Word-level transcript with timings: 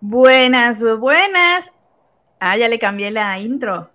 Buenas, 0.00 0.82
buenas. 0.98 1.72
Ah, 2.38 2.56
ya 2.56 2.68
le 2.68 2.78
cambié 2.78 3.10
la 3.10 3.38
intro. 3.38 3.90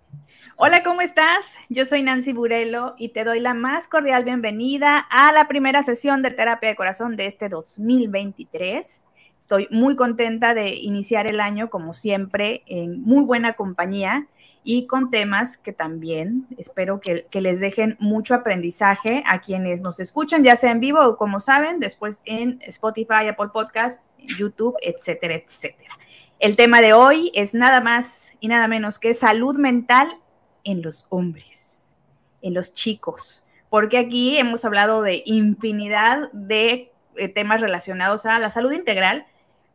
Hola, 0.55 0.84
¿cómo 0.84 1.02
estás? 1.02 1.55
Yo 1.70 1.86
soy 1.86 2.04
Nancy 2.04 2.34
Burelo 2.34 2.96
y 2.98 3.10
te 3.10 3.23
doy 3.23 3.39
la 3.39 3.54
más 3.54 3.88
cordial 3.88 4.23
bienvenida 4.23 4.98
a 4.98 5.32
la 5.32 5.48
primera 5.48 5.84
sesión 5.84 6.21
de 6.21 6.32
terapia 6.32 6.70
de 6.70 6.75
corazón 6.75 7.16
de 7.16 7.27
este 7.27 7.48
2023. 7.48 9.05
Estoy 9.38 9.68
muy 9.71 9.96
contenta 9.96 10.54
de 10.54 10.73
iniciar 10.75 11.27
el 11.27 11.39
año, 11.39 11.70
como 11.70 11.93
siempre, 11.93 12.63
en 12.66 13.02
muy 13.02 13.23
buena 13.23 13.54
compañía 13.54 14.27
y 14.64 14.88
con 14.88 15.10
temas 15.10 15.57
que 15.57 15.73
también 15.73 16.48
espero 16.57 17.00
que, 17.00 17.25
les 17.32 17.60
dejen 17.60 17.96
mucho 18.00 18.36
aprendizaje 18.36 19.24
a 19.25 19.39
quienes 19.39 19.82
nos 19.82 20.00
escuchan, 20.00 20.43
ya 20.43 20.55
sea 20.55 20.71
en 20.71 20.80
vivo 20.80 21.00
o 21.02 21.18
como 21.18 21.39
saben, 21.39 21.80
después 21.80 22.21
en 22.25 22.60
Spotify, 22.61 23.28
Apple 23.30 23.50
Podcast, 23.54 24.04
YouTube, 24.38 24.75
etcétera, 24.82 25.36
etcétera. 25.36 25.97
El 26.39 26.56
tema 26.56 26.82
de 26.82 26.93
hoy 26.93 27.32
es 27.33 27.54
nada 27.54 27.82
más 27.82 28.33
y 28.39 28.47
nada 28.47 28.68
menos 28.68 29.00
que 29.00 29.14
salud 29.14 29.57
mental 29.57 30.18
en 30.64 30.82
los 30.82 31.05
hombres, 31.10 31.94
en 32.41 32.53
los 32.53 32.73
chicos, 32.73 33.44
porque 33.69 33.97
aquí 33.97 34.38
hemos 34.38 34.66
hablado 34.66 35.02
de 35.02 35.23
infinidad 35.25 36.31
de 36.31 36.91
eh, 37.16 37.30
temas 37.30 37.61
relacionados 37.61 38.25
a 38.25 38.39
la 38.39 38.50
salud 38.50 38.72
integral, 38.72 39.25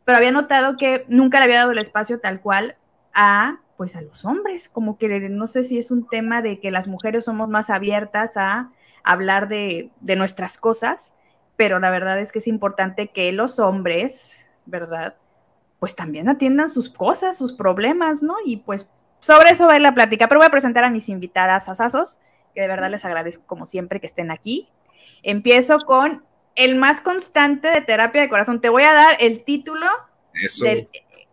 pero 0.05 0.19
había 0.19 0.31
notado 0.31 0.77
que 0.77 1.05
nunca 1.09 1.39
le 1.39 1.45
había 1.45 1.59
dado 1.59 1.73
el 1.73 1.79
espacio 1.79 2.21
tal 2.21 2.41
cual 2.41 2.77
a 3.15 3.61
pues 3.77 3.97
a 3.97 4.03
los 4.03 4.25
hombres, 4.25 4.69
como 4.69 4.99
que 4.99 5.09
no 5.29 5.47
sé 5.47 5.63
si 5.63 5.79
es 5.79 5.91
un 5.91 6.09
tema 6.09 6.43
de 6.43 6.61
que 6.61 6.71
las 6.71 6.87
mujeres 6.87 7.25
somos 7.25 7.49
más 7.49 7.71
abiertas 7.71 8.37
a 8.37 8.71
hablar 9.03 9.49
de, 9.49 9.91
de 10.01 10.17
nuestras 10.17 10.59
cosas, 10.59 11.15
pero 11.57 11.79
la 11.79 11.91
verdad 11.91 12.19
es 12.19 12.33
que 12.33 12.39
es 12.39 12.47
importante 12.47 13.09
que 13.09 13.33
los 13.33 13.59
hombres, 13.59 14.49
¿verdad? 14.67 15.17
Pues 15.79 15.95
también 15.95 16.29
atiendan 16.29 16.69
sus 16.69 16.91
cosas, 16.91 17.37
sus 17.37 17.53
problemas, 17.53 18.23
¿no? 18.23 18.37
Y 18.45 18.59
pues 18.59 18.89
sobre 19.21 19.51
eso 19.51 19.67
va 19.67 19.73
a 19.73 19.77
ir 19.77 19.83
la 19.83 19.95
plática, 19.95 20.29
pero 20.29 20.41
voy 20.41 20.47
a 20.47 20.51
presentar 20.51 20.85
a 20.85 20.91
mis 20.91 21.09
invitadas 21.09 21.69
asasos, 21.69 22.19
que 22.55 22.61
de 22.61 22.69
verdad 22.69 22.91
les 22.91 23.05
agradezco 23.05 23.45
como 23.47 23.67
siempre 23.67 24.01
que 24.01 24.07
estén 24.07 24.31
aquí. 24.31 24.69
Empiezo 25.23 25.79
con 25.79 26.25
el 26.55 26.77
más 26.77 27.01
constante 27.01 27.69
de 27.69 27.81
terapia 27.81 28.21
de 28.21 28.29
corazón. 28.29 28.61
Te 28.61 28.69
voy 28.69 28.85
a 28.85 28.93
dar 28.93 29.17
el 29.21 29.45
título 29.45 29.87
del 30.63 30.89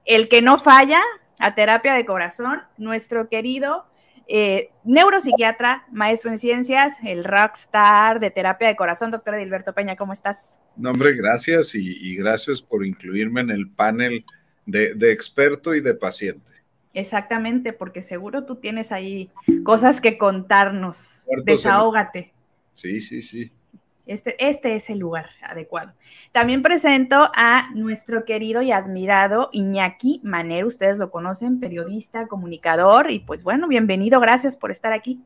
el 0.05 0.29
que 0.29 0.41
no 0.41 0.57
falla, 0.57 1.01
a 1.41 1.55
terapia 1.55 1.95
de 1.95 2.05
corazón, 2.05 2.61
nuestro 2.77 3.27
querido 3.27 3.85
eh, 4.27 4.69
neuropsiquiatra, 4.83 5.85
maestro 5.91 6.29
en 6.31 6.37
ciencias, 6.37 6.97
el 7.03 7.23
rockstar 7.23 8.19
de 8.19 8.29
terapia 8.29 8.67
de 8.67 8.75
corazón, 8.75 9.11
doctor 9.11 9.35
Edilberto 9.35 9.73
Peña, 9.73 9.95
¿cómo 9.95 10.13
estás? 10.13 10.59
No, 10.77 10.91
hombre, 10.91 11.15
gracias 11.15 11.75
y, 11.75 12.15
gracias 12.15 12.61
por 12.61 12.85
incluirme 12.85 13.41
en 13.41 13.49
el 13.49 13.69
panel 13.69 14.23
de, 14.65 14.93
de, 14.93 15.11
experto 15.11 15.73
y 15.75 15.81
de 15.81 15.95
paciente. 15.95 16.51
Exactamente, 16.93 17.73
porque 17.73 18.03
seguro 18.03 18.45
tú 18.45 18.55
tienes 18.55 18.91
ahí 18.91 19.31
cosas 19.63 19.99
que 19.99 20.17
contarnos. 20.17 21.25
Desahógate. 21.43 22.31
Sí, 22.71 22.99
sí, 22.99 23.21
sí. 23.21 23.51
Este, 24.11 24.35
este, 24.45 24.75
es 24.75 24.89
el 24.89 24.99
lugar 24.99 25.29
adecuado. 25.41 25.93
También 26.33 26.61
presento 26.61 27.31
a 27.33 27.69
nuestro 27.75 28.25
querido 28.25 28.61
y 28.61 28.73
admirado 28.73 29.49
Iñaki 29.53 30.19
Manero. 30.21 30.67
Ustedes 30.67 30.97
lo 30.97 31.09
conocen, 31.09 31.61
periodista, 31.61 32.27
comunicador. 32.27 33.09
Y 33.09 33.19
pues 33.19 33.41
bueno, 33.41 33.69
bienvenido. 33.69 34.19
Gracias 34.19 34.57
por 34.57 34.69
estar 34.69 34.91
aquí. 34.91 35.21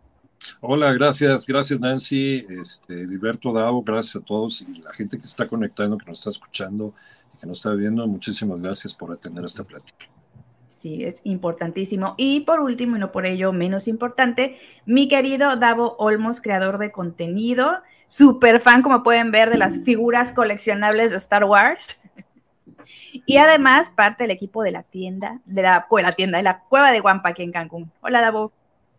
Hola, 0.61 0.93
gracias, 0.93 1.47
gracias 1.47 1.79
Nancy, 1.79 2.45
este, 2.49 3.07
Diverto 3.07 3.51
Davo, 3.51 3.81
gracias 3.81 4.17
a 4.17 4.19
todos 4.19 4.61
y 4.61 4.81
la 4.83 4.93
gente 4.93 5.17
que 5.17 5.23
se 5.23 5.29
está 5.29 5.47
conectando, 5.47 5.97
que 5.97 6.05
nos 6.05 6.19
está 6.19 6.29
escuchando 6.29 6.93
y 7.33 7.39
que 7.39 7.47
nos 7.47 7.57
está 7.57 7.71
viendo. 7.71 8.05
Muchísimas 8.05 8.61
gracias 8.61 8.93
por 8.93 9.11
atender 9.11 9.43
esta 9.45 9.63
plática. 9.63 10.05
Sí, 10.67 11.03
es 11.03 11.21
importantísimo. 11.23 12.13
Y 12.17 12.41
por 12.41 12.59
último, 12.59 12.97
y 12.97 12.99
no 12.99 13.11
por 13.11 13.25
ello 13.25 13.51
menos 13.51 13.87
importante, 13.87 14.59
mi 14.85 15.07
querido 15.07 15.55
Davo 15.55 15.95
Olmos, 15.97 16.41
creador 16.41 16.77
de 16.77 16.91
contenido, 16.91 17.81
súper 18.07 18.59
fan, 18.59 18.81
como 18.81 19.03
pueden 19.03 19.31
ver, 19.31 19.49
de 19.49 19.57
las 19.57 19.83
figuras 19.83 20.31
coleccionables 20.31 21.11
de 21.11 21.17
Star 21.17 21.43
Wars. 21.43 21.97
Y 23.25 23.37
además 23.37 23.89
parte 23.89 24.23
del 24.25 24.31
equipo 24.31 24.61
de 24.61 24.71
la 24.71 24.83
tienda, 24.83 25.39
de 25.45 25.61
la, 25.61 25.87
la 25.89 26.11
tienda, 26.11 26.37
de 26.37 26.43
la 26.43 26.59
cueva 26.59 26.91
de 26.91 26.99
Guampa 26.99 27.29
aquí 27.29 27.43
en 27.43 27.51
Cancún. 27.51 27.91
Hola, 28.01 28.21
Davo. 28.21 28.51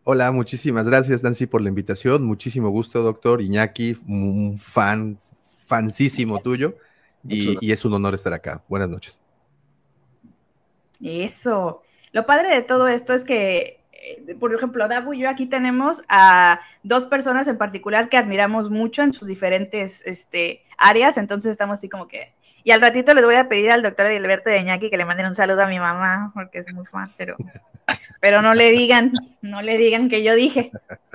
Hola, 0.05 0.31
muchísimas 0.33 0.87
gracias, 0.87 1.22
Nancy, 1.22 1.47
por 1.47 1.61
la 1.61 1.69
invitación. 1.69 2.25
Muchísimo 2.25 2.71
gusto, 2.71 3.03
doctor 3.03 3.43
Iñaki, 3.43 3.99
un 4.06 4.56
fan, 4.59 5.19
fansísimo 5.66 6.41
tuyo. 6.41 6.77
Y, 7.28 7.56
y 7.61 7.72
es 7.72 7.84
un 7.84 7.93
honor 7.93 8.15
estar 8.15 8.33
acá. 8.33 8.62
Buenas 8.69 8.89
noches. 8.89 9.21
Eso. 11.03 11.83
Lo 12.12 12.25
padre 12.25 12.55
de 12.55 12.62
todo 12.62 12.89
esto 12.89 13.12
es 13.12 13.25
que, 13.25 13.81
por 14.39 14.55
ejemplo, 14.55 14.89
Dabu 14.89 15.15
y 15.15 15.21
yo 15.21 15.31
aquí 15.31 15.47
tenemos 15.47 16.03
a 16.09 16.61
dos 16.83 17.06
personas 17.06 17.49
en 17.49 17.59
particular 17.59 18.09
que 18.09 18.17
admiramos 18.17 18.71
mucho 18.71 19.03
en 19.03 19.12
sus 19.12 19.28
diferentes 19.28 20.03
este, 20.06 20.62
áreas, 20.78 21.19
entonces 21.19 21.50
estamos 21.50 21.78
así 21.78 21.89
como 21.89 22.09
que... 22.09 22.33
Y 22.65 22.72
al 22.72 22.81
ratito 22.81 23.15
les 23.15 23.25
voy 23.25 23.37
a 23.37 23.49
pedir 23.49 23.71
al 23.71 23.83
doctor 23.83 24.06
Edilberto 24.06 24.50
de 24.50 24.59
Iñaki 24.59 24.91
que 24.91 24.97
le 24.97 25.05
manden 25.05 25.27
un 25.27 25.37
saludo 25.37 25.62
a 25.62 25.69
mi 25.69 25.78
mamá, 25.78 26.33
porque 26.34 26.59
es 26.59 26.72
muy 26.72 26.84
fan, 26.84 27.12
pero, 27.16 27.37
pero 28.21 28.43
no 28.43 28.55
le 28.55 28.72
digan, 28.72 29.12
no 29.41 29.62
le 29.62 29.78
digan 29.78 30.09
que 30.09 30.25
yo 30.25 30.34
dije. 30.34 30.72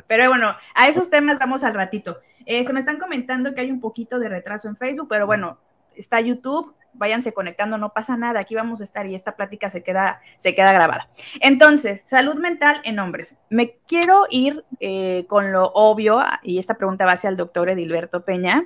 Pero 0.07 0.30
bueno, 0.30 0.56
a 0.75 0.88
esos 0.88 1.09
temas 1.09 1.40
vamos 1.40 1.63
al 1.63 1.74
ratito. 1.74 2.19
Eh, 2.46 2.63
se 2.63 2.74
me 2.74 2.80
están 2.80 3.00
comentando 3.00 3.53
que 3.53 3.62
hay 3.62 3.72
un 3.72 3.80
poquito 3.80 4.19
de 4.19 4.30
retraso 4.30 4.68
en 4.68 4.78
Facebook, 4.78 5.07
pero 5.09 5.25
bueno, 5.25 5.57
está 5.96 6.19
YouTube, 6.22 6.74
váyanse 6.94 7.34
conectando, 7.34 7.78
no 7.78 7.94
pasa 7.94 8.18
nada, 8.18 8.40
aquí 8.40 8.56
vamos 8.56 8.81
a 8.81 8.84
estar 8.84 9.06
y 9.07 9.16
esta 9.16 9.35
plática 9.35 9.69
se 9.69 9.84
queda, 9.84 10.22
se 10.38 10.56
queda 10.56 10.74
grabada. 10.74 11.09
Entonces, 11.40 12.02
salud 12.03 12.35
mental 12.35 12.81
en 12.84 13.00
hombres. 13.00 13.38
Me 13.50 13.78
quiero 13.88 14.25
ir 14.29 14.63
eh, 14.79 15.25
con 15.28 15.51
lo 15.51 15.68
obvio, 15.74 16.22
y 16.44 16.57
esta 16.57 16.75
pregunta 16.75 17.06
va 17.06 17.13
hacia 17.13 17.30
el 17.30 17.38
doctor 17.38 17.69
Edilberto 17.69 18.25
Peña. 18.25 18.66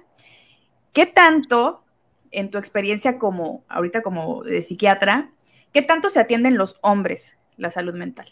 ¿Qué 0.93 1.05
tanto, 1.05 1.83
en 2.31 2.49
tu 2.51 2.57
experiencia 2.57 3.17
como, 3.17 3.63
ahorita 3.67 4.01
como 4.01 4.43
psiquiatra, 4.61 5.31
qué 5.71 5.81
tanto 5.81 6.09
se 6.09 6.19
atienden 6.19 6.57
los 6.57 6.77
hombres 6.81 7.37
la 7.57 7.71
salud 7.71 7.93
mental? 7.93 8.27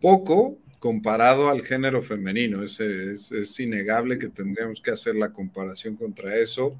Poco, 0.00 0.56
comparado 0.84 1.48
al 1.48 1.62
género 1.62 2.02
femenino. 2.02 2.62
Es, 2.62 3.58
innegable 3.58 4.18
que 4.18 4.28
tendríamos 4.28 4.82
que 4.82 4.90
hacer 4.90 5.14
la 5.14 5.32
comparación 5.32 5.96
contra 5.96 6.36
eso. 6.36 6.76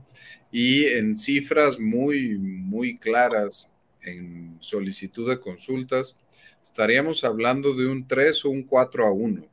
Y 0.52 0.84
en 0.84 1.16
cifras 1.16 1.80
muy, 1.80 2.36
muy 2.36 2.98
claras 2.98 3.72
en 4.02 4.58
solicitud 4.60 5.26
de 5.30 5.40
consultas, 5.40 6.18
estaríamos 6.62 7.24
hablando 7.24 7.72
de 7.72 7.86
un 7.86 8.06
3 8.06 8.44
o 8.44 8.50
un 8.50 8.64
4 8.64 9.06
a 9.06 9.10
1. 9.10 9.46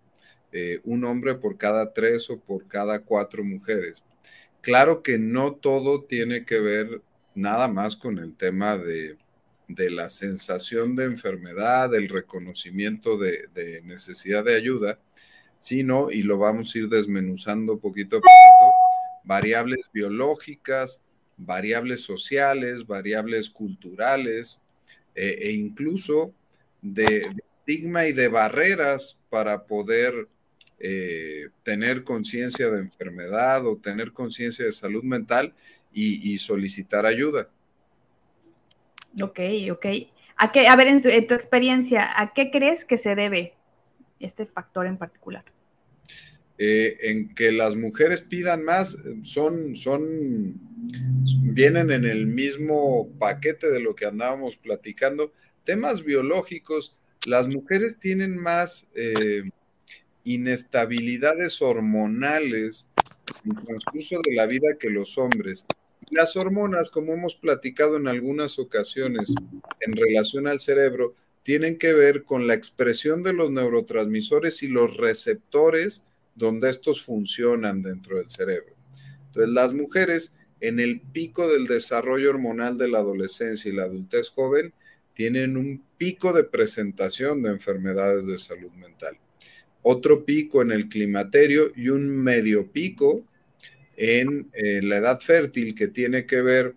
Eh, 0.52 0.82
un 0.84 1.06
hombre 1.06 1.36
por 1.36 1.58
cada 1.58 1.94
3 1.94 2.32
o 2.32 2.40
por 2.42 2.68
cada 2.68 3.00
4 3.00 3.46
mujeres. 3.46 4.04
Claro 4.60 5.02
que 5.02 5.18
no 5.18 5.54
todo 5.54 6.04
tiene 6.04 6.44
que 6.44 6.60
ver 6.60 7.02
nada 7.36 7.70
más 7.70 7.96
con 7.96 8.18
el 8.18 8.36
tema 8.36 8.78
de 8.78 9.16
de 9.76 9.90
la 9.90 10.10
sensación 10.10 10.96
de 10.96 11.06
enfermedad, 11.06 11.90
del 11.90 12.10
reconocimiento 12.10 13.18
de, 13.18 13.82
necesidad 13.84 14.44
de 14.44 14.56
ayuda, 14.56 15.00
sino, 15.60 16.12
y 16.12 16.24
lo 16.24 16.38
vamos 16.38 16.74
a 16.74 16.80
ir 16.80 16.90
desmenuzando 16.90 17.80
poquito 17.80 18.18
a 18.18 18.20
poquito, 18.20 18.74
variables 19.24 19.90
biológicas, 19.94 21.02
variables 21.38 22.02
sociales, 22.02 22.86
variables 22.86 23.50
culturales 23.50 24.62
eh, 25.16 25.38
e 25.42 25.52
incluso 25.52 26.34
de, 26.82 27.28
estigma 27.60 28.08
y 28.08 28.14
de 28.14 28.28
barreras 28.28 29.18
para 29.30 29.66
poder 29.66 30.28
eh, 30.80 31.50
tener 31.64 32.04
conciencia 32.04 32.70
de 32.70 32.80
enfermedad 32.80 33.66
o 33.68 33.78
tener 33.78 34.12
conciencia 34.14 34.66
de 34.66 34.72
salud 34.72 35.04
mental 35.04 35.54
y 35.94 36.38
solicitar 36.38 37.06
ayuda. 37.06 37.50
Ok, 39.20 39.40
ok. 39.72 39.86
¿A, 40.38 40.52
qué, 40.52 40.68
a 40.68 40.76
ver, 40.76 40.88
en 40.88 41.28
tu, 41.28 41.36
experiencia, 41.36 42.10
¿a 42.20 42.34
qué 42.34 42.50
crees 42.52 42.86
que 42.86 42.98
se 42.98 43.16
debe 43.16 43.54
este 44.20 44.46
factor 44.46 44.86
en 44.88 44.98
particular? 44.98 45.44
Eh, 46.58 46.98
en 47.02 47.34
que 47.34 47.52
las 47.52 47.76
mujeres 47.76 48.22
pidan 48.22 48.64
más, 48.64 48.98
son, 49.24 49.76
son, 49.76 50.60
vienen 51.42 51.92
en 51.92 52.06
el 52.06 52.28
mismo 52.28 53.10
paquete 53.20 53.70
de 53.70 53.80
lo 53.80 53.96
que 53.96 54.06
andábamos 54.06 54.58
platicando. 54.58 55.34
Temas 55.64 56.04
biológicos, 56.04 56.98
las 57.26 57.48
mujeres 57.48 58.00
tienen 58.00 58.38
más 58.38 58.90
eh, 58.96 59.44
inestabilidades 60.24 61.62
hormonales 61.62 62.90
en 63.44 63.58
el 63.58 63.64
transcurso 63.64 64.20
de 64.24 64.36
la 64.36 64.46
vida 64.46 64.76
que 64.80 64.90
los 64.90 65.18
hombres. 65.18 65.66
Las 66.12 66.36
hormonas, 66.36 66.90
como 66.90 67.14
hemos 67.14 67.36
platicado 67.36 67.96
en 67.96 68.08
algunas 68.08 68.60
ocasiones 68.60 69.34
en 69.80 69.94
relación 69.94 70.46
al 70.46 70.60
cerebro, 70.60 71.16
tienen 71.42 71.78
que 71.78 71.94
ver 71.94 72.24
con 72.24 72.48
la 72.48 72.54
expresión 72.54 73.24
de 73.24 73.32
los 73.32 73.50
neurotransmisores 73.50 74.62
y 74.62 74.68
los 74.68 74.98
receptores 74.98 76.06
donde 76.36 76.70
estos 76.70 77.02
funcionan 77.02 77.82
dentro 77.82 78.18
del 78.18 78.30
cerebro. 78.30 78.76
Entonces, 79.28 79.54
las 79.54 79.74
mujeres 79.74 80.36
en 80.60 80.82
el 80.82 81.00
pico 81.00 81.48
del 81.48 81.66
desarrollo 81.66 82.30
hormonal 82.30 82.78
de 82.78 82.90
la 82.90 83.00
adolescencia 83.00 83.72
y 83.72 83.76
la 83.76 83.86
adultez 83.86 84.30
joven 84.30 84.74
tienen 85.14 85.56
un 85.56 85.82
pico 85.98 86.34
de 86.34 86.44
presentación 86.44 87.42
de 87.42 87.52
enfermedades 87.52 88.28
de 88.28 88.38
salud 88.38 88.72
mental, 88.74 89.18
otro 89.82 90.26
pico 90.26 90.62
en 90.62 90.72
el 90.72 90.90
climaterio 90.90 91.72
y 91.74 91.88
un 91.88 92.10
medio 92.10 92.70
pico 92.70 93.24
en, 94.04 94.50
en 94.54 94.90
la 94.90 94.98
edad 94.98 95.20
fértil 95.20 95.76
que 95.76 95.88
tiene 95.88 96.26
que 96.26 96.42
ver 96.42 96.74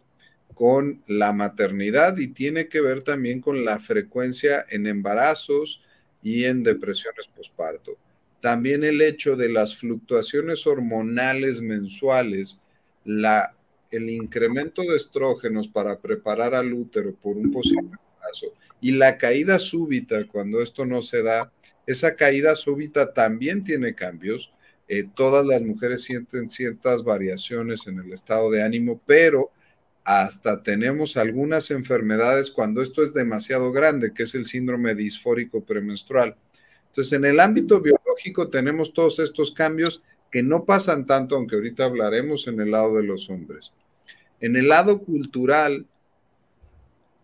con 0.52 1.02
la 1.06 1.32
maternidad 1.32 2.18
y 2.18 2.28
tiene 2.28 2.68
que 2.68 2.82
ver 2.82 3.02
también 3.02 3.40
con 3.40 3.64
la 3.64 3.80
frecuencia 3.80 4.66
en 4.68 4.86
embarazos 4.86 5.82
y 6.22 6.44
en 6.44 6.62
depresiones 6.62 7.28
posparto. 7.34 7.96
También 8.40 8.84
el 8.84 9.00
hecho 9.00 9.36
de 9.36 9.48
las 9.48 9.74
fluctuaciones 9.74 10.66
hormonales 10.66 11.62
mensuales, 11.62 12.60
la, 13.06 13.54
el 13.90 14.10
incremento 14.10 14.82
de 14.82 14.96
estrógenos 14.96 15.66
para 15.66 15.98
preparar 15.98 16.54
al 16.54 16.74
útero 16.74 17.14
por 17.14 17.38
un 17.38 17.50
posible 17.50 17.88
embarazo 17.88 18.52
y 18.82 18.92
la 18.92 19.16
caída 19.16 19.58
súbita 19.58 20.26
cuando 20.26 20.60
esto 20.60 20.84
no 20.84 21.00
se 21.00 21.22
da, 21.22 21.50
esa 21.86 22.16
caída 22.16 22.54
súbita 22.54 23.14
también 23.14 23.64
tiene 23.64 23.94
cambios. 23.94 24.52
Eh, 24.88 25.08
todas 25.14 25.46
las 25.46 25.62
mujeres 25.62 26.02
sienten 26.02 26.48
ciertas 26.48 27.02
variaciones 27.02 27.86
en 27.86 27.98
el 28.00 28.12
estado 28.12 28.50
de 28.50 28.62
ánimo, 28.62 29.00
pero 29.06 29.50
hasta 30.04 30.62
tenemos 30.62 31.16
algunas 31.16 31.70
enfermedades 31.70 32.50
cuando 32.50 32.82
esto 32.82 33.02
es 33.02 33.14
demasiado 33.14 33.72
grande, 33.72 34.12
que 34.12 34.24
es 34.24 34.34
el 34.34 34.44
síndrome 34.44 34.94
disfórico 34.94 35.64
premenstrual. 35.64 36.36
Entonces, 36.88 37.14
en 37.14 37.24
el 37.24 37.40
ámbito 37.40 37.80
biológico 37.80 38.48
tenemos 38.48 38.92
todos 38.92 39.18
estos 39.18 39.50
cambios 39.52 40.02
que 40.30 40.42
no 40.42 40.64
pasan 40.64 41.06
tanto, 41.06 41.36
aunque 41.36 41.54
ahorita 41.54 41.84
hablaremos 41.84 42.46
en 42.46 42.60
el 42.60 42.72
lado 42.72 42.96
de 42.96 43.04
los 43.04 43.30
hombres. 43.30 43.72
En 44.40 44.56
el 44.56 44.68
lado 44.68 45.00
cultural 45.00 45.86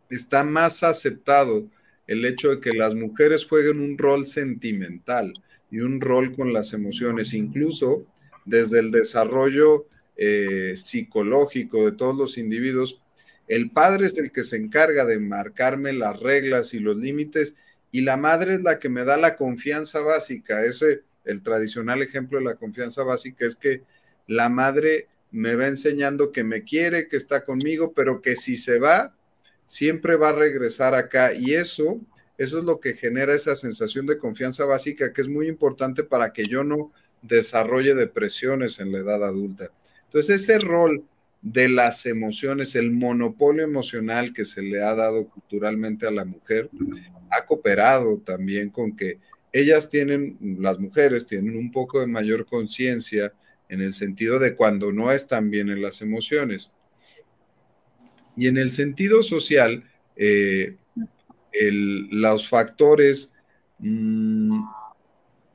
está 0.08 0.42
más 0.42 0.82
aceptado 0.82 1.68
el 2.06 2.24
hecho 2.24 2.50
de 2.50 2.60
que 2.60 2.72
las 2.72 2.94
mujeres 2.94 3.44
jueguen 3.44 3.80
un 3.80 3.98
rol 3.98 4.26
sentimental 4.26 5.34
y 5.70 5.80
un 5.80 6.00
rol 6.00 6.32
con 6.32 6.52
las 6.52 6.72
emociones, 6.72 7.32
incluso 7.34 8.06
desde 8.44 8.80
el 8.80 8.90
desarrollo 8.90 9.86
eh, 10.16 10.72
psicológico 10.76 11.84
de 11.84 11.92
todos 11.92 12.16
los 12.16 12.38
individuos, 12.38 13.00
el 13.48 13.70
padre 13.70 14.06
es 14.06 14.18
el 14.18 14.30
que 14.30 14.42
se 14.42 14.56
encarga 14.56 15.04
de 15.04 15.18
marcarme 15.18 15.92
las 15.92 16.20
reglas 16.20 16.72
y 16.72 16.78
los 16.78 16.96
límites 16.96 17.56
y 17.90 18.02
la 18.02 18.16
madre 18.16 18.54
es 18.54 18.62
la 18.62 18.78
que 18.78 18.88
me 18.88 19.04
da 19.04 19.16
la 19.16 19.36
confianza 19.36 20.00
básica. 20.00 20.64
Ese, 20.64 21.02
el 21.24 21.42
tradicional 21.42 22.02
ejemplo 22.02 22.38
de 22.38 22.44
la 22.44 22.54
confianza 22.54 23.02
básica 23.02 23.44
es 23.44 23.56
que 23.56 23.82
la 24.26 24.48
madre 24.48 25.08
me 25.32 25.54
va 25.54 25.66
enseñando 25.66 26.32
que 26.32 26.44
me 26.44 26.62
quiere, 26.62 27.08
que 27.08 27.16
está 27.16 27.44
conmigo, 27.44 27.92
pero 27.92 28.20
que 28.20 28.36
si 28.36 28.56
se 28.56 28.78
va, 28.78 29.16
siempre 29.66 30.16
va 30.16 30.30
a 30.30 30.34
regresar 30.34 30.94
acá. 30.94 31.32
Y 31.34 31.54
eso, 31.54 32.00
eso 32.40 32.58
es 32.58 32.64
lo 32.64 32.80
que 32.80 32.94
genera 32.94 33.34
esa 33.34 33.54
sensación 33.54 34.06
de 34.06 34.16
confianza 34.16 34.64
básica 34.64 35.12
que 35.12 35.20
es 35.20 35.28
muy 35.28 35.46
importante 35.46 36.04
para 36.04 36.32
que 36.32 36.46
yo 36.46 36.64
no 36.64 36.90
desarrolle 37.20 37.94
depresiones 37.94 38.80
en 38.80 38.92
la 38.92 39.00
edad 39.00 39.22
adulta. 39.22 39.70
Entonces, 40.06 40.40
ese 40.40 40.58
rol 40.58 41.04
de 41.42 41.68
las 41.68 42.06
emociones, 42.06 42.76
el 42.76 42.92
monopolio 42.92 43.62
emocional 43.62 44.32
que 44.32 44.46
se 44.46 44.62
le 44.62 44.82
ha 44.82 44.94
dado 44.94 45.28
culturalmente 45.28 46.06
a 46.06 46.10
la 46.10 46.24
mujer, 46.24 46.70
ha 47.30 47.44
cooperado 47.44 48.16
también 48.20 48.70
con 48.70 48.96
que 48.96 49.18
ellas 49.52 49.90
tienen, 49.90 50.38
las 50.60 50.78
mujeres 50.78 51.26
tienen 51.26 51.58
un 51.58 51.70
poco 51.70 52.00
de 52.00 52.06
mayor 52.06 52.46
conciencia 52.46 53.34
en 53.68 53.82
el 53.82 53.92
sentido 53.92 54.38
de 54.38 54.56
cuando 54.56 54.92
no 54.92 55.12
están 55.12 55.50
bien 55.50 55.68
en 55.68 55.82
las 55.82 56.00
emociones. 56.00 56.72
Y 58.34 58.46
en 58.46 58.56
el 58.56 58.70
sentido 58.70 59.22
social, 59.22 59.84
eh, 60.16 60.78
los 61.52 62.48
factores, 62.48 63.34
mm, 63.78 64.62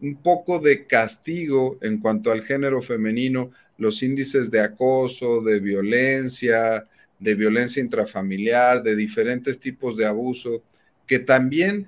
un 0.02 0.16
poco 0.22 0.60
de 0.60 0.86
castigo 0.86 1.78
en 1.82 2.00
cuanto 2.00 2.32
al 2.32 2.44
género 2.44 2.82
femenino, 2.82 3.52
los 3.78 4.04
índices 4.04 4.52
de 4.52 4.62
acoso, 4.62 5.42
de 5.42 5.60
violencia, 5.60 6.88
de 7.20 7.36
violencia 7.36 7.82
intrafamiliar, 7.82 8.84
de 8.84 8.96
diferentes 8.96 9.60
tipos 9.60 9.98
de 9.98 10.06
abuso, 10.06 10.64
que 11.08 11.20
también 11.20 11.88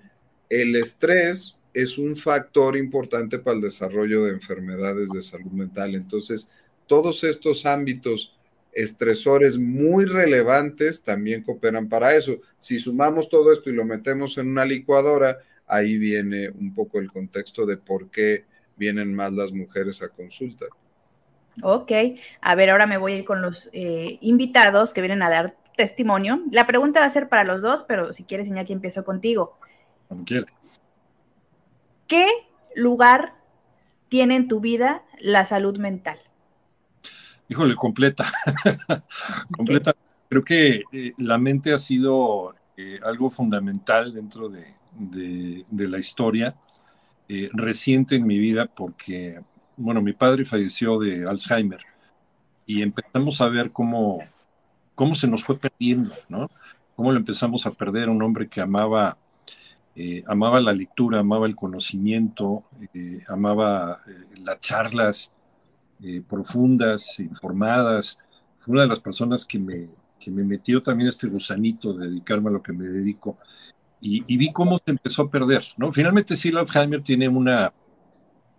el 0.49 0.75
estrés 0.75 1.57
es 1.73 1.97
un 1.97 2.15
factor 2.15 2.75
importante 2.75 3.37
para 3.39 3.55
el 3.55 3.61
desarrollo 3.61 4.23
de 4.23 4.31
enfermedades 4.31 5.09
de 5.09 5.21
salud 5.21 5.51
mental. 5.51 5.95
Entonces, 5.95 6.47
todos 6.87 7.23
estos 7.23 7.65
ámbitos 7.65 8.36
estresores 8.77 9.57
muy 9.57 10.05
relevantes 10.05 11.01
también 11.03 11.41
cooperan 11.41 11.89
para 11.89 12.13
eso. 12.13 12.37
Si 12.59 12.77
sumamos 12.77 13.27
todo 13.27 13.51
esto 13.51 13.71
y 13.71 13.73
lo 13.73 13.85
metemos 13.85 14.37
en 14.37 14.49
una 14.49 14.65
licuadora, 14.65 15.39
ahí 15.65 15.97
viene 15.97 16.49
un 16.49 16.75
poco 16.75 16.99
el 16.99 17.11
contexto 17.11 17.65
de 17.65 17.77
por 17.77 18.11
qué 18.11 18.45
vienen 18.75 19.15
más 19.15 19.33
las 19.33 19.51
mujeres 19.51 20.03
a 20.03 20.09
consulta. 20.09 20.67
Ok, 21.63 21.91
a 22.39 22.53
ver, 22.53 22.69
ahora 22.69 22.85
me 22.85 22.97
voy 22.97 23.13
a 23.13 23.15
ir 23.15 23.25
con 23.25 23.41
los 23.41 23.71
eh, 23.73 24.19
invitados 24.21 24.93
que 24.93 25.01
vienen 25.01 25.23
a 25.23 25.31
dar 25.31 25.57
testimonio. 25.75 26.43
La 26.51 26.67
pregunta 26.67 26.99
va 26.99 27.07
a 27.07 27.09
ser 27.09 27.29
para 27.29 27.43
los 27.43 27.63
dos, 27.63 27.83
pero 27.83 28.13
si 28.13 28.25
quieres, 28.25 28.47
Iñaki, 28.47 28.73
empiezo 28.73 29.03
contigo. 29.03 29.57
Como 30.07 30.23
quieras. 30.23 30.51
¿Qué 32.05 32.27
lugar 32.75 33.33
tiene 34.07 34.35
en 34.35 34.47
tu 34.47 34.59
vida 34.59 35.03
la 35.19 35.45
salud 35.45 35.79
mental? 35.79 36.19
Híjole, 37.49 37.75
completa. 37.75 38.25
completa. 39.55 39.95
Creo 40.29 40.43
que 40.43 40.83
eh, 40.91 41.13
la 41.17 41.37
mente 41.37 41.73
ha 41.73 41.77
sido 41.77 42.53
eh, 42.75 42.99
algo 43.03 43.29
fundamental 43.29 44.13
dentro 44.13 44.49
de, 44.49 44.75
la 45.71 45.99
historia 45.99 46.55
reciente 47.53 48.15
en 48.15 48.25
mi 48.25 48.39
vida 48.39 48.65
porque 48.65 49.41
bueno, 49.77 50.01
mi 50.01 50.13
padre 50.13 50.43
falleció 50.43 50.97
de 50.97 51.25
Alzheimer 51.27 51.79
y 52.65 52.81
empezamos 52.81 53.39
a 53.39 53.47
ver 53.47 53.71
cómo, 53.71 54.19
cómo 54.95 55.15
se 55.15 55.27
nos 55.27 55.43
fue 55.43 55.57
perdiendo, 55.57 56.13
¿no? 56.27 56.49
Cómo 56.95 57.11
lo 57.11 57.17
empezamos 57.17 57.65
a 57.67 57.71
perder, 57.71 58.09
un 58.09 58.21
hombre 58.23 58.49
que 58.49 58.59
amaba, 58.59 59.17
eh, 59.95 60.23
amaba 60.27 60.59
la 60.59 60.73
lectura, 60.73 61.19
amaba 61.19 61.45
el 61.45 61.55
conocimiento, 61.55 62.63
eh, 62.93 63.23
amaba 63.27 64.01
eh, 64.07 64.39
las 64.43 64.59
charlas 64.59 65.31
profundas, 66.27 67.19
informadas. 67.19 68.19
Fue 68.59 68.73
una 68.73 68.81
de 68.81 68.87
las 68.87 68.99
personas 68.99 69.45
que 69.45 69.59
me, 69.59 69.87
que 70.19 70.31
me 70.31 70.43
metió 70.43 70.81
también 70.81 71.09
este 71.09 71.27
gusanito 71.27 71.93
de 71.93 72.07
dedicarme 72.07 72.49
a 72.49 72.53
lo 72.53 72.61
que 72.61 72.73
me 72.73 72.85
dedico. 72.85 73.37
Y, 73.99 74.37
vi 74.37 74.51
cómo 74.51 74.77
se 74.77 74.91
empezó 74.91 75.23
a 75.23 75.31
perder, 75.31 75.63
¿no? 75.77 75.91
Finalmente 75.91 76.35
sí, 76.35 76.49
el 76.49 76.57
Alzheimer 76.57 77.01
tiene 77.01 77.27
una 77.27 77.73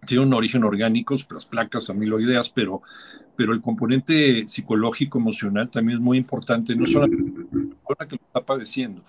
tiene 0.07 0.25
un 0.25 0.33
origen 0.33 0.65
orgánico, 0.65 1.17
las 1.31 1.45
placas 1.45 1.91
amiloideas, 1.91 2.49
pero, 2.51 2.83
pero 3.37 3.53
el 3.53 3.61
componente 3.61 4.47
psicológico, 4.49 5.19
emocional 5.19 5.71
también 5.71 5.99
es 5.99 6.05
muy 6.05 6.19
importante, 6.19 6.75
no 6.75 6.87
solo 6.87 7.09
para 7.87 8.05
la 8.05 8.09
que 8.09 8.17
lo 8.17 8.23
está 8.27 8.41
padeciendo, 8.41 9.03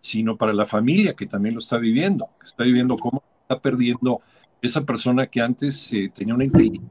sino 0.00 0.36
para 0.36 0.52
la 0.52 0.64
familia 0.64 1.14
que 1.14 1.26
también 1.26 1.54
lo 1.54 1.58
está 1.58 1.78
viviendo, 1.78 2.28
que 2.40 2.46
está 2.46 2.64
viviendo 2.64 2.96
cómo 2.96 3.22
está 3.42 3.60
perdiendo 3.60 4.20
esa 4.62 4.84
persona 4.84 5.26
que 5.26 5.40
antes 5.40 5.92
eh, 5.92 6.10
tenía 6.14 6.34
una 6.34 6.44
inteligencia 6.44 6.90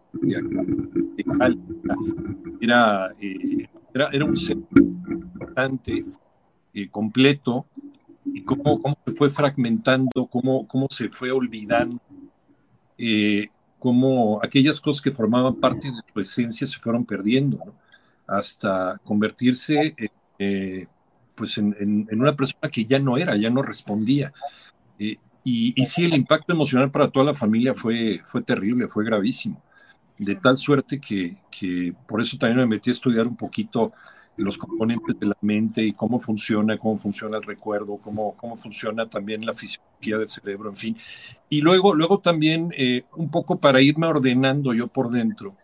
era, 2.59 3.13
eh, 3.19 3.67
era, 3.93 4.09
era, 4.11 4.25
un 4.25 4.37
ser 4.37 4.57
importante, 5.09 6.05
eh, 6.73 6.89
completo, 6.89 7.65
y 8.25 8.43
cómo, 8.43 8.81
cómo 8.81 8.97
se 9.05 9.13
fue 9.13 9.29
fragmentando, 9.29 10.27
cómo, 10.27 10.67
cómo 10.67 10.87
se 10.89 11.09
fue 11.09 11.31
olvidando 11.31 11.99
eh, 13.03 13.49
cómo 13.79 14.39
aquellas 14.43 14.79
cosas 14.79 15.01
que 15.01 15.11
formaban 15.11 15.55
parte 15.55 15.87
de 15.87 15.97
su 16.13 16.19
esencia 16.19 16.67
se 16.67 16.77
fueron 16.77 17.03
perdiendo, 17.03 17.57
hasta 18.27 18.99
convertirse 19.03 19.95
eh, 20.37 20.85
pues 21.33 21.57
en, 21.57 22.07
una 22.11 22.35
persona 22.35 22.69
que 22.71 22.85
ya 22.85 22.99
no 22.99 23.17
era, 23.17 23.35
ya 23.35 23.49
no 23.49 23.63
respondía. 23.63 24.31
Y, 25.43 25.73
y, 25.75 25.85
sí, 25.85 26.05
el 26.05 26.13
impacto 26.13 26.53
emocional 26.53 26.91
para 26.91 27.09
toda 27.09 27.27
la 27.27 27.33
familia 27.33 27.73
fue, 27.73 28.21
fue 28.25 28.43
terrible, 28.43 28.87
fue 28.87 29.03
gravísimo, 29.03 29.61
de 30.17 30.35
tal 30.35 30.55
suerte 30.55 30.99
que, 30.99 31.35
que 31.49 31.93
por 32.07 32.21
eso 32.21 32.37
también 32.37 32.59
me 32.59 32.67
metí 32.67 32.91
a 32.91 32.93
estudiar 32.93 33.27
un 33.27 33.35
poquito 33.35 33.91
los 34.37 34.57
componentes 34.57 35.19
de 35.19 35.27
la 35.27 35.37
mente 35.41 35.83
y 35.83 35.93
cómo 35.93 36.19
funciona, 36.19 36.77
cómo 36.77 36.97
funciona 36.97 37.37
el 37.37 37.43
recuerdo, 37.43 37.97
cómo, 37.97 38.35
cómo 38.37 38.57
funciona 38.57 39.07
también 39.09 39.45
la 39.45 39.53
fisiología 39.53 40.17
del 40.17 40.29
cerebro, 40.29 40.69
en 40.69 40.75
fin. 40.75 40.97
Y 41.49 41.61
luego, 41.61 41.93
luego 41.93 42.19
también 42.19 42.73
eh, 42.77 43.03
un 43.15 43.29
poco 43.29 43.59
para 43.59 43.81
irme 43.81 44.07
ordenando 44.07 44.73
yo 44.73 44.87
por 44.87 45.09
dentro, 45.09 45.55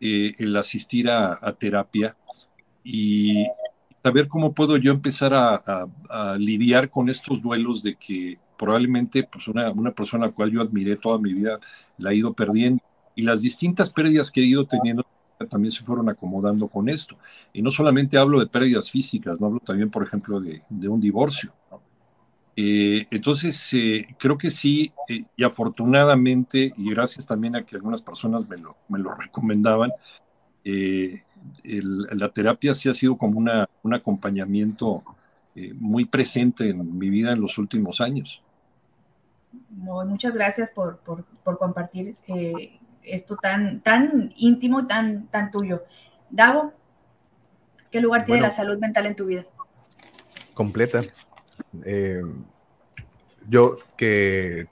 eh, 0.00 0.34
el 0.38 0.56
asistir 0.56 1.08
a, 1.08 1.52
terapia 1.58 2.16
y 2.82 3.46
saber 4.02 4.28
cómo 4.28 4.52
puedo 4.52 4.76
yo 4.76 4.92
empezar 4.92 5.32
a, 5.34 5.86
lidiar 6.38 6.90
con 6.90 7.08
estos 7.08 7.42
duelos 7.42 7.82
de 7.82 7.96
que 7.96 8.38
probablemente 8.56 9.24
pues 9.24 9.48
una, 9.48 9.70
una 9.70 9.92
persona 9.92 10.24
a 10.24 10.28
la 10.28 10.34
cual 10.34 10.50
yo 10.50 10.60
admiré 10.60 10.96
toda 10.96 11.18
mi 11.18 11.34
vida 11.34 11.58
la 11.98 12.12
he 12.12 12.16
ido 12.16 12.32
perdiendo 12.32 12.82
y 13.14 13.22
las 13.22 13.42
distintas 13.42 13.90
pérdidas 13.90 14.30
que 14.30 14.40
he 14.40 14.44
ido 14.44 14.66
teniendo 14.66 15.04
también 15.48 15.70
se 15.70 15.84
fueron 15.84 16.08
acomodando 16.08 16.68
con 16.68 16.88
esto. 16.88 17.16
Y 17.52 17.62
no 17.62 17.70
solamente 17.70 18.18
hablo 18.18 18.40
de 18.40 18.46
pérdidas 18.46 18.90
físicas, 18.90 19.40
no 19.40 19.46
hablo 19.46 19.60
también, 19.60 19.90
por 19.90 20.02
ejemplo, 20.02 20.40
de, 20.40 20.62
un 20.88 21.00
divorcio. 21.00 21.52
Eh, 22.56 23.06
entonces, 23.10 23.74
eh, 23.74 24.06
creo 24.18 24.38
que 24.38 24.50
sí, 24.50 24.92
eh, 25.08 25.24
y 25.36 25.44
afortunadamente, 25.44 26.72
y 26.76 26.90
gracias 26.90 27.26
también 27.26 27.56
a 27.56 27.64
que 27.64 27.76
algunas 27.76 28.02
personas 28.02 28.48
me 28.48 28.58
lo, 28.58 28.76
me 28.88 28.98
lo 28.98 29.14
recomendaban, 29.14 29.90
la 30.64 32.28
terapia 32.30 32.72
sí 32.72 32.88
ha 32.88 32.94
sido 32.94 33.18
como 33.18 33.38
una, 33.38 33.68
un 33.82 33.92
acompañamiento 33.92 35.02
muy 35.74 36.06
presente 36.06 36.70
en 36.70 36.98
mi 36.98 37.10
vida 37.10 37.32
en 37.32 37.40
los 37.40 37.58
últimos 37.58 38.00
años. 38.00 38.43
Muchas 39.70 40.34
gracias 40.34 40.70
por, 40.70 40.98
por, 40.98 41.24
por 41.42 41.58
compartir 41.58 42.16
esto 43.02 43.36
tan, 43.36 43.80
tan 43.80 44.32
íntimo, 44.36 44.86
tan, 44.86 45.26
tan 45.28 45.50
tuyo. 45.50 45.84
Davo, 46.30 46.72
¿qué 47.90 48.00
lugar 48.00 48.24
tiene 48.24 48.40
la 48.40 48.50
salud 48.50 48.78
mental 48.78 49.06
en 49.06 49.16
tu 49.16 49.26
vida? 49.26 49.44
Completa. 50.54 51.02
Eh, 51.84 52.22
yo 53.48 53.76
que 53.96 54.66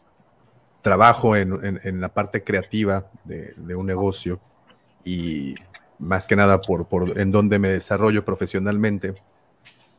trabajo 0.81 1.37
en, 1.37 2.01
la 2.01 2.09
parte 2.09 2.43
creativa 2.43 3.07
de, 3.25 3.75
un 3.77 3.87
negocio 3.87 4.41
y 5.05 5.55
más 5.99 6.27
que 6.27 6.35
nada 6.35 6.61
por, 6.61 6.87
en 7.17 7.31
donde 7.31 7.59
me 7.59 7.69
desarrollo 7.69 8.25
profesionalmente, 8.25 9.15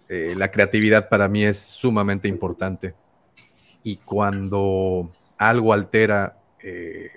eh, 0.10 0.34
la 0.36 0.52
creatividad 0.52 1.08
para 1.08 1.30
mí 1.30 1.46
es 1.46 1.60
sumamente 1.60 2.28
importante. 2.28 2.94
Y 3.84 3.98
cuando 3.98 5.12
algo 5.38 5.74
altera 5.74 6.38
eh, 6.60 7.10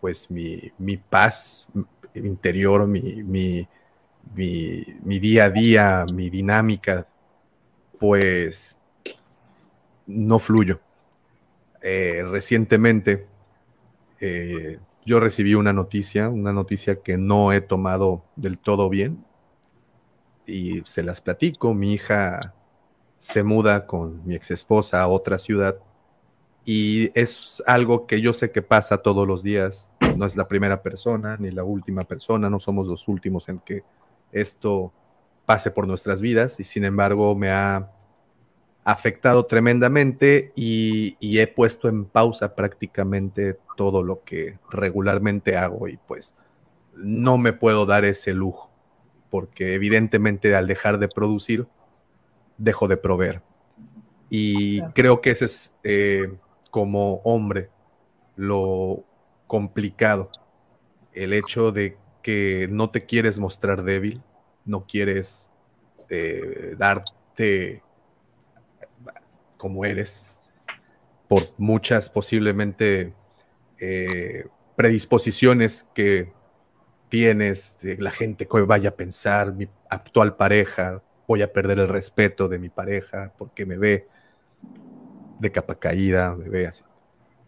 pues 0.00 0.30
mi, 0.30 0.96
paz 1.08 1.66
interior, 2.14 2.86
mi, 2.86 3.22
mi, 3.22 5.18
día 5.18 5.44
a 5.44 5.50
día, 5.50 6.06
mi 6.12 6.28
dinámica, 6.28 7.06
pues 7.98 8.78
no 10.06 10.38
fluyo. 10.38 10.80
Eh, 11.80 12.22
recientemente 12.30 13.26
eh, 14.20 14.78
yo 15.04 15.20
recibí 15.20 15.54
una 15.54 15.72
noticia, 15.72 16.28
una 16.28 16.52
noticia 16.52 17.02
que 17.02 17.16
no 17.16 17.52
he 17.52 17.60
tomado 17.60 18.24
del 18.36 18.58
todo 18.58 18.88
bien 18.88 19.24
y 20.46 20.82
se 20.84 21.02
las 21.02 21.20
platico. 21.20 21.74
Mi 21.74 21.94
hija 21.94 22.54
se 23.18 23.42
muda 23.42 23.86
con 23.86 24.26
mi 24.26 24.34
ex 24.34 24.50
esposa 24.50 25.02
a 25.02 25.08
otra 25.08 25.38
ciudad 25.38 25.78
y 26.64 27.10
es 27.18 27.62
algo 27.66 28.06
que 28.06 28.20
yo 28.20 28.32
sé 28.32 28.50
que 28.50 28.62
pasa 28.62 28.98
todos 28.98 29.26
los 29.26 29.42
días. 29.42 29.90
No 30.16 30.24
es 30.26 30.36
la 30.36 30.48
primera 30.48 30.82
persona 30.82 31.36
ni 31.38 31.50
la 31.50 31.64
última 31.64 32.04
persona, 32.04 32.48
no 32.48 32.58
somos 32.58 32.86
los 32.86 33.06
últimos 33.08 33.48
en 33.48 33.58
que 33.58 33.82
esto 34.32 34.92
pase 35.46 35.70
por 35.70 35.86
nuestras 35.86 36.20
vidas 36.20 36.58
y 36.60 36.64
sin 36.64 36.84
embargo 36.84 37.34
me 37.34 37.50
ha 37.50 37.90
afectado 38.84 39.46
tremendamente 39.46 40.52
y, 40.54 41.16
he 41.20 41.46
puesto 41.46 41.88
en 41.88 42.04
pausa 42.04 42.54
prácticamente 42.54 43.58
todo 43.76 44.02
lo 44.02 44.22
que 44.24 44.58
regularmente 44.70 45.56
hago 45.56 45.88
y 45.88 45.96
pues 45.96 46.34
no 46.94 47.38
me 47.38 47.52
puedo 47.52 47.86
dar 47.86 48.04
ese 48.04 48.34
lujo 48.34 48.70
porque 49.30 49.74
evidentemente 49.74 50.54
al 50.54 50.66
dejar 50.66 50.98
de 50.98 51.08
producir 51.08 51.66
dejo 52.56 52.86
de 52.86 52.96
proveer 52.96 53.42
y 54.30 54.82
creo 54.92 55.20
que 55.20 55.30
ese 55.30 55.46
es 55.46 55.74
eh, 55.82 56.32
como 56.74 57.20
hombre 57.22 57.70
lo 58.34 59.04
complicado, 59.46 60.28
el 61.12 61.32
hecho 61.32 61.70
de 61.70 61.96
que 62.20 62.66
no 62.68 62.90
te 62.90 63.06
quieres 63.06 63.38
mostrar 63.38 63.84
débil, 63.84 64.24
no 64.64 64.84
quieres 64.84 65.52
eh, 66.08 66.74
darte 66.76 67.80
como 69.56 69.84
eres, 69.84 70.36
por 71.28 71.42
muchas 71.58 72.10
posiblemente 72.10 73.14
eh, 73.78 74.48
predisposiciones 74.74 75.86
que 75.94 76.32
tienes, 77.08 77.76
la 77.82 78.10
gente 78.10 78.48
que 78.48 78.62
vaya 78.62 78.88
a 78.88 78.96
pensar, 78.96 79.52
mi 79.52 79.68
actual 79.88 80.34
pareja, 80.34 81.04
voy 81.28 81.42
a 81.42 81.52
perder 81.52 81.78
el 81.78 81.88
respeto 81.88 82.48
de 82.48 82.58
mi 82.58 82.68
pareja 82.68 83.32
porque 83.38 83.64
me 83.64 83.78
ve 83.78 84.08
de 85.38 85.52
capa 85.52 85.74
caída, 85.76 86.34
me 86.34 86.48
ve 86.48 86.66
así, 86.66 86.84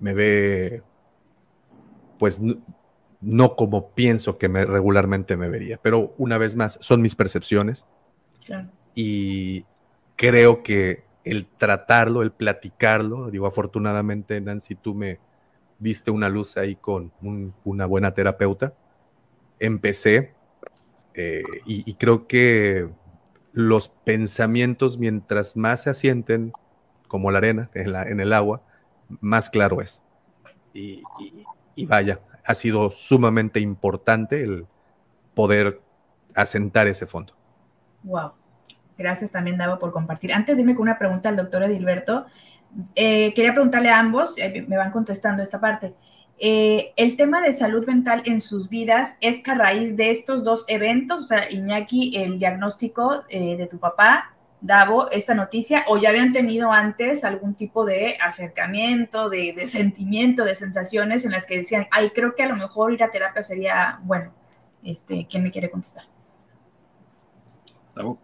me 0.00 0.14
ve 0.14 0.82
pues 2.18 2.40
no, 3.20 3.56
como 3.56 3.90
pienso 3.90 4.38
que 4.38 4.48
me 4.48 4.64
regularmente 4.64 5.36
me 5.36 5.48
vería, 5.48 5.78
pero 5.80 6.14
una 6.18 6.38
vez 6.38 6.56
más 6.56 6.78
son 6.80 7.02
mis 7.02 7.14
percepciones. 7.14 7.86
Y 8.94 9.64
creo 10.14 10.62
que 10.62 11.04
el 11.24 11.46
tratarlo, 11.46 12.22
el 12.22 12.30
platicarlo, 12.30 13.30
digo 13.30 13.46
afortunadamente 13.46 14.40
Nancy 14.40 14.76
tú 14.76 14.94
me 14.94 15.18
viste 15.78 16.10
una 16.10 16.28
luz 16.28 16.56
ahí 16.56 16.76
con 16.76 17.12
una 17.64 17.86
buena 17.86 18.14
terapeuta, 18.14 18.74
empecé 19.58 20.32
eh, 21.14 21.42
y 21.66 21.94
creo 21.94 22.26
que 22.26 22.88
los 23.52 23.88
pensamientos 23.88 24.98
mientras 24.98 25.56
más 25.56 25.84
se 25.84 25.90
asienten 25.90 26.52
como 27.08 27.30
la 27.30 27.38
arena 27.38 27.70
en, 27.74 27.94
en 27.94 28.20
el 28.20 28.32
agua, 28.32 28.62
más 29.20 29.50
claro 29.50 29.80
es. 29.80 30.02
Y, 30.72 31.02
vaya, 31.86 32.20
ha 32.44 32.54
sido 32.54 32.90
sumamente 32.90 33.60
importante 33.60 34.42
el 34.42 34.66
poder 35.34 35.80
asentar 36.34 36.86
ese 36.86 37.06
fondo. 37.06 37.34
Wow. 38.02 38.32
Gracias 38.98 39.32
también, 39.32 39.58
Davo, 39.58 39.78
por 39.78 39.92
compartir. 39.92 40.32
Antes, 40.32 40.56
dime 40.56 40.74
con 40.74 40.82
una 40.82 40.98
pregunta 40.98 41.28
al 41.28 41.36
doctor 41.36 41.62
Edilberto. 41.62 42.26
Eh, 42.94 43.32
quería 43.34 43.52
preguntarle 43.52 43.90
a 43.90 43.98
ambos, 43.98 44.36
eh, 44.38 44.64
me 44.68 44.76
van 44.76 44.90
contestando 44.90 45.42
esta 45.42 45.60
parte. 45.60 45.94
Eh, 46.38 46.92
el 46.96 47.16
tema 47.16 47.40
de 47.40 47.54
salud 47.54 47.86
mental 47.86 48.22
en 48.26 48.42
sus 48.42 48.68
vidas 48.68 49.16
es 49.22 49.42
que 49.42 49.50
a 49.50 49.54
raíz 49.54 49.96
de 49.96 50.10
estos 50.10 50.44
dos 50.44 50.64
eventos, 50.68 51.24
o 51.24 51.28
sea, 51.28 51.50
Iñaki, 51.50 52.16
el 52.16 52.38
diagnóstico 52.38 53.22
de 53.30 53.66
tu 53.70 53.78
papá 53.78 54.35
Davo 54.60 55.10
esta 55.10 55.34
noticia 55.34 55.84
o 55.86 55.98
ya 55.98 56.08
habían 56.08 56.32
tenido 56.32 56.72
antes 56.72 57.24
algún 57.24 57.54
tipo 57.54 57.84
de 57.84 58.16
acercamiento, 58.20 59.28
de, 59.28 59.66
sentimiento, 59.66 60.44
de 60.44 60.54
sensaciones 60.54 61.24
en 61.24 61.32
las 61.32 61.46
que 61.46 61.58
decían, 61.58 61.86
ay, 61.90 62.10
creo 62.10 62.34
que 62.34 62.42
a 62.42 62.48
lo 62.48 62.56
mejor 62.56 62.92
ir 62.92 63.02
a 63.02 63.10
terapia 63.10 63.42
sería 63.42 64.00
bueno. 64.02 64.32
Este, 64.82 65.26
¿Quién 65.28 65.42
me 65.42 65.50
quiere 65.50 65.70
contestar? 65.70 66.04
Davo. 67.94 68.18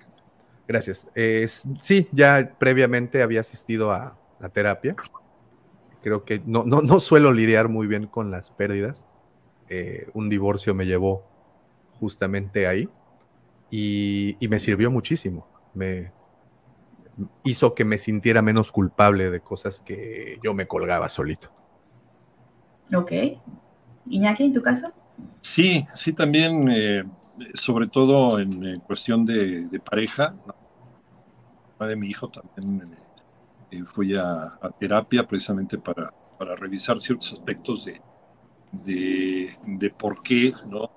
Gracias. 0.66 1.06
sí, 1.82 2.08
ya 2.12 2.54
previamente 2.58 3.22
había 3.22 3.40
asistido 3.40 3.92
a 3.92 4.16
la 4.40 4.48
terapia. 4.48 4.96
Creo 6.02 6.24
que 6.24 6.40
no, 6.46 6.64
no, 6.64 7.00
suelo 7.00 7.32
lidiar 7.32 7.68
muy 7.68 7.86
bien 7.86 8.06
con 8.06 8.30
las 8.30 8.50
pérdidas. 8.50 9.04
Eh, 9.68 10.08
un 10.14 10.28
divorcio 10.28 10.74
me 10.74 10.86
llevó 10.86 11.24
justamente 12.00 12.66
ahí 12.66 12.88
y, 13.70 14.36
y 14.40 14.48
me 14.48 14.58
sirvió 14.58 14.90
muchísimo. 14.90 15.46
Me, 15.74 16.10
hizo 17.44 17.74
que 17.74 17.84
me 17.84 17.98
sintiera 17.98 18.42
menos 18.42 18.72
culpable 18.72 19.30
de 19.30 19.40
cosas 19.40 19.80
que 19.80 20.38
yo 20.42 20.54
me 20.54 20.66
colgaba 20.66 21.08
solito. 21.08 21.50
Ok. 22.94 23.12
Iñaki, 24.06 24.44
¿en 24.44 24.52
tu 24.52 24.62
caso? 24.62 24.92
Sí, 25.40 25.84
sí, 25.94 26.12
también, 26.12 26.68
eh, 26.70 27.04
sobre 27.54 27.88
todo 27.88 28.38
en, 28.38 28.80
cuestión 28.80 29.24
de, 29.24 29.80
pareja. 29.84 30.34
La 31.78 31.86
de 31.86 31.96
mi 31.96 32.08
hijo 32.08 32.28
también 32.28 32.96
eh, 33.70 33.82
fui 33.84 34.16
a, 34.16 34.58
terapia 34.78 35.26
precisamente 35.26 35.78
para, 35.78 36.12
para, 36.38 36.54
revisar 36.54 37.00
ciertos 37.00 37.32
aspectos 37.32 37.84
de, 37.84 39.50
de, 39.66 39.90
por 39.90 40.22
qué, 40.22 40.52
¿no? 40.68 40.90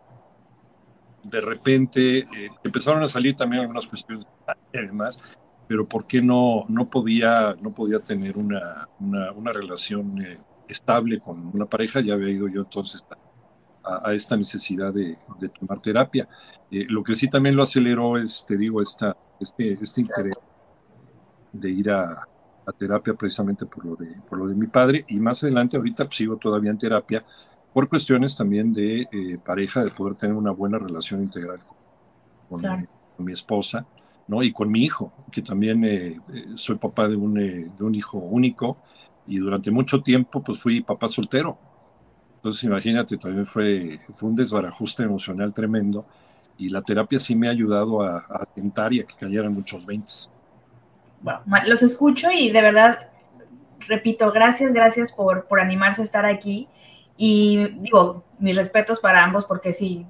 De 1.23 1.41
repente 1.41 2.19
eh, 2.19 2.49
empezaron 2.63 3.01
a 3.01 3.09
salir 3.09 3.35
también 3.35 3.61
algunas 3.61 3.87
cuestiones 3.87 4.27
además 4.71 5.19
pero 5.67 5.87
¿por 5.87 6.05
qué 6.05 6.21
no, 6.21 6.65
no, 6.67 6.89
podía, 6.89 7.55
no 7.61 7.73
podía 7.73 7.99
tener 7.99 8.37
una, 8.37 8.87
una, 8.99 9.51
relación 9.51 10.21
eh, 10.21 10.37
estable 10.67 11.19
con 11.19 11.51
una 11.53 11.65
pareja? 11.65 12.01
Ya 12.01 12.13
había 12.13 12.29
ido 12.29 12.47
yo 12.47 12.61
entonces 12.61 13.05
a, 13.83 14.13
esta 14.13 14.37
necesidad 14.37 14.93
de, 14.93 15.17
de 15.39 15.49
tomar 15.49 15.79
terapia. 15.79 16.27
Eh, 16.71 16.85
lo 16.89 17.03
que 17.03 17.15
sí 17.15 17.29
también 17.29 17.55
lo 17.55 17.63
aceleró 17.63 18.17
es, 18.17 18.45
te 18.47 18.57
digo, 18.57 18.81
esta, 18.81 19.15
este, 19.39 19.73
este 19.81 20.01
interés 20.01 20.35
de 21.51 21.69
ir 21.69 21.89
a, 21.89 22.27
a, 22.65 22.71
terapia 22.77 23.13
precisamente 23.13 23.65
por 23.65 23.85
lo, 23.85 23.95
de, 23.95 24.07
por 24.27 24.37
lo 24.39 24.47
de 24.47 24.55
mi 24.55 24.67
padre 24.67 25.05
y 25.07 25.19
más 25.19 25.43
adelante 25.43 25.77
ahorita 25.77 26.05
pues, 26.05 26.17
sigo 26.17 26.37
todavía 26.37 26.71
en 26.71 26.77
terapia 26.77 27.23
por 27.73 27.87
cuestiones 27.87 28.35
también 28.35 28.73
de 28.73 29.07
eh, 29.11 29.37
pareja, 29.43 29.83
de 29.83 29.91
poder 29.91 30.15
tener 30.15 30.35
una 30.35 30.51
buena 30.51 30.79
relación 30.79 31.21
integral 31.21 31.59
con, 32.49 32.61
con 32.61 33.25
mi 33.25 33.33
esposa 33.33 33.85
¿no? 34.27 34.43
Y 34.43 34.51
con 34.51 34.71
mi 34.71 34.83
hijo, 34.83 35.13
que 35.31 35.41
también 35.41 35.83
eh, 35.85 36.19
eh, 36.33 36.45
soy 36.55 36.77
papá 36.77 37.07
de 37.07 37.15
un, 37.15 37.39
eh, 37.39 37.69
de 37.77 37.83
un 37.83 37.95
hijo 37.95 38.17
único 38.17 38.77
y 39.27 39.37
durante 39.37 39.71
mucho 39.71 40.01
tiempo 40.01 40.43
pues 40.43 40.59
fui 40.59 40.81
papá 40.81 41.07
soltero. 41.07 41.57
Entonces 42.37 42.63
imagínate, 42.63 43.17
también 43.17 43.45
fue, 43.45 43.99
fue 44.13 44.29
un 44.29 44.35
desbarajuste 44.35 45.03
emocional 45.03 45.53
tremendo 45.53 46.05
y 46.57 46.69
la 46.69 46.81
terapia 46.81 47.19
sí 47.19 47.35
me 47.35 47.47
ha 47.47 47.51
ayudado 47.51 48.01
a, 48.01 48.17
a 48.17 48.45
y 48.91 48.99
a 48.99 49.05
que 49.05 49.15
cayeran 49.19 49.53
muchos 49.53 49.85
20. 49.85 50.11
los 51.65 51.83
escucho 51.83 52.29
y 52.31 52.51
de 52.51 52.61
verdad 52.61 53.09
repito, 53.87 54.31
gracias, 54.31 54.73
gracias 54.73 55.11
por, 55.11 55.47
por 55.47 55.59
animarse 55.59 56.01
a 56.01 56.05
estar 56.05 56.25
aquí. 56.25 56.67
Y 57.17 57.67
digo, 57.79 58.23
mis 58.39 58.55
respetos 58.55 58.99
para 58.99 59.23
ambos, 59.23 59.45
porque 59.45 59.71
sí, 59.71 60.05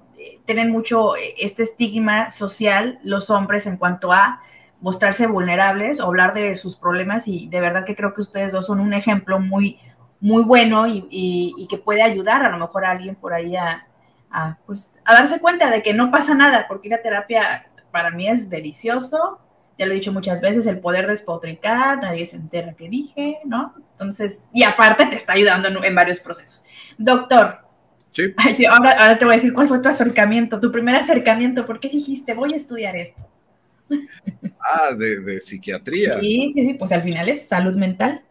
tienen 0.45 0.71
mucho 0.71 1.15
este 1.15 1.63
estigma 1.63 2.31
social 2.31 2.99
los 3.03 3.29
hombres 3.29 3.67
en 3.67 3.77
cuanto 3.77 4.11
a 4.11 4.41
mostrarse 4.81 5.27
vulnerables 5.27 5.99
o 5.99 6.05
hablar 6.05 6.33
de 6.33 6.55
sus 6.55 6.75
problemas 6.75 7.27
y 7.27 7.47
de 7.47 7.61
verdad 7.61 7.85
que 7.85 7.95
creo 7.95 8.13
que 8.13 8.21
ustedes 8.21 8.51
dos 8.51 8.67
son 8.67 8.79
un 8.79 8.93
ejemplo 8.93 9.39
muy, 9.39 9.79
muy 10.19 10.43
bueno 10.43 10.85
y, 10.87 11.67
que 11.69 11.77
puede 11.77 12.03
ayudar 12.03 12.43
a 12.43 12.49
lo 12.49 12.57
mejor 12.57 12.85
a 12.85 12.91
alguien 12.91 13.15
por 13.15 13.33
ahí 13.33 13.55
a, 13.55 13.87
pues, 14.65 14.99
a 15.05 15.13
darse 15.13 15.39
cuenta 15.39 15.71
de 15.71 15.81
que 15.81 15.93
no 15.93 16.11
pasa 16.11 16.35
nada, 16.35 16.65
porque 16.67 16.89
la 16.89 17.01
terapia 17.01 17.67
para 17.91 18.11
mí 18.11 18.27
es 18.27 18.49
delicioso, 18.49 19.39
ya 19.77 19.85
lo 19.85 19.91
he 19.91 19.95
dicho 19.95 20.11
muchas 20.11 20.41
veces, 20.41 20.67
el 20.67 20.79
poder 20.79 21.07
despotricar, 21.07 21.99
nadie 21.99 22.25
se 22.25 22.35
entera 22.35 22.73
que 22.73 22.89
dije, 22.89 23.39
¿no? 23.45 23.73
Entonces, 23.93 24.43
y 24.53 24.63
aparte 24.63 25.05
te 25.05 25.15
está 25.15 25.33
ayudando 25.33 25.83
en, 25.83 25.95
varios 25.95 26.19
procesos. 26.19 26.63
Doctor. 26.97 27.64
Sí. 28.55 28.65
ahora, 28.65 28.91
ahora 28.91 29.17
te 29.17 29.25
voy 29.25 29.33
a 29.33 29.37
decir 29.37 29.53
cuál 29.53 29.67
fue 29.67 29.79
tu 29.79 29.89
acercamiento, 29.89 30.59
tu 30.59 30.71
primer 30.71 30.95
acercamiento, 30.95 31.65
¿por 31.65 31.79
qué 31.79 31.89
dijiste 31.89 32.33
voy 32.33 32.53
a 32.53 32.55
estudiar 32.55 32.95
esto? 32.95 33.27
Ah, 34.67 34.95
de, 34.95 35.39
psiquiatría. 35.39 36.19
Sí, 36.19 36.51
sí, 36.51 36.65
sí, 36.65 36.73
pues 36.73 36.91
al 36.91 37.03
final 37.03 37.29
es 37.29 37.47
salud 37.47 37.75
mental. 37.75 38.23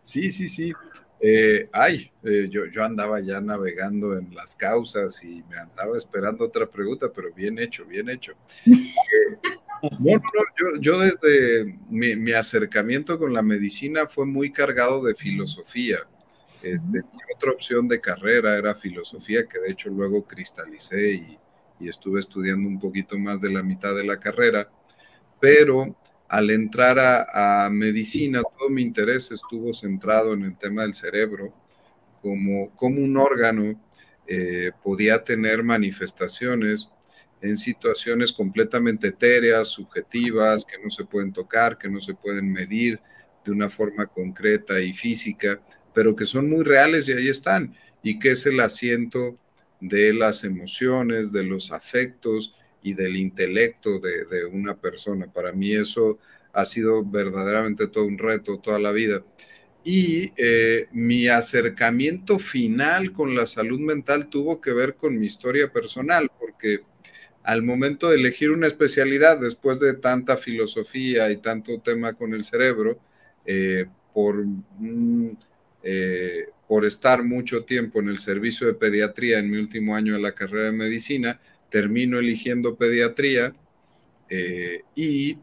Sí, 0.00 0.30
sí, 0.30 0.48
sí. 0.48 0.72
Eh, 1.20 1.68
ay, 1.72 2.10
eh, 2.22 2.48
yo, 2.50 2.66
yo 2.66 2.84
andaba 2.84 3.20
ya 3.20 3.40
navegando 3.40 4.16
en 4.16 4.34
las 4.34 4.54
causas 4.54 5.22
y 5.24 5.42
me 5.50 5.56
andaba 5.58 5.96
esperando 5.96 6.44
otra 6.44 6.66
pregunta, 6.66 7.10
pero 7.14 7.32
bien 7.32 7.58
hecho, 7.58 7.84
bien 7.84 8.08
hecho. 8.08 8.32
Eh, 8.66 10.18
yo, 10.80 10.98
desde 10.98 11.78
mi, 11.88 12.32
acercamiento 12.32 13.18
con 13.18 13.32
la 13.32 13.42
medicina 13.42 14.06
fue 14.06 14.26
muy 14.26 14.50
cargado 14.50 15.02
de 15.04 15.14
filosofía. 15.14 15.98
Este, 16.62 16.86
mi 16.88 17.02
otra 17.34 17.52
opción 17.52 17.86
de 17.86 18.00
carrera 18.00 18.56
era 18.56 18.74
filosofía, 18.74 19.46
que 19.46 19.58
de 19.60 19.72
hecho 19.72 19.90
luego 19.90 20.26
cristalicé 20.26 21.14
y, 21.14 21.38
y 21.80 21.88
estuve 21.88 22.20
estudiando 22.20 22.68
un 22.68 22.78
poquito 22.78 23.18
más 23.18 23.40
de 23.40 23.50
la 23.50 23.62
mitad 23.62 23.94
de 23.94 24.04
la 24.04 24.18
carrera 24.18 24.68
pero 25.40 25.96
al 26.28 26.50
entrar 26.50 26.98
a, 26.98 27.68
medicina, 27.70 28.42
todo 28.58 28.68
mi 28.68 28.82
interés 28.82 29.30
estuvo 29.30 29.72
centrado 29.72 30.32
en 30.32 30.42
el 30.42 30.56
tema 30.56 30.82
del 30.82 30.94
cerebro, 30.94 31.54
como, 32.20 32.70
como 32.74 33.00
un 33.00 33.16
órgano 33.16 33.80
eh, 34.26 34.72
podía 34.82 35.22
tener 35.22 35.62
manifestaciones 35.62 36.90
en 37.40 37.56
situaciones 37.56 38.32
completamente 38.32 39.08
etéreas, 39.08 39.68
subjetivas, 39.68 40.64
que 40.64 40.78
no 40.82 40.90
se 40.90 41.04
pueden 41.04 41.32
tocar, 41.32 41.78
que 41.78 41.88
no 41.88 42.00
se 42.00 42.14
pueden 42.14 42.50
medir 42.50 42.98
de 43.44 43.52
una 43.52 43.70
forma 43.70 44.06
concreta 44.06 44.80
y 44.80 44.92
física, 44.92 45.60
pero 45.96 46.14
que 46.14 46.26
son 46.26 46.50
muy 46.50 46.62
reales 46.62 47.08
y 47.08 47.12
ahí 47.12 47.28
están, 47.28 47.74
y 48.02 48.18
que 48.18 48.32
es 48.32 48.44
el 48.44 48.60
asiento 48.60 49.38
de 49.80 50.12
las 50.12 50.44
emociones, 50.44 51.32
de 51.32 51.42
los 51.42 51.72
afectos 51.72 52.54
y 52.82 52.92
del 52.92 53.16
intelecto 53.16 53.98
de, 53.98 54.44
una 54.44 54.76
persona. 54.76 55.32
Para 55.32 55.52
mí 55.52 55.72
eso 55.72 56.18
ha 56.52 56.66
sido 56.66 57.02
verdaderamente 57.02 57.88
todo 57.88 58.04
un 58.04 58.18
reto 58.18 58.58
toda 58.58 58.78
la 58.78 58.92
vida. 58.92 59.24
Y 59.84 60.34
eh, 60.36 60.86
mi 60.92 61.28
acercamiento 61.28 62.38
final 62.38 63.14
con 63.14 63.34
la 63.34 63.46
salud 63.46 63.80
mental 63.80 64.28
tuvo 64.28 64.60
que 64.60 64.74
ver 64.74 64.96
con 64.96 65.18
mi 65.18 65.24
historia 65.24 65.72
personal, 65.72 66.30
porque 66.38 66.80
al 67.42 67.62
momento 67.62 68.10
de 68.10 68.16
elegir 68.16 68.50
una 68.50 68.66
especialidad, 68.66 69.40
después 69.40 69.80
de 69.80 69.94
tanta 69.94 70.36
filosofía 70.36 71.30
y 71.30 71.38
tanto 71.38 71.80
tema 71.80 72.12
con 72.12 72.34
el 72.34 72.44
cerebro, 72.44 72.98
eh, 73.46 73.86
por, 74.12 74.44
eh, 75.82 76.46
por 76.68 76.84
estar 76.84 77.22
mucho 77.22 77.64
tiempo 77.64 78.00
en 78.00 78.08
el 78.08 78.18
servicio 78.18 78.66
de 78.66 78.74
pediatría 78.74 79.38
en 79.38 79.50
mi 79.50 79.58
último 79.58 79.94
año 79.94 80.14
de 80.14 80.20
la 80.20 80.34
carrera 80.34 80.66
de 80.66 80.72
medicina, 80.72 81.40
termino 81.68 82.18
eligiendo 82.18 82.76
pediatría 82.76 83.54
eh, 84.28 84.82
y 84.94 85.38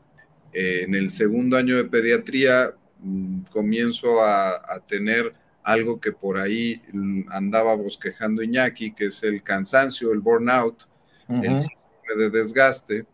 eh, 0.51 0.83
en 0.83 0.95
el 0.95 1.09
segundo 1.09 1.57
año 1.57 1.77
de 1.77 1.85
pediatría 1.85 2.73
mm, 2.99 3.43
comienzo 3.51 4.23
a, 4.23 4.83
tener 4.87 5.33
algo 5.63 5.99
que 5.99 6.11
por 6.11 6.37
ahí 6.37 6.81
mm, 6.91 7.23
andaba 7.29 7.73
bosquejando 7.75 8.43
Iñaki, 8.43 8.93
que 8.93 9.05
es 9.05 9.23
el 9.23 9.41
cansancio, 9.43 10.11
el 10.11 10.19
burnout, 10.19 10.83
el 11.29 11.57
síndrome 11.57 12.15
de 12.17 12.29
desgaste. 12.29 13.05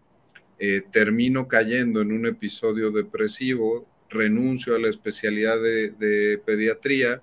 Eh, 0.62 0.84
termino 0.92 1.48
cayendo 1.48 2.02
en 2.02 2.12
un 2.12 2.26
episodio 2.26 2.92
depresivo, 2.92 3.88
renuncio 4.10 4.76
a 4.76 4.80
la 4.80 4.90
especialidad 4.90 5.62
de 5.62 6.42
pediatría 6.46 7.22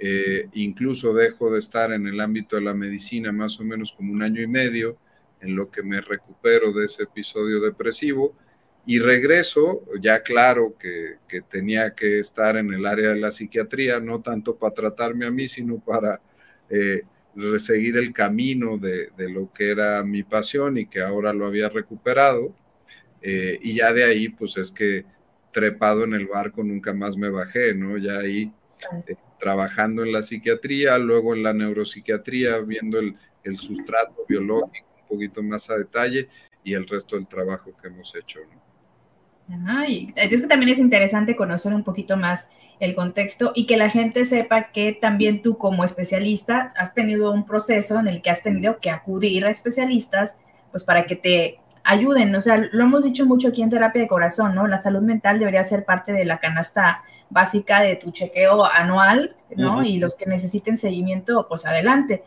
eh, 0.00 0.48
incluso 0.54 1.14
dejo 1.14 1.50
de 1.50 1.60
estar 1.60 1.92
en 1.92 2.06
el 2.06 2.20
ámbito 2.20 2.56
de 2.56 2.62
la 2.62 2.74
medicina 2.74 3.32
más 3.32 3.60
o 3.60 3.64
menos 3.64 3.92
como 3.92 4.12
un 4.12 4.22
año 4.22 4.42
y 4.42 4.46
medio, 4.46 4.98
en 5.40 5.54
lo 5.54 5.70
que 5.70 5.82
me 5.82 6.00
recupero 6.00 6.72
de 6.72 6.86
ese 6.86 7.04
episodio 7.04 7.60
depresivo 7.60 8.34
y 8.86 8.98
regreso, 8.98 9.82
ya 10.00 10.22
claro 10.22 10.76
que, 10.78 11.18
tenía 11.48 11.94
que 11.94 12.18
estar 12.18 12.56
en 12.56 12.72
el 12.72 12.84
área 12.86 13.10
de 13.10 13.20
la 13.20 13.30
psiquiatría, 13.30 14.00
no 14.00 14.20
tanto 14.20 14.56
para 14.56 14.74
tratarme 14.74 15.26
a 15.26 15.30
mí, 15.30 15.48
sino 15.48 15.78
para 15.78 16.20
eh, 16.68 17.02
seguir 17.58 17.96
el 17.96 18.12
camino 18.12 18.76
de, 18.76 19.10
lo 19.16 19.50
que 19.52 19.70
era 19.70 20.02
mi 20.04 20.22
pasión 20.22 20.76
y 20.76 20.86
que 20.86 21.00
ahora 21.00 21.32
lo 21.32 21.46
había 21.46 21.68
recuperado. 21.68 22.54
Eh, 23.22 23.58
y 23.62 23.74
ya 23.74 23.92
de 23.92 24.04
ahí, 24.04 24.28
pues 24.28 24.56
es 24.58 24.70
que 24.70 25.06
trepado 25.54 26.04
en 26.04 26.12
el 26.12 26.26
barco 26.26 26.62
nunca 26.62 26.92
más 26.92 27.16
me 27.16 27.30
bajé, 27.30 27.74
¿no? 27.74 27.96
Ya 27.96 28.18
ahí 28.18 28.52
trabajando 29.38 30.02
en 30.02 30.12
la 30.12 30.22
psiquiatría, 30.22 30.98
luego 30.98 31.34
en 31.34 31.42
la 31.42 31.54
neuropsiquiatría, 31.54 32.58
viendo 32.58 32.98
el, 32.98 33.16
sustrato 33.56 34.24
biológico 34.28 34.86
un 35.02 35.08
poquito 35.08 35.42
más 35.42 35.70
a 35.70 35.76
detalle 35.76 36.28
y 36.62 36.74
el 36.74 36.86
resto 36.86 37.16
del 37.16 37.28
trabajo 37.28 37.70
que 37.80 37.88
hemos 37.88 38.14
hecho. 38.16 38.40
es 40.16 40.40
que 40.40 40.46
también 40.46 40.72
es 40.72 40.78
interesante 40.78 41.36
conocer 41.36 41.72
un 41.74 41.84
poquito 41.84 42.16
más 42.16 42.50
el 42.80 42.94
contexto 42.94 43.52
y 43.54 43.66
que 43.66 43.76
la 43.76 43.90
gente 43.90 44.24
sepa 44.24 44.72
que 44.72 44.92
también 44.92 45.42
tú 45.42 45.58
como 45.58 45.84
especialista 45.84 46.72
has 46.76 46.94
tenido 46.94 47.30
un 47.32 47.46
proceso 47.46 48.00
en 48.00 48.08
el 48.08 48.22
que 48.22 48.30
has 48.30 48.42
tenido 48.42 48.80
que 48.80 48.90
acudir 48.90 49.44
a 49.44 49.50
especialistas 49.50 50.34
pues 50.70 50.82
para 50.82 51.04
que 51.06 51.16
te 51.16 51.60
ayuden. 51.84 52.34
O 52.34 52.40
sea, 52.40 52.56
lo 52.56 52.84
hemos 52.84 53.04
dicho 53.04 53.26
mucho 53.26 53.48
aquí 53.48 53.62
en 53.62 53.70
terapia 53.70 54.02
de 54.02 54.08
corazón, 54.08 54.54
¿no? 54.54 54.66
La 54.66 54.78
salud 54.78 55.02
mental 55.02 55.38
debería 55.38 55.62
ser 55.62 55.84
parte 55.84 56.12
de 56.12 56.24
la 56.24 56.38
canasta 56.38 57.04
básica 57.30 57.80
de 57.80 57.96
tu 57.96 58.10
chequeo 58.10 58.64
anual, 58.64 59.36
¿no? 59.56 59.84
Y 59.84 59.98
los 59.98 60.16
que 60.16 60.26
necesiten 60.26 60.76
seguimiento, 60.76 61.46
pues 61.48 61.66
adelante. 61.66 62.24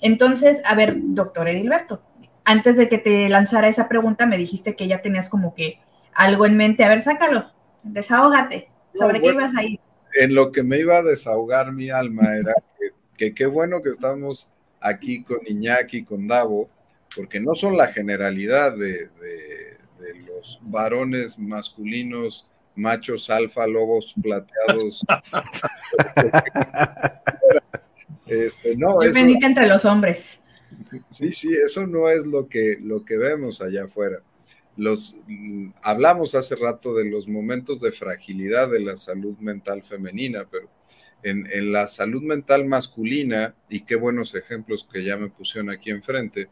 Entonces, 0.00 0.62
a 0.64 0.74
ver, 0.74 0.94
doctor 0.96 1.48
Edilberto, 1.48 2.02
antes 2.44 2.76
de 2.76 2.88
que 2.88 2.98
te 2.98 3.28
lanzara 3.28 3.68
esa 3.68 3.88
pregunta, 3.88 4.26
me 4.26 4.38
dijiste 4.38 4.76
que 4.76 4.88
ya 4.88 5.02
tenías 5.02 5.28
como 5.28 5.54
que 5.54 5.80
algo 6.14 6.46
en 6.46 6.56
mente. 6.56 6.84
A 6.84 6.88
ver, 6.88 7.02
sácalo, 7.02 7.50
desahógate. 7.82 8.68
¿Sobre 8.94 9.20
qué 9.20 9.28
ibas 9.28 9.56
a 9.56 9.62
ir? 9.62 9.80
En 10.20 10.34
lo 10.34 10.50
que 10.50 10.62
me 10.62 10.78
iba 10.78 10.96
a 10.98 11.02
desahogar 11.02 11.72
mi 11.72 11.90
alma 11.90 12.34
era 12.36 12.52
que 13.16 13.34
qué 13.34 13.46
bueno 13.46 13.80
que 13.82 13.90
estamos 13.90 14.50
aquí 14.80 15.22
con 15.22 15.38
Iñaki, 15.46 16.04
con 16.04 16.26
Davo, 16.26 16.68
porque 17.14 17.40
no 17.40 17.54
son 17.54 17.76
la 17.76 17.88
generalidad 17.88 18.76
de, 18.76 19.08
de 20.00 20.14
los 20.26 20.58
varones 20.62 21.38
masculinos 21.38 22.50
machos 22.74 23.30
alfa, 23.30 23.66
lobos 23.66 24.14
plateados. 24.20 25.04
este, 28.26 28.76
no, 28.76 29.02
eso, 29.02 29.18
entre 29.18 29.66
los 29.66 29.84
hombres. 29.84 30.40
Sí, 31.10 31.32
sí, 31.32 31.52
eso 31.52 31.86
no 31.86 32.08
es 32.08 32.26
lo 32.26 32.48
que, 32.48 32.78
lo 32.80 33.04
que 33.04 33.16
vemos 33.16 33.60
allá 33.60 33.84
afuera. 33.84 34.22
Los, 34.76 35.18
hablamos 35.82 36.34
hace 36.34 36.56
rato 36.56 36.94
de 36.94 37.04
los 37.04 37.28
momentos 37.28 37.80
de 37.80 37.92
fragilidad 37.92 38.70
de 38.70 38.80
la 38.80 38.96
salud 38.96 39.36
mental 39.38 39.82
femenina, 39.82 40.46
pero 40.50 40.70
en, 41.22 41.46
en, 41.52 41.70
la 41.70 41.86
salud 41.86 42.22
mental 42.22 42.64
masculina, 42.64 43.54
y 43.68 43.82
qué 43.82 43.96
buenos 43.96 44.34
ejemplos 44.34 44.88
que 44.90 45.04
ya 45.04 45.18
me 45.18 45.28
pusieron 45.28 45.70
aquí 45.70 45.90
enfrente, 45.90 46.48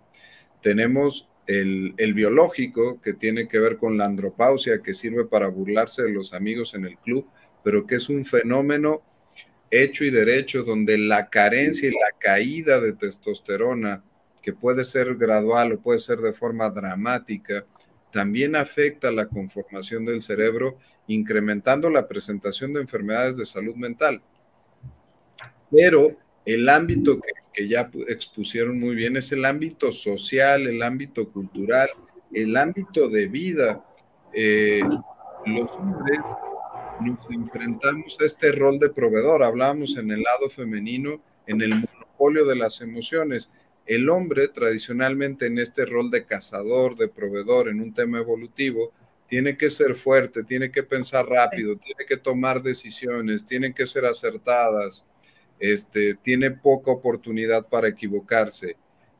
tenemos 0.61 1.29
el, 1.47 1.95
biológico, 2.15 3.01
que 3.01 3.15
tiene 3.15 3.49
que 3.49 3.59
ver 3.59 3.79
con 3.79 3.97
la 3.97 4.05
andropausia, 4.05 4.83
que 4.83 4.95
sirve 4.95 5.25
para 5.25 5.49
burlarse 5.49 6.03
de 6.03 6.11
los 6.11 6.35
amigos 6.35 6.75
en 6.75 6.85
el 6.85 6.99
club, 6.99 7.27
pero 7.65 7.87
que 7.87 7.97
es 7.97 8.09
un 8.09 8.25
fenómeno 8.25 9.03
hecho 9.71 10.05
y 10.05 10.11
derecho 10.11 10.63
donde 10.63 10.99
la 10.99 11.29
carencia 11.29 11.89
y 11.89 11.93
la 11.93 12.19
caída 12.19 12.81
de 12.81 12.93
testosterona, 12.93 14.05
que 14.43 14.53
puede 14.53 14.85
ser 14.85 15.17
gradual 15.17 15.73
o 15.73 15.81
puede 15.81 15.99
ser 15.99 16.19
de 16.19 16.33
forma 16.33 16.69
dramática, 16.71 17.65
también 18.11 18.57
afecta 18.57 19.11
la 19.11 19.27
conformación 19.27 20.05
del 20.05 20.23
cerebro, 20.23 20.79
incrementando 21.07 21.91
la 21.91 22.09
presentación 22.09 22.73
de 22.73 22.81
enfermedades 22.81 23.37
de 23.37 23.47
salud 23.47 23.75
mental. 23.75 24.23
Pero 25.71 26.17
el 26.53 26.69
ámbito 26.69 27.21
que 27.21 27.33
que 27.59 27.67
ya 27.67 27.91
expusieron 28.07 28.79
muy 28.79 28.95
bien 28.95 29.17
es 29.17 29.33
el 29.33 29.45
ámbito 29.45 29.91
social, 29.91 30.69
el 30.69 30.81
ámbito 30.81 31.29
cultural, 31.29 31.89
el 32.33 32.57
ámbito 32.57 33.09
de 33.09 33.27
vida. 33.27 33.85
Eh, 34.33 34.81
los 35.45 35.77
hombres 35.77 36.21
nos 37.01 37.29
enfrentamos 37.33 38.17
a 38.21 38.27
este 38.27 38.53
rol 38.53 38.79
de 38.79 38.91
proveedor. 38.91 39.43
Hablamos 39.43 39.97
en 39.97 40.13
el 40.13 40.23
lado 40.23 40.49
femenino, 40.51 41.21
en 41.49 41.61
el 41.61 41.71
monopolio 41.71 42.47
de 42.47 42.55
las 42.55 42.81
emociones. 42.81 43.51
El 43.87 44.09
hombre 44.09 44.47
tradicionalmente 44.47 45.47
en 45.47 45.59
este 45.59 45.85
rol 45.85 46.13
de 46.13 46.27
cazador, 46.27 46.97
de 46.97 47.09
proveedor, 47.09 47.69
en 47.69 47.81
un 47.81 47.93
tema 47.93 48.21
evolutivo, 48.21 48.93
tiene 49.27 49.57
que 49.57 49.69
ser 49.69 49.97
fuerte, 49.97 50.45
tiene 50.45 50.71
que 50.71 50.85
pensar 50.85 51.27
rápido, 51.27 51.77
tiene 51.77 52.07
que 52.07 52.19
tomar 52.19 52.63
decisiones, 52.63 53.45
tienen 53.45 53.75
que 53.75 53.85
ser 53.85 54.05
acertadas, 54.05 55.05
este, 55.61 56.15
tiene 56.15 56.51
poca 56.51 56.91
oportunidad 56.91 57.67
para 57.67 57.89
equivocarse. 57.89 58.77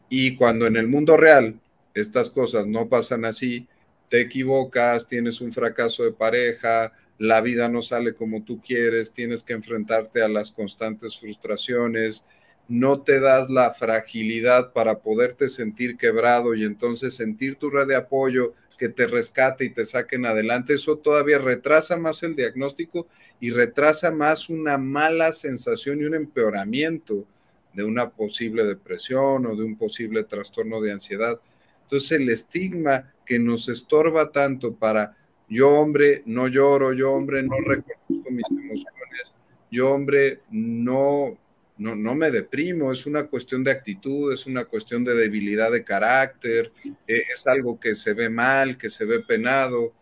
Y 0.09 0.37
cuando 0.37 0.67
en 0.67 0.77
el 0.77 0.89
mundo 0.89 1.17
real 1.17 1.61
estas 1.95 2.31
cosas 2.31 2.67
no 2.67 2.89
pasan 2.89 3.25
así, 3.25 3.67
te 4.09 4.21
equivocas, 4.21 5.07
tienes 5.07 5.41
un 5.41 5.53
fracaso 5.53 6.05
de 6.05 6.13
pareja, 6.13 6.93
la 7.19 7.41
vida 7.41 7.69
no 7.69 7.83
sale 7.83 8.15
como 8.15 8.45
tú 8.45 8.61
quieres, 8.61 9.13
tienes 9.13 9.43
que 9.43 9.53
enfrentarte 9.53 10.23
a 10.23 10.29
las 10.29 10.51
constantes 10.51 11.19
frustraciones, 11.19 12.25
no 12.69 13.03
te 13.03 13.19
das 13.19 13.51
la 13.51 13.73
fragilidad 13.73 14.73
para 14.73 15.01
poderte 15.01 15.49
sentir 15.49 15.97
quebrado 15.97 16.55
y 16.55 16.65
entonces 16.65 17.15
sentir 17.15 17.57
tu 17.57 17.71
red 17.71 17.87
de 17.87 17.97
apoyo 17.97 18.55
que 18.79 18.89
te 18.89 19.07
rescate 19.07 19.65
y 19.65 19.71
te 19.71 19.85
saquen 19.85 20.25
adelante, 20.25 20.75
eso 20.75 20.97
todavía 20.97 21.39
retrasa 21.39 21.97
más 21.97 22.23
el 22.23 22.37
diagnóstico 22.37 23.09
y 23.41 23.51
retrasa 23.51 24.11
más 24.11 24.49
una 24.49 24.79
mala 24.79 25.33
sensación 25.33 26.01
y 26.01 26.05
un 26.05 26.15
empeoramiento 26.15 27.27
de 27.75 27.85
una 27.85 28.11
posible 28.11 28.65
depresión 28.65 29.47
o 29.47 29.57
de 29.57 29.65
un 29.65 29.77
posible 29.77 30.25
trastorno 30.25 30.81
de 30.81 30.93
ansiedad. 30.93 31.41
Entonces 31.83 32.13
el 32.13 32.29
estigma 32.31 33.13
que 33.27 33.39
nos 33.39 33.69
estorba 33.69 34.31
tanto 34.31 34.75
para 34.75 35.17
yo 35.49 35.71
hombre 35.71 36.23
no 36.27 36.47
lloro, 36.47 36.93
yo 36.93 37.13
hombre 37.13 37.43
no 37.43 37.57
reconozco 37.57 38.31
mis 38.31 38.51
emociones, 38.51 39.35
yo 39.71 39.91
hombre 39.91 40.41
no 40.51 41.37
no, 41.79 41.95
no 41.95 42.15
me 42.15 42.31
deprimo, 42.31 42.91
es 42.91 43.07
una 43.07 43.25
cuestión 43.25 43.63
de 43.63 43.71
actitud, 43.71 44.33
es 44.33 44.47
una 44.47 44.65
cuestión 44.65 45.05
de 45.05 45.15
debilidad 45.15 45.71
de 45.71 45.85
carácter, 45.85 46.73
eh, 47.07 47.23
es 47.33 47.47
algo 47.47 47.79
que 47.79 47.95
se 47.95 48.15
ve 48.15 48.29
mal, 48.29 48.77
que 48.77 48.91
se 48.91 49.05
ve 49.05 49.21
penado, 49.21 49.95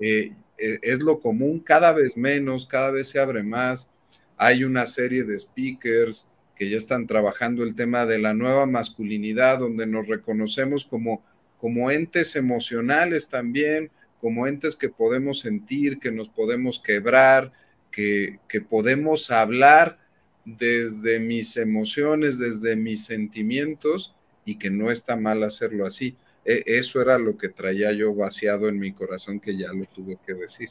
eh, 0.00 0.32
eh, 0.58 0.78
es 0.82 0.98
lo 0.98 1.20
común, 1.20 1.60
cada 1.60 1.92
vez 1.92 2.16
menos, 2.16 2.66
cada 2.66 2.90
vez 2.90 3.08
se 3.08 3.20
abre 3.20 3.44
más. 3.44 3.92
Hay 4.36 4.64
una 4.64 4.86
serie 4.86 5.22
de 5.22 5.38
speakers 5.38 6.26
que 6.56 6.68
ya 6.68 6.76
están 6.76 7.06
trabajando 7.06 7.62
el 7.62 7.74
tema 7.74 8.06
de 8.06 8.18
la 8.18 8.34
nueva 8.34 8.66
masculinidad, 8.66 9.60
donde 9.60 9.86
nos 9.86 10.08
reconocemos 10.08 10.84
como, 10.84 11.24
como 11.58 11.90
entes 11.92 12.34
emocionales 12.34 13.28
también, 13.28 13.90
como 14.20 14.46
entes 14.48 14.74
que 14.74 14.88
podemos 14.88 15.38
sentir, 15.38 15.98
que 16.00 16.10
nos 16.10 16.28
podemos 16.28 16.80
quebrar, 16.80 17.52
que, 17.90 18.40
que 18.48 18.60
podemos 18.60 19.30
hablar 19.30 19.99
desde 20.44 21.20
mis 21.20 21.56
emociones, 21.56 22.38
desde 22.38 22.76
mis 22.76 23.04
sentimientos 23.04 24.14
y 24.44 24.56
que 24.56 24.70
no 24.70 24.90
está 24.90 25.16
mal 25.16 25.42
hacerlo 25.42 25.86
así. 25.86 26.16
E, 26.44 26.62
eso 26.66 27.00
era 27.00 27.18
lo 27.18 27.36
que 27.36 27.48
traía 27.48 27.92
yo 27.92 28.14
vaciado 28.14 28.68
en 28.68 28.78
mi 28.78 28.92
corazón 28.92 29.40
que 29.40 29.56
ya 29.56 29.72
lo 29.72 29.84
tuve 29.84 30.18
que 30.26 30.34
decir. 30.34 30.70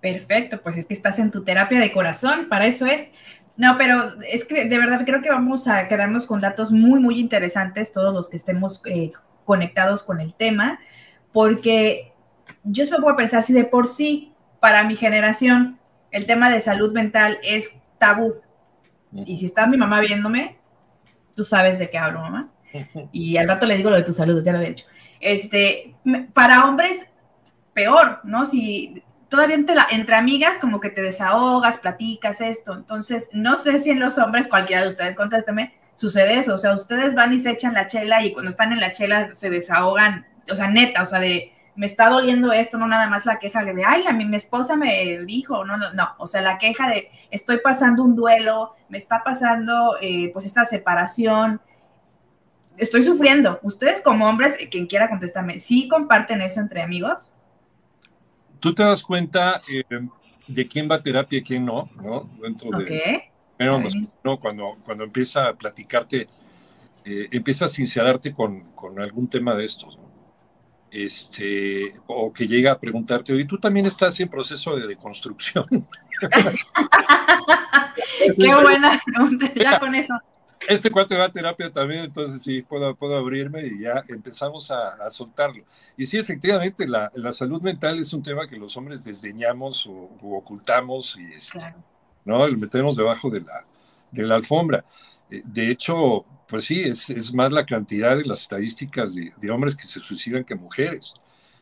Perfecto, 0.00 0.60
pues 0.62 0.76
es 0.76 0.86
que 0.86 0.94
estás 0.94 1.18
en 1.18 1.30
tu 1.30 1.44
terapia 1.44 1.80
de 1.80 1.92
corazón, 1.92 2.48
para 2.48 2.66
eso 2.66 2.86
es. 2.86 3.10
No, 3.56 3.78
pero 3.78 4.04
es 4.28 4.44
que 4.44 4.64
de 4.64 4.78
verdad 4.78 5.04
creo 5.06 5.22
que 5.22 5.30
vamos 5.30 5.68
a 5.68 5.86
quedarnos 5.86 6.26
con 6.26 6.40
datos 6.40 6.72
muy, 6.72 7.00
muy 7.00 7.20
interesantes, 7.20 7.92
todos 7.92 8.12
los 8.12 8.28
que 8.28 8.36
estemos 8.36 8.82
eh, 8.86 9.12
conectados 9.44 10.02
con 10.02 10.20
el 10.20 10.34
tema, 10.34 10.80
porque 11.32 12.12
yo 12.64 12.84
me 12.90 13.00
puedo 13.00 13.16
pensar 13.16 13.42
si 13.42 13.52
de 13.52 13.64
por 13.64 13.86
sí, 13.86 14.32
para 14.60 14.84
mi 14.84 14.96
generación, 14.96 15.78
el 16.10 16.26
tema 16.26 16.50
de 16.50 16.60
salud 16.60 16.92
mental 16.92 17.38
es 17.42 17.76
tabú, 17.98 18.36
y 19.14 19.36
si 19.36 19.46
está 19.46 19.66
mi 19.66 19.76
mamá 19.76 20.00
viéndome, 20.00 20.58
tú 21.36 21.44
sabes 21.44 21.78
de 21.78 21.90
qué 21.90 21.98
hablo, 21.98 22.20
mamá. 22.20 22.50
Y 23.12 23.36
al 23.36 23.48
rato 23.48 23.66
le 23.66 23.76
digo 23.76 23.90
lo 23.90 23.96
de 23.96 24.02
tu 24.02 24.12
salud, 24.12 24.42
ya 24.44 24.52
lo 24.52 24.58
había 24.58 24.70
dicho. 24.70 24.86
Este, 25.20 25.94
para 26.32 26.68
hombres, 26.68 27.06
peor, 27.72 28.20
¿no? 28.24 28.46
Si 28.46 29.02
todavía 29.28 29.56
entre, 29.56 29.76
entre 29.90 30.16
amigas 30.16 30.58
como 30.58 30.80
que 30.80 30.90
te 30.90 31.02
desahogas, 31.02 31.78
platicas 31.78 32.40
esto. 32.40 32.74
Entonces, 32.74 33.30
no 33.32 33.56
sé 33.56 33.78
si 33.78 33.90
en 33.90 34.00
los 34.00 34.18
hombres, 34.18 34.48
cualquiera 34.48 34.82
de 34.82 34.88
ustedes, 34.88 35.16
contésteme, 35.16 35.74
sucede 35.94 36.38
eso. 36.38 36.54
O 36.54 36.58
sea, 36.58 36.74
ustedes 36.74 37.14
van 37.14 37.32
y 37.32 37.38
se 37.38 37.50
echan 37.50 37.74
la 37.74 37.86
chela 37.86 38.24
y 38.24 38.32
cuando 38.32 38.50
están 38.50 38.72
en 38.72 38.80
la 38.80 38.92
chela 38.92 39.34
se 39.34 39.50
desahogan, 39.50 40.26
o 40.50 40.56
sea, 40.56 40.68
neta, 40.68 41.02
o 41.02 41.06
sea, 41.06 41.20
de 41.20 41.53
me 41.76 41.86
está 41.86 42.08
doliendo 42.08 42.52
esto, 42.52 42.78
no 42.78 42.86
nada 42.86 43.08
más 43.08 43.26
la 43.26 43.38
queja 43.38 43.64
de, 43.64 43.84
ay, 43.84 44.06
a 44.06 44.12
mí 44.12 44.24
mi 44.24 44.36
esposa 44.36 44.76
me 44.76 45.18
dijo, 45.24 45.64
no, 45.64 45.76
no, 45.76 45.92
no, 45.92 46.08
o 46.18 46.26
sea, 46.26 46.40
la 46.40 46.58
queja 46.58 46.88
de, 46.88 47.10
estoy 47.30 47.58
pasando 47.58 48.02
un 48.04 48.14
duelo, 48.14 48.74
me 48.88 48.98
está 48.98 49.22
pasando 49.24 49.96
eh, 50.00 50.30
pues 50.32 50.46
esta 50.46 50.64
separación, 50.64 51.60
estoy 52.76 53.02
sufriendo. 53.02 53.58
Ustedes 53.62 54.00
como 54.00 54.28
hombres, 54.28 54.56
quien 54.70 54.86
quiera 54.86 55.08
contestarme, 55.08 55.58
¿sí 55.58 55.88
comparten 55.88 56.40
eso 56.42 56.60
entre 56.60 56.82
amigos? 56.82 57.32
Tú 58.60 58.72
te 58.72 58.84
das 58.84 59.02
cuenta 59.02 59.60
eh, 59.72 59.82
de 60.46 60.68
quién 60.68 60.88
va 60.90 60.96
a 60.96 61.02
terapia 61.02 61.38
y 61.38 61.42
quién 61.42 61.64
no, 61.64 61.88
¿no? 62.02 62.28
Dentro 62.40 62.70
de... 62.78 63.30
Pero 63.56 63.80
¿no? 64.24 64.36
cuando, 64.38 64.76
cuando 64.84 65.04
empieza 65.04 65.48
a 65.48 65.54
platicarte, 65.54 66.28
eh, 67.04 67.28
empieza 67.30 67.66
a 67.66 67.68
sincerarte 67.68 68.32
con, 68.32 68.72
con 68.74 68.98
algún 69.00 69.28
tema 69.28 69.54
de 69.54 69.64
estos, 69.64 69.96
¿no? 69.96 70.13
Este, 70.94 71.92
o 72.06 72.32
que 72.32 72.46
llega 72.46 72.70
a 72.70 72.78
preguntarte, 72.78 73.32
oye, 73.32 73.44
tú 73.44 73.58
también 73.58 73.84
estás 73.86 74.18
en 74.20 74.28
proceso 74.28 74.76
de 74.76 74.86
deconstrucción. 74.86 75.66
Qué 78.38 78.54
buena 78.54 79.00
pregunta, 79.04 79.52
ya 79.56 79.80
con 79.80 79.92
eso. 79.96 80.14
Este 80.68 80.92
cuate 80.92 81.16
va 81.16 81.24
a 81.24 81.32
terapia 81.32 81.72
también, 81.72 82.04
entonces 82.04 82.40
sí, 82.40 82.62
puedo, 82.62 82.94
puedo 82.94 83.16
abrirme 83.16 83.66
y 83.66 83.80
ya 83.80 84.04
empezamos 84.08 84.70
a, 84.70 85.10
soltarlo. 85.10 85.64
Y 85.96 86.06
sí, 86.06 86.16
efectivamente, 86.16 86.86
la, 86.86 87.10
la, 87.14 87.32
salud 87.32 87.60
mental 87.60 87.98
es 87.98 88.12
un 88.12 88.22
tema 88.22 88.46
que 88.48 88.56
los 88.56 88.76
hombres 88.76 89.04
desdeñamos 89.04 89.88
o, 89.88 90.10
ocultamos 90.22 91.18
y 91.18 91.24
este, 91.34 91.74
¿no? 92.24 92.46
lo 92.46 92.56
metemos 92.56 92.94
debajo 92.96 93.30
de 93.30 93.40
la, 93.40 93.64
de 94.12 94.22
la 94.22 94.36
alfombra. 94.36 94.84
Eh, 95.30 95.42
de 95.44 95.70
hecho, 95.70 96.24
pues 96.48 96.64
sí, 96.64 96.82
es, 96.82 97.34
más 97.34 97.52
la 97.52 97.66
cantidad 97.66 98.16
de 98.16 98.24
las 98.24 98.42
estadísticas 98.42 99.14
de, 99.14 99.50
hombres 99.50 99.76
que 99.76 99.84
se 99.84 100.00
suicidan 100.00 100.44
que 100.44 100.54
mujeres. 100.54 101.14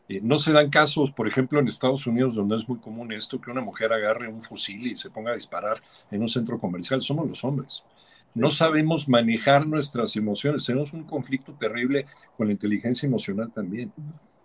Eh, 0.09 0.19
no 0.21 0.37
se 0.37 0.51
dan 0.51 0.69
casos, 0.69 1.11
por 1.11 1.27
ejemplo, 1.27 1.59
en 1.59 1.67
Estados 1.67 2.05
Unidos, 2.07 2.35
donde 2.35 2.55
es 2.55 2.67
muy 2.67 2.79
común 2.79 3.11
esto, 3.11 3.39
que 3.39 3.51
una 3.51 3.61
mujer 3.61 3.93
agarre 3.93 4.27
un 4.27 4.41
fusil 4.41 4.87
y 4.87 4.95
se 4.95 5.09
ponga 5.09 5.31
a 5.31 5.35
disparar 5.35 5.81
en 6.11 6.21
un 6.21 6.29
centro 6.29 6.59
comercial. 6.59 7.01
Somos 7.01 7.27
los 7.27 7.43
hombres. 7.43 7.83
No 8.35 8.49
sabemos 8.49 9.07
manejar 9.07 9.67
nuestras 9.67 10.15
emociones. 10.15 10.65
Tenemos 10.65 10.91
un 10.93 11.03
conflicto 11.03 11.53
terrible 11.53 12.05
con 12.35 12.47
la 12.47 12.53
inteligencia 12.53 13.07
emocional 13.07 13.51
también. 13.53 13.93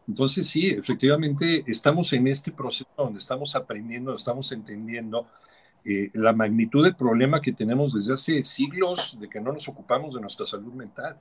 Entonces, 0.06 0.46
sí, 0.46 0.68
efectivamente, 0.68 1.64
estamos 1.66 2.12
en 2.12 2.28
este 2.28 2.52
proceso 2.52 2.88
donde 2.96 3.18
estamos 3.18 3.54
aprendiendo, 3.54 4.14
estamos 4.14 4.52
entendiendo 4.52 5.26
eh, 5.90 6.10
la 6.12 6.34
magnitud 6.34 6.84
del 6.84 6.94
problema 6.94 7.40
que 7.40 7.50
tenemos 7.50 7.94
desde 7.94 8.12
hace 8.12 8.44
siglos 8.44 9.16
de 9.18 9.26
que 9.26 9.40
no 9.40 9.54
nos 9.54 9.66
ocupamos 9.68 10.14
de 10.14 10.20
nuestra 10.20 10.44
salud 10.44 10.74
mental. 10.74 11.16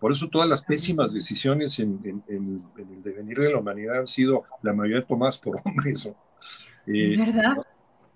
Por 0.00 0.10
eso 0.10 0.28
todas 0.28 0.48
las 0.48 0.62
pésimas 0.62 1.14
decisiones 1.14 1.78
en, 1.78 2.24
el 2.26 3.02
devenir 3.04 3.38
de 3.38 3.52
la 3.52 3.58
humanidad 3.58 3.98
han 3.98 4.06
sido 4.06 4.42
la 4.62 4.72
mayoría 4.72 5.06
tomadas 5.06 5.38
por 5.38 5.60
hombres. 5.64 6.12
Eh, 6.88 7.16
¿Verdad? 7.16 7.58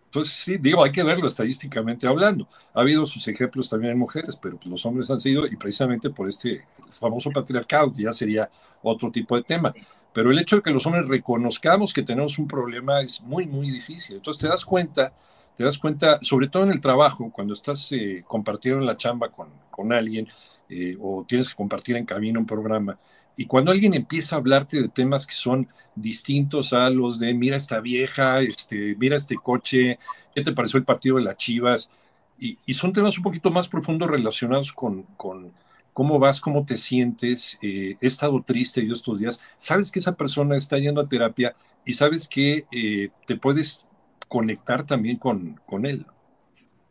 Entonces, 0.06 0.32
sí, 0.32 0.56
digo, 0.58 0.82
hay 0.82 0.90
que 0.90 1.04
verlo 1.04 1.28
estadísticamente 1.28 2.08
hablando. 2.08 2.48
Ha 2.72 2.80
habido 2.80 3.06
sus 3.06 3.28
ejemplos 3.28 3.70
también 3.70 3.92
en 3.92 3.98
mujeres, 4.00 4.36
pero 4.36 4.56
pues, 4.56 4.66
los 4.66 4.84
hombres 4.86 5.08
han 5.12 5.20
sido, 5.20 5.46
y 5.46 5.54
precisamente 5.54 6.10
por 6.10 6.28
este 6.28 6.64
famoso 6.90 7.30
patriarcado, 7.30 7.94
que 7.94 8.02
ya 8.02 8.12
sería 8.12 8.50
otro 8.82 9.12
tipo 9.12 9.36
de 9.36 9.44
tema. 9.44 9.72
Pero 10.12 10.32
el 10.32 10.38
hecho 10.40 10.56
de 10.56 10.62
que 10.62 10.70
los 10.70 10.84
hombres 10.86 11.06
reconozcamos 11.06 11.94
que 11.94 12.02
tenemos 12.02 12.36
un 12.40 12.48
problema 12.48 13.00
es 13.00 13.22
muy, 13.22 13.46
muy 13.46 13.70
difícil. 13.70 14.16
Entonces 14.16 14.42
te 14.42 14.48
das 14.48 14.64
cuenta 14.64 15.12
te 15.56 15.64
das 15.64 15.78
cuenta, 15.78 16.18
sobre 16.20 16.48
todo 16.48 16.64
en 16.64 16.70
el 16.70 16.80
trabajo, 16.80 17.30
cuando 17.30 17.52
estás 17.52 17.92
eh, 17.92 18.24
compartiendo 18.26 18.80
la 18.84 18.96
chamba 18.96 19.30
con, 19.30 19.48
con 19.70 19.92
alguien 19.92 20.28
eh, 20.68 20.96
o 21.00 21.24
tienes 21.26 21.48
que 21.48 21.54
compartir 21.54 21.96
en 21.96 22.06
camino 22.06 22.40
un 22.40 22.46
programa, 22.46 22.98
y 23.36 23.46
cuando 23.46 23.72
alguien 23.72 23.94
empieza 23.94 24.36
a 24.36 24.38
hablarte 24.38 24.80
de 24.80 24.88
temas 24.88 25.26
que 25.26 25.34
son 25.34 25.68
distintos 25.94 26.72
a 26.72 26.88
los 26.90 27.18
de 27.18 27.34
mira 27.34 27.56
esta 27.56 27.80
vieja, 27.80 28.40
este, 28.40 28.94
mira 28.96 29.16
este 29.16 29.36
coche, 29.36 29.98
¿qué 30.34 30.42
te 30.42 30.52
pareció 30.52 30.78
el 30.78 30.84
partido 30.84 31.16
de 31.16 31.22
las 31.22 31.36
Chivas? 31.36 31.90
Y, 32.38 32.56
son 32.74 32.92
temas 32.92 33.16
un 33.16 33.22
poquito 33.22 33.50
más 33.50 33.68
profundos 33.68 34.10
relacionados 34.10 34.72
con, 34.72 35.02
con 35.16 35.52
cómo 35.92 36.18
vas, 36.18 36.40
cómo 36.40 36.64
te 36.64 36.76
sientes, 36.76 37.58
eh, 37.62 37.96
he 38.00 38.06
estado 38.06 38.42
triste 38.42 38.84
yo 38.86 38.92
estos 38.92 39.18
días, 39.18 39.40
sabes 39.56 39.90
que 39.90 40.00
esa 40.00 40.16
persona 40.16 40.56
está 40.56 40.78
yendo 40.78 41.00
a 41.00 41.08
terapia 41.08 41.56
y 41.84 41.92
sabes 41.92 42.28
que 42.28 43.10
te 43.26 43.36
puedes 43.36 43.86
conectar 44.34 44.84
también 44.84 45.16
con, 45.16 45.60
con 45.64 45.86
él. 45.86 46.04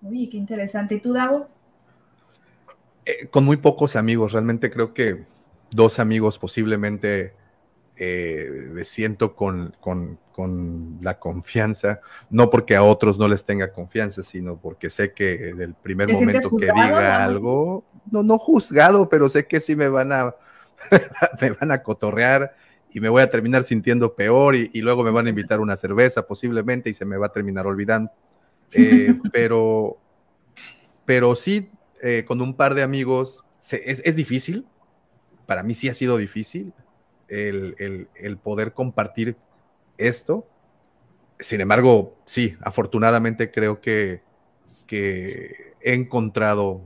Uy, 0.01 0.29
qué 0.29 0.37
interesante. 0.37 0.95
¿Y 0.95 1.01
tú, 1.01 1.11
Davo? 1.11 1.49
Eh, 3.03 3.27
con 3.27 3.43
muy 3.43 3.57
pocos 3.57 3.97
amigos, 3.97 4.31
realmente 4.31 4.71
creo 4.71 4.93
que 4.93 5.25
dos 5.69 5.99
amigos 5.99 6.39
posiblemente 6.39 7.33
eh, 7.97 8.69
me 8.71 8.85
siento 8.85 9.35
con, 9.35 9.75
con, 9.81 10.17
con, 10.31 10.99
la 11.01 11.19
confianza, 11.19 11.99
no 12.29 12.49
porque 12.49 12.77
a 12.77 12.83
otros 12.83 13.19
no 13.19 13.27
les 13.27 13.43
tenga 13.43 13.73
confianza, 13.73 14.23
sino 14.23 14.55
porque 14.55 14.89
sé 14.89 15.11
que 15.11 15.53
del 15.53 15.73
primer 15.73 16.13
momento 16.13 16.49
que 16.49 16.67
diga 16.67 17.25
algo, 17.25 17.83
no, 18.09 18.23
no 18.23 18.37
juzgado, 18.37 19.09
pero 19.09 19.27
sé 19.27 19.47
que 19.47 19.59
sí 19.59 19.75
me 19.75 19.89
van 19.89 20.13
a, 20.13 20.33
me 21.41 21.51
van 21.51 21.73
a 21.73 21.83
cotorrear 21.83 22.53
y 22.93 22.99
me 22.99 23.09
voy 23.09 23.23
a 23.23 23.29
terminar 23.29 23.63
sintiendo 23.63 24.13
peor 24.13 24.55
y, 24.55 24.81
luego 24.81 25.03
me 25.03 25.09
van 25.09 25.25
a 25.25 25.29
invitar 25.29 25.59
una 25.59 25.75
cerveza 25.75 26.27
posiblemente 26.27 26.91
y 26.91 26.93
se 26.93 27.05
me 27.05 27.17
va 27.17 27.27
a 27.27 27.31
terminar 27.31 27.67
olvidando. 27.67 28.11
Eh, 28.75 29.19
pero, 29.31 29.99
pero 31.05 31.35
sí, 31.35 31.69
eh, 32.01 32.23
con 32.25 32.41
un 32.41 32.55
par 32.55 32.73
de 32.73 32.81
amigos, 32.81 33.43
es, 33.69 34.01
es, 34.03 34.15
difícil, 34.15 34.65
para 35.45 35.61
mí 35.61 35.75
sí 35.75 35.89
ha 35.89 35.93
sido 35.93 36.17
difícil 36.17 36.73
el, 37.27 38.07
el, 38.15 38.37
poder 38.37 38.73
compartir 38.73 39.37
esto. 39.99 40.47
Sin 41.37 41.61
embargo, 41.61 42.17
sí, 42.25 42.55
afortunadamente 42.61 43.51
creo 43.51 43.79
que, 43.79 44.23
que 44.87 45.75
he 45.79 45.93
encontrado 45.93 46.81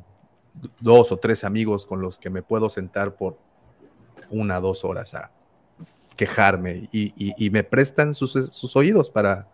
dos 0.82 1.13
o 1.13 1.20
tres 1.20 1.46
amigos 1.46 1.86
con 1.86 2.02
los 2.02 2.17
que 2.17 2.30
me 2.30 2.41
puedo 2.41 2.70
sentar 2.70 3.15
por 3.15 3.38
una, 4.30 4.60
dos 4.60 4.84
horas 4.84 5.13
a 5.13 5.37
quejarme 6.17 6.89
y, 6.91 7.13
y, 7.15 7.49
me 7.49 7.63
prestan 7.63 8.13
sus, 8.13 8.34
sus, 8.51 8.75
oídos 8.75 9.10
para, 9.10 9.47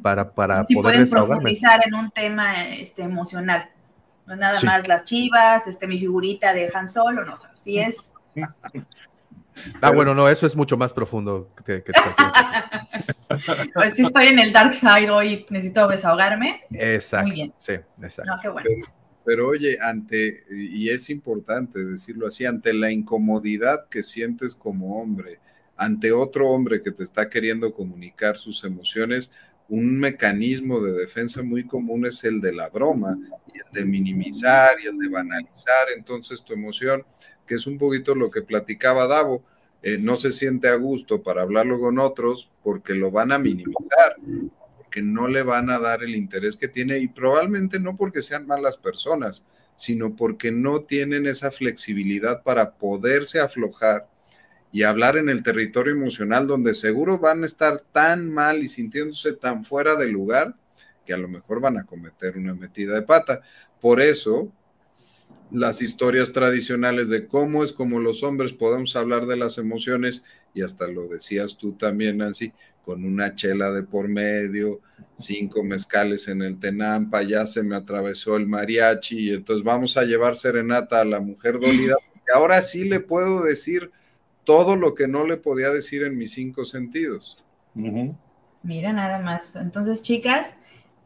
para, 0.00 0.32
para 0.32 0.64
si 0.64 0.74
poder 0.74 0.94
pueden 0.94 1.10
profundizar 1.10 1.80
en 1.84 1.94
un 1.94 2.10
tema 2.12 2.66
este, 2.68 3.02
emocional. 3.02 3.70
No 4.26 4.36
nada 4.36 4.60
más 4.62 4.86
las 4.86 5.04
chivas, 5.04 5.66
este, 5.66 5.86
mi 5.86 5.98
figurita 5.98 6.54
de 6.54 6.70
Han 6.72 6.88
Solo, 6.88 7.24
no 7.24 7.36
sé, 7.36 7.48
si 7.52 7.78
es 7.78 8.12
Ah, 9.80 9.90
bueno, 9.90 10.14
no, 10.14 10.28
eso 10.28 10.46
es 10.46 10.56
mucho 10.56 10.76
más 10.76 10.92
profundo 10.92 11.50
que, 11.64 11.82
Pues 13.74 13.94
sí 13.94 14.02
estoy 14.02 14.26
en 14.26 14.38
el 14.38 14.52
dark 14.52 14.74
side 14.74 15.10
hoy, 15.10 15.46
necesito 15.48 15.86
desahogarme. 15.88 16.60
Exacto. 16.70 17.26
Muy 17.28 17.34
bien. 17.36 17.54
Sí, 17.56 17.72
exacto. 18.02 18.32
No, 18.34 18.42
qué 18.42 18.48
bueno. 18.48 18.68
Pero, 19.24 19.48
oye, 19.48 19.78
ante, 19.80 20.44
y 20.50 20.90
es 20.90 21.08
importante 21.08 21.82
decirlo 21.82 22.26
así, 22.26 22.44
ante 22.44 22.74
la 22.74 22.90
incomodidad 22.90 23.88
que 23.88 24.02
sientes 24.02 24.54
como 24.54 25.00
hombre, 25.00 25.38
ante 25.76 26.12
otro 26.12 26.48
hombre 26.50 26.82
que 26.82 26.92
te 26.92 27.02
está 27.02 27.28
queriendo 27.28 27.72
comunicar 27.72 28.36
sus 28.36 28.64
emociones, 28.64 29.30
un 29.68 29.98
mecanismo 29.98 30.80
de 30.80 30.92
defensa 30.92 31.42
muy 31.42 31.66
común 31.66 32.06
es 32.06 32.22
el 32.24 32.40
de 32.40 32.52
la 32.52 32.68
broma 32.68 33.18
el 33.54 33.72
de 33.72 33.84
minimizar 33.86 34.76
y 34.82 34.86
el 34.86 34.98
de 34.98 35.08
banalizar 35.08 35.86
entonces 35.96 36.44
tu 36.44 36.52
emoción 36.52 37.02
que 37.46 37.54
es 37.54 37.66
un 37.66 37.78
poquito 37.78 38.14
lo 38.14 38.30
que 38.30 38.42
platicaba 38.42 39.06
Davo, 39.06 39.42
eh, 39.82 39.98
no 39.98 40.16
se 40.16 40.32
siente 40.32 40.68
a 40.68 40.76
gusto 40.76 41.22
para 41.22 41.42
hablarlo 41.42 41.78
con 41.78 41.98
otros 41.98 42.50
porque 42.62 42.94
lo 42.94 43.10
van 43.10 43.32
a 43.32 43.38
minimizar, 43.38 44.16
porque 44.76 45.02
no 45.02 45.28
le 45.28 45.42
van 45.42 45.70
a 45.70 45.78
dar 45.78 46.02
el 46.02 46.14
interés 46.14 46.56
que 46.56 46.68
tiene 46.68 46.98
y 46.98 47.08
probablemente 47.08 47.78
no 47.78 47.96
porque 47.96 48.22
sean 48.22 48.46
malas 48.46 48.76
personas, 48.76 49.44
sino 49.76 50.16
porque 50.16 50.52
no 50.52 50.82
tienen 50.82 51.26
esa 51.26 51.50
flexibilidad 51.50 52.42
para 52.42 52.76
poderse 52.76 53.40
aflojar 53.40 54.08
y 54.74 54.82
hablar 54.82 55.16
en 55.16 55.28
el 55.28 55.44
territorio 55.44 55.92
emocional 55.92 56.48
donde 56.48 56.74
seguro 56.74 57.20
van 57.20 57.44
a 57.44 57.46
estar 57.46 57.78
tan 57.92 58.28
mal 58.28 58.60
y 58.60 58.66
sintiéndose 58.66 59.32
tan 59.32 59.64
fuera 59.64 59.94
de 59.94 60.08
lugar 60.08 60.56
que 61.06 61.12
a 61.12 61.16
lo 61.16 61.28
mejor 61.28 61.60
van 61.60 61.78
a 61.78 61.86
cometer 61.86 62.36
una 62.36 62.56
metida 62.56 62.92
de 62.92 63.02
pata. 63.02 63.40
Por 63.80 64.00
eso, 64.00 64.52
las 65.52 65.80
historias 65.80 66.32
tradicionales 66.32 67.08
de 67.08 67.28
cómo 67.28 67.62
es 67.62 67.72
como 67.72 68.00
los 68.00 68.24
hombres 68.24 68.52
podemos 68.52 68.96
hablar 68.96 69.26
de 69.26 69.36
las 69.36 69.58
emociones, 69.58 70.24
y 70.52 70.62
hasta 70.62 70.88
lo 70.88 71.06
decías 71.06 71.56
tú 71.56 71.74
también, 71.74 72.16
Nancy, 72.16 72.52
con 72.82 73.04
una 73.04 73.36
chela 73.36 73.70
de 73.70 73.84
por 73.84 74.08
medio, 74.08 74.80
cinco 75.16 75.62
mezcales 75.62 76.26
en 76.26 76.42
el 76.42 76.58
Tenampa, 76.58 77.22
ya 77.22 77.46
se 77.46 77.62
me 77.62 77.76
atravesó 77.76 78.34
el 78.34 78.48
mariachi, 78.48 79.20
y 79.20 79.34
entonces 79.34 79.64
vamos 79.64 79.96
a 79.96 80.02
llevar 80.02 80.34
serenata 80.34 81.00
a 81.00 81.04
la 81.04 81.20
mujer 81.20 81.60
dolida, 81.60 81.94
porque 82.12 82.32
ahora 82.34 82.60
sí 82.60 82.88
le 82.88 82.98
puedo 82.98 83.44
decir 83.44 83.92
todo 84.44 84.76
lo 84.76 84.94
que 84.94 85.08
no 85.08 85.26
le 85.26 85.36
podía 85.36 85.70
decir 85.70 86.02
en 86.04 86.16
mis 86.16 86.32
cinco 86.32 86.64
sentidos. 86.64 87.42
Mira, 88.62 88.92
nada 88.92 89.18
más. 89.18 89.56
Entonces, 89.56 90.02
chicas, 90.02 90.56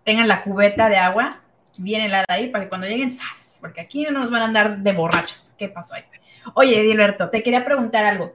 tengan 0.05 0.29
la 0.29 0.43
cubeta 0.43 0.89
de 0.89 0.97
agua 0.97 1.41
bien 1.79 2.03
helada 2.03 2.27
ahí 2.29 2.51
para 2.51 2.65
que 2.65 2.69
cuando 2.69 2.87
lleguen, 2.87 3.13
¡zas! 3.13 3.49
porque 3.61 3.81
aquí 3.81 4.05
no 4.05 4.13
nos 4.13 4.31
van 4.31 4.43
a 4.43 4.45
andar 4.47 4.79
de 4.79 4.93
borrachos. 4.93 5.53
¿Qué 5.59 5.69
pasó 5.69 5.95
ahí? 5.95 6.05
Oye, 6.55 6.81
Edilberto, 6.81 7.31
te 7.31 7.43
quería 7.43 7.65
preguntar 7.65 8.05
algo. 8.05 8.35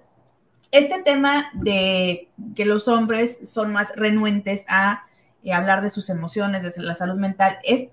Este 0.72 1.02
tema 1.04 1.52
de 1.54 2.30
que 2.56 2.66
los 2.66 2.88
hombres 2.88 3.50
son 3.50 3.72
más 3.72 3.96
renuentes 3.96 4.66
a 4.68 5.06
eh, 5.44 5.54
hablar 5.54 5.82
de 5.82 5.90
sus 5.90 6.10
emociones, 6.10 6.64
de 6.64 6.82
la 6.82 6.96
salud 6.96 7.16
mental, 7.16 7.60
¿es, 7.64 7.90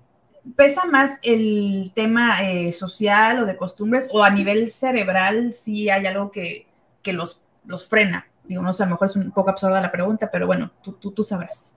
¿pesa 0.55 0.85
más 0.85 1.19
el 1.21 1.91
tema 1.93 2.41
eh, 2.43 2.71
social 2.71 3.43
o 3.43 3.45
de 3.45 3.55
costumbres 3.55 4.09
o 4.11 4.23
a 4.23 4.29
nivel 4.29 4.71
cerebral 4.71 5.53
si 5.53 5.89
hay 5.89 6.07
algo 6.07 6.31
que, 6.31 6.67
los, 7.05 7.41
los 7.65 7.87
frena? 7.87 8.27
Digo, 8.43 8.61
no 8.61 8.73
sé, 8.73 8.83
a 8.83 8.85
lo 8.85 8.93
mejor 8.93 9.07
es 9.07 9.15
un 9.15 9.31
poco 9.31 9.49
absurda 9.49 9.81
la 9.81 9.91
pregunta, 9.91 10.29
pero 10.31 10.47
bueno, 10.47 10.71
tú, 10.83 10.93
tú, 10.93 11.11
tú 11.11 11.23
sabrás. 11.23 11.75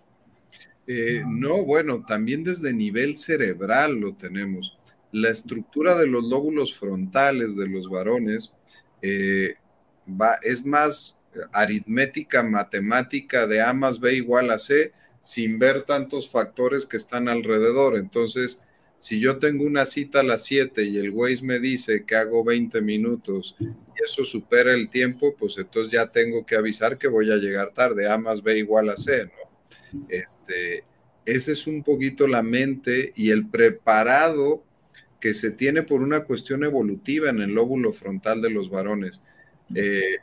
Eh, 0.87 1.23
no, 1.27 1.65
bueno, 1.65 2.05
también 2.07 2.45
desde 2.45 2.73
nivel 2.73 3.17
cerebral 3.17 3.95
lo 3.95 4.15
tenemos 4.15 4.77
la 5.13 5.31
estructura 5.31 5.97
de 5.97 6.09
los 6.09 6.25
lóbulos 6.25 6.77
frontales 6.77 7.57
de 7.57 7.69
los 7.69 7.89
varones 7.89 8.53
eh, 9.01 9.55
va, 10.09 10.35
es 10.43 10.65
más 10.65 11.19
aritmética, 11.53 12.43
matemática 12.43 13.47
de 13.47 13.63
A 13.63 13.73
más 13.73 14.01
B 14.01 14.15
igual 14.15 14.51
a 14.51 14.59
C, 14.59 14.93
sin 15.21 15.59
ver 15.59 15.83
tantos 15.83 16.29
factores 16.29 16.85
que 16.85 16.97
están 16.97 17.29
alrededor. 17.29 17.97
Entonces, 17.97 18.61
si 19.05 19.21
yo 19.21 19.39
tengo 19.39 19.67
una 19.67 19.85
cita 19.85 20.21
a 20.21 20.23
las 20.23 20.45
7 20.45 20.83
y 20.83 20.97
el 20.97 21.11
Waze 21.11 21.45
me 21.45 21.59
dice 21.59 22.07
que 22.07 22.17
hago 22.17 22.43
20 22.43 22.81
minutos 22.81 23.55
y 23.61 23.67
eso 24.03 24.25
supera 24.25 24.73
el 24.73 24.89
tiempo, 24.89 25.35
pues 25.39 25.59
entonces 25.59 25.93
ya 25.93 26.07
tengo 26.07 26.47
que 26.47 26.57
avisar 26.57 26.97
que 26.97 27.07
voy 27.07 27.31
a 27.31 27.37
llegar 27.37 27.75
tarde. 27.75 28.09
A 28.09 28.17
más 28.17 28.43
B 28.43 28.57
igual 28.57 28.89
a 28.89 28.97
C, 28.97 29.27
¿no? 29.27 30.07
Este, 30.09 30.85
ese 31.27 31.53
es 31.53 31.67
un 31.67 31.83
poquito 31.83 32.27
la 32.27 32.43
mente 32.43 33.13
y 33.15 33.29
el 33.29 33.47
preparado 33.47 34.65
que 35.21 35.35
se 35.35 35.51
tiene 35.51 35.83
por 35.83 36.01
una 36.01 36.25
cuestión 36.25 36.65
evolutiva 36.65 37.29
en 37.29 37.43
el 37.43 37.51
lóbulo 37.51 37.93
frontal 37.93 38.41
de 38.41 38.49
los 38.49 38.71
varones. 38.71 39.21
Eh, 39.75 40.17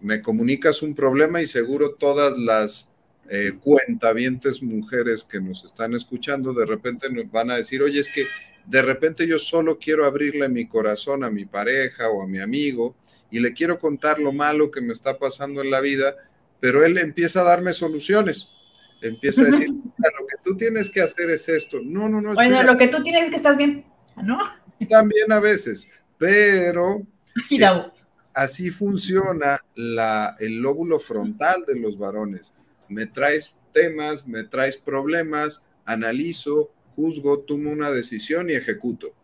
me 0.00 0.22
comunicas 0.22 0.80
un 0.82 0.94
problema 0.94 1.42
y 1.42 1.46
seguro 1.48 1.96
todas 1.96 2.38
las 2.38 2.91
eh, 3.28 3.52
cuentavientes 3.60 4.62
mujeres 4.62 5.24
que 5.24 5.40
nos 5.40 5.64
están 5.64 5.94
escuchando 5.94 6.52
de 6.52 6.66
repente 6.66 7.08
nos 7.08 7.30
van 7.30 7.50
a 7.50 7.56
decir, 7.56 7.82
oye, 7.82 8.00
es 8.00 8.08
que 8.08 8.26
de 8.66 8.82
repente 8.82 9.26
yo 9.26 9.38
solo 9.38 9.78
quiero 9.78 10.04
abrirle 10.04 10.48
mi 10.48 10.66
corazón 10.66 11.24
a 11.24 11.30
mi 11.30 11.44
pareja 11.44 12.08
o 12.08 12.22
a 12.22 12.26
mi 12.26 12.40
amigo 12.40 12.96
y 13.30 13.40
le 13.40 13.52
quiero 13.52 13.78
contar 13.78 14.18
lo 14.18 14.32
malo 14.32 14.70
que 14.70 14.80
me 14.80 14.92
está 14.92 15.18
pasando 15.18 15.62
en 15.62 15.70
la 15.70 15.80
vida, 15.80 16.14
pero 16.60 16.84
él 16.84 16.98
empieza 16.98 17.40
a 17.40 17.44
darme 17.44 17.72
soluciones. 17.72 18.48
Empieza 19.00 19.42
a 19.42 19.46
decir, 19.46 19.68
lo 19.70 20.26
que 20.26 20.36
tú 20.44 20.56
tienes 20.56 20.90
que 20.90 21.00
hacer 21.00 21.30
es 21.30 21.48
esto. 21.48 21.78
No, 21.82 22.08
no, 22.08 22.20
no. 22.20 22.34
Bueno, 22.34 22.62
lo 22.62 22.76
que 22.76 22.88
tú 22.88 23.02
tienes 23.02 23.24
es 23.24 23.30
que 23.30 23.36
estás 23.36 23.56
bien. 23.56 23.84
¿no? 24.22 24.38
También 24.88 25.32
a 25.32 25.40
veces, 25.40 25.88
pero 26.18 27.02
eh, 27.50 27.84
así 28.34 28.70
funciona 28.70 29.60
la, 29.74 30.36
el 30.38 30.58
lóbulo 30.58 30.98
frontal 30.98 31.64
de 31.66 31.78
los 31.78 31.98
varones. 31.98 32.52
Me 32.92 33.06
traes 33.06 33.56
temas, 33.72 34.26
me 34.26 34.44
traes 34.44 34.76
problemas, 34.76 35.62
analizo, 35.84 36.70
juzgo, 36.94 37.40
tomo 37.40 37.70
una 37.70 37.90
decisión 37.90 38.50
y 38.50 38.54
ejecuto. 38.54 39.14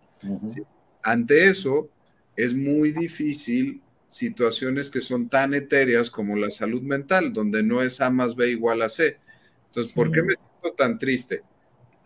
Ante 1.03 1.47
eso, 1.47 1.89
es 2.37 2.55
muy 2.55 2.93
difícil 2.93 3.83
situaciones 4.09 4.91
que 4.91 5.01
son 5.01 5.29
tan 5.29 5.55
etéreas 5.55 6.11
como 6.11 6.37
la 6.37 6.51
salud 6.51 6.83
mental, 6.83 7.33
donde 7.33 7.63
no 7.63 7.83
es 7.83 8.01
A 8.01 8.11
más 8.11 8.35
B 8.35 8.51
igual 8.51 8.83
a 8.83 8.89
C. 8.89 9.19
Entonces, 9.67 9.93
¿por 9.93 10.11
qué 10.11 10.23
me 10.23 10.35
siento 10.35 10.73
tan 10.77 10.99
triste? 10.99 11.43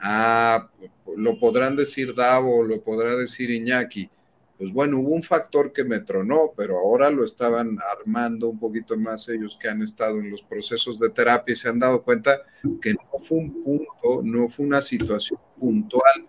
Ah, 0.01 0.69
lo 1.17 1.39
podrán 1.39 1.77
decir 1.77 2.15
Davo, 2.15 2.65
lo 2.65 2.83
podrá 2.83 3.17
decir 3.17 3.51
Iñaki. 3.51 4.11
Pues 4.63 4.73
bueno, 4.73 5.01
hubo 5.01 5.11
un 5.11 5.25
factor 5.25 5.73
que 5.73 5.83
me 5.83 5.99
tronó, 5.99 6.53
pero 6.57 6.79
ahora 6.79 7.11
lo 7.11 7.25
estaban 7.25 7.79
armando 7.99 8.49
un 8.49 8.61
poquito 8.61 8.97
más 8.97 9.29
ellos 9.29 9.59
que 9.61 9.69
han 9.69 9.83
estado 9.83 10.21
en 10.21 10.31
los 10.31 10.41
procesos 10.45 11.01
de 11.01 11.11
terapia 11.11 11.53
y 11.53 11.57
se 11.57 11.69
han 11.69 11.81
dado 11.81 12.01
cuenta 12.01 12.43
que 12.81 12.95
no 12.95 13.19
fue 13.19 13.39
un 13.39 13.65
punto, 13.65 14.23
no 14.23 14.49
fue 14.49 14.65
una 14.65 14.81
situación 14.81 15.41
puntual. 15.59 16.29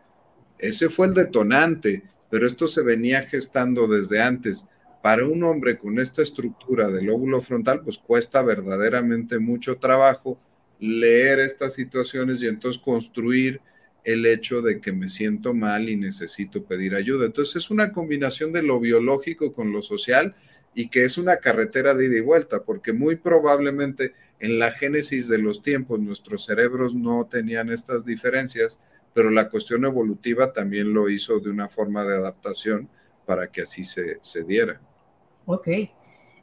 Ese 0.58 0.90
fue 0.90 1.06
el 1.06 1.14
detonante, 1.14 2.06
pero 2.32 2.48
esto 2.48 2.66
se 2.66 2.82
venía 2.82 3.22
gestando 3.22 3.88
desde 3.88 4.20
antes. 4.20 4.68
Para 5.04 5.28
un 5.28 5.44
hombre 5.44 5.78
con 5.78 6.00
esta 6.00 6.24
estructura 6.24 6.90
del 6.90 7.06
lóbulo 7.06 7.40
frontal, 7.40 7.82
pues 7.84 8.00
cuesta 8.00 8.42
verdaderamente 8.42 9.38
mucho 9.38 9.78
trabajo 9.78 10.40
leer 10.80 11.40
estas 11.40 11.76
situaciones 11.76 12.42
y 12.42 12.48
entonces 12.48 12.82
construir 12.82 13.62
el 14.04 14.26
hecho 14.26 14.62
de 14.62 14.82
que 14.82 14.92
me 14.92 15.08
siento 15.08 15.54
mal 15.54 15.90
y 15.90 15.96
necesito 15.96 16.64
pedir 16.64 16.96
ayuda. 16.96 17.26
Entonces 17.26 17.58
es 17.58 17.72
una 17.72 17.92
combinación 17.92 18.52
de 18.52 18.64
lo 18.64 18.80
biológico 18.80 19.54
con 19.54 19.72
lo 19.72 19.82
social 19.82 20.36
y 20.76 20.90
que 20.90 21.06
es 21.06 21.18
una 21.18 21.38
carretera 21.38 21.94
de 21.94 22.08
ida 22.08 22.18
y 22.18 22.22
vuelta, 22.22 22.64
porque 22.64 22.94
muy 22.94 23.16
probablemente 23.16 24.14
en 24.40 24.60
la 24.60 24.72
génesis 24.72 25.28
de 25.28 25.38
los 25.38 25.62
tiempos 25.62 26.00
nuestros 26.00 26.46
cerebros 26.46 26.96
no 26.96 27.28
tenían 27.30 27.70
estas 27.70 28.04
diferencias, 28.04 28.84
pero 29.14 29.30
la 29.30 29.50
cuestión 29.50 29.86
evolutiva 29.86 30.52
también 30.52 30.94
lo 30.94 31.10
hizo 31.10 31.40
de 31.40 31.50
una 31.50 31.70
forma 31.70 32.04
de 32.04 32.16
adaptación 32.16 32.90
para 33.26 33.48
que 33.48 33.62
así 33.62 33.86
se, 33.86 34.18
se 34.22 34.44
diera. 34.44 34.82
Ok. 35.46 35.68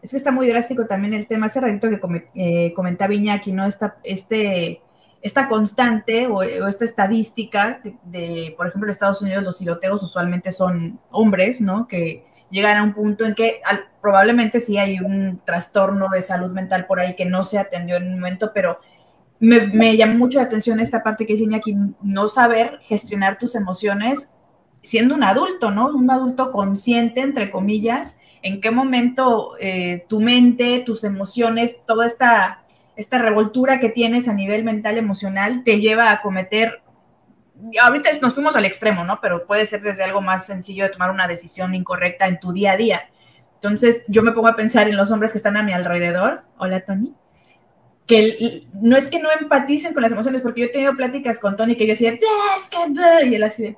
Es 0.03 0.13
que 0.13 0.17
está 0.17 0.33
muy 0.33 0.49
drástico 0.49 0.87
también 0.87 1.13
el 1.13 1.27
tema. 1.27 1.47
Hace 1.47 1.61
ratito 1.61 1.91
que 1.91 2.29
eh, 2.35 2.73
comentaba 2.75 3.13
Iñaki, 3.13 3.53
¿no? 3.53 3.67
Esta, 3.67 3.99
este, 4.03 4.81
esta 5.23 5.49
constante 5.49 6.27
o, 6.27 6.43
esta 6.43 6.85
estadística 6.85 7.81
de, 8.05 8.55
por 8.57 8.67
ejemplo, 8.67 8.87
en 8.87 8.91
Estados 8.91 9.23
Unidos 9.23 9.45
los 9.45 9.59
tiroteos 9.59 10.03
usualmente 10.03 10.53
son 10.53 10.99
hombres, 11.11 11.61
¿no? 11.61 11.87
Que 11.87 12.25
llegan 12.51 12.79
a 12.79 12.83
un 12.83 12.95
punto 12.95 13.25
en 13.25 13.35
que 13.35 13.61
probablemente 14.01 14.61
sí 14.61 14.79
hay 14.79 14.99
un 15.01 15.41
trastorno 15.45 16.09
de 16.09 16.23
salud 16.23 16.51
mental 16.51 16.87
por 16.87 17.01
ahí 17.01 17.15
que 17.15 17.27
no 17.27 17.45
se 17.45 17.59
atendió 17.59 17.97
en 17.97 18.09
un 18.09 18.15
momento, 18.15 18.53
pero 18.55 18.81
me, 19.39 19.67
me 19.69 19.97
llama 19.97 20.15
mucho 20.15 20.39
la 20.39 20.47
atención 20.47 20.81
esta 20.81 21.03
parte 21.03 21.27
que 21.27 21.35
dice 21.35 21.45
Iñaki, 21.45 21.77
no 22.03 22.29
saber 22.29 22.79
gestionar 22.83 23.39
tus 23.39 23.55
emociones 23.55 24.31
siendo 24.83 25.15
un 25.15 25.23
adulto, 25.23 25.71
¿no? 25.71 25.89
Un 25.89 26.11
adulto 26.11 26.51
consciente, 26.51 27.21
entre 27.21 27.51
comillas, 27.51 28.19
en 28.43 28.61
qué 28.61 28.71
momento 28.71 29.55
eh, 29.61 30.05
tu 30.09 30.21
mente, 30.21 30.81
tus 30.81 31.05
emociones, 31.05 31.85
toda 31.87 32.07
esta, 32.07 32.60
esta 33.01 33.19
revoltura 33.19 33.81
que 33.81 33.89
tienes 33.89 34.29
a 34.29 34.35
nivel 34.35 34.63
mental, 34.63 34.99
emocional, 34.99 35.63
te 35.65 35.81
lleva 35.81 36.11
a 36.11 36.21
cometer, 36.21 36.83
ahorita 37.83 38.11
nos 38.21 38.35
fuimos 38.35 38.57
al 38.57 38.67
extremo, 38.67 39.05
¿no? 39.05 39.21
Pero 39.21 39.47
puede 39.47 39.65
ser 39.65 39.81
desde 39.81 40.05
algo 40.05 40.21
más 40.21 40.47
sencillo 40.47 40.85
de 40.85 40.91
tomar 40.91 41.11
una 41.11 41.27
decisión 41.27 41.75
incorrecta 41.75 42.27
en 42.27 42.39
tu 42.39 42.53
día 42.53 42.73
a 42.73 42.77
día. 42.77 43.11
Entonces 43.55 44.05
yo 44.07 44.23
me 44.23 44.33
pongo 44.33 44.49
a 44.49 44.57
pensar 44.57 44.89
en 44.89 44.97
los 44.97 45.11
hombres 45.11 45.33
que 45.33 45.39
están 45.39 45.57
a 45.57 45.63
mi 45.63 45.73
alrededor. 45.73 46.43
Hola, 46.59 46.85
Tony. 46.85 47.15
Que 48.07 48.65
no 48.75 48.97
es 48.97 49.09
que 49.09 49.21
no 49.21 49.31
empaticen 49.31 49.95
con 49.95 50.03
las 50.03 50.13
emociones, 50.13 50.43
porque 50.43 50.63
yo 50.63 50.67
he 50.67 50.71
tenido 50.71 50.95
pláticas 50.95 51.39
con 51.39 51.57
Tony 51.57 51.77
que 51.77 51.87
yo 51.87 51.93
decía, 51.93 52.13
es 52.13 52.69
que... 52.69 53.27
Y 53.27 53.35
él 53.35 53.43
así 53.43 53.63
de, 53.63 53.77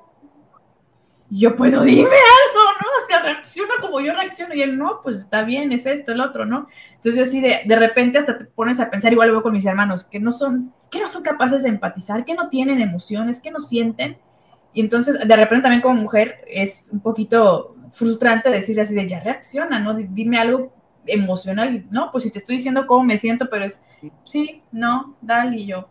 yo 1.29 1.55
puedo, 1.55 1.81
dime 1.81 2.03
algo, 2.03 2.63
¿no? 2.81 2.92
Sea, 3.13 3.21
reacciona 3.21 3.73
como 3.79 3.99
yo 3.99 4.13
reacciono 4.13 4.55
y 4.55 4.61
él, 4.61 4.77
no, 4.77 5.01
pues 5.03 5.19
está 5.19 5.43
bien, 5.43 5.71
es 5.71 5.85
esto, 5.85 6.13
el 6.13 6.21
otro, 6.21 6.45
¿no? 6.45 6.67
Entonces 6.95 7.15
yo 7.15 7.23
así 7.23 7.41
de, 7.41 7.61
de 7.65 7.75
repente 7.75 8.17
hasta 8.17 8.37
te 8.37 8.45
pones 8.45 8.79
a 8.79 8.89
pensar, 8.89 9.11
igual 9.11 9.27
lo 9.27 9.35
veo 9.35 9.43
con 9.43 9.53
mis 9.53 9.65
hermanos, 9.65 10.03
que 10.03 10.19
no 10.19 10.31
son, 10.31 10.73
que 10.89 10.99
no 10.99 11.07
son 11.07 11.21
capaces 11.21 11.63
de 11.63 11.69
empatizar, 11.69 12.25
que 12.25 12.33
no 12.33 12.49
tienen 12.49 12.81
emociones, 12.81 13.39
que 13.39 13.51
no 13.51 13.59
sienten. 13.59 14.17
Y 14.73 14.81
entonces, 14.81 15.19
de 15.19 15.35
repente 15.35 15.63
también 15.63 15.81
como 15.81 15.95
mujer 15.95 16.43
es 16.47 16.89
un 16.91 17.01
poquito 17.01 17.75
frustrante 17.91 18.49
decir 18.49 18.81
así 18.81 18.95
de, 18.95 19.07
ya 19.07 19.19
reacciona, 19.19 19.79
¿no? 19.79 19.93
Dime 19.93 20.39
algo 20.39 20.73
emocional, 21.05 21.85
¿no? 21.91 22.11
Pues 22.11 22.23
si 22.23 22.31
te 22.31 22.39
estoy 22.39 22.57
diciendo 22.57 22.87
cómo 22.87 23.03
me 23.03 23.17
siento, 23.17 23.49
pero 23.49 23.65
es, 23.65 23.81
sí, 24.23 24.63
no, 24.71 25.15
dale, 25.21 25.57
y 25.57 25.67
yo, 25.67 25.87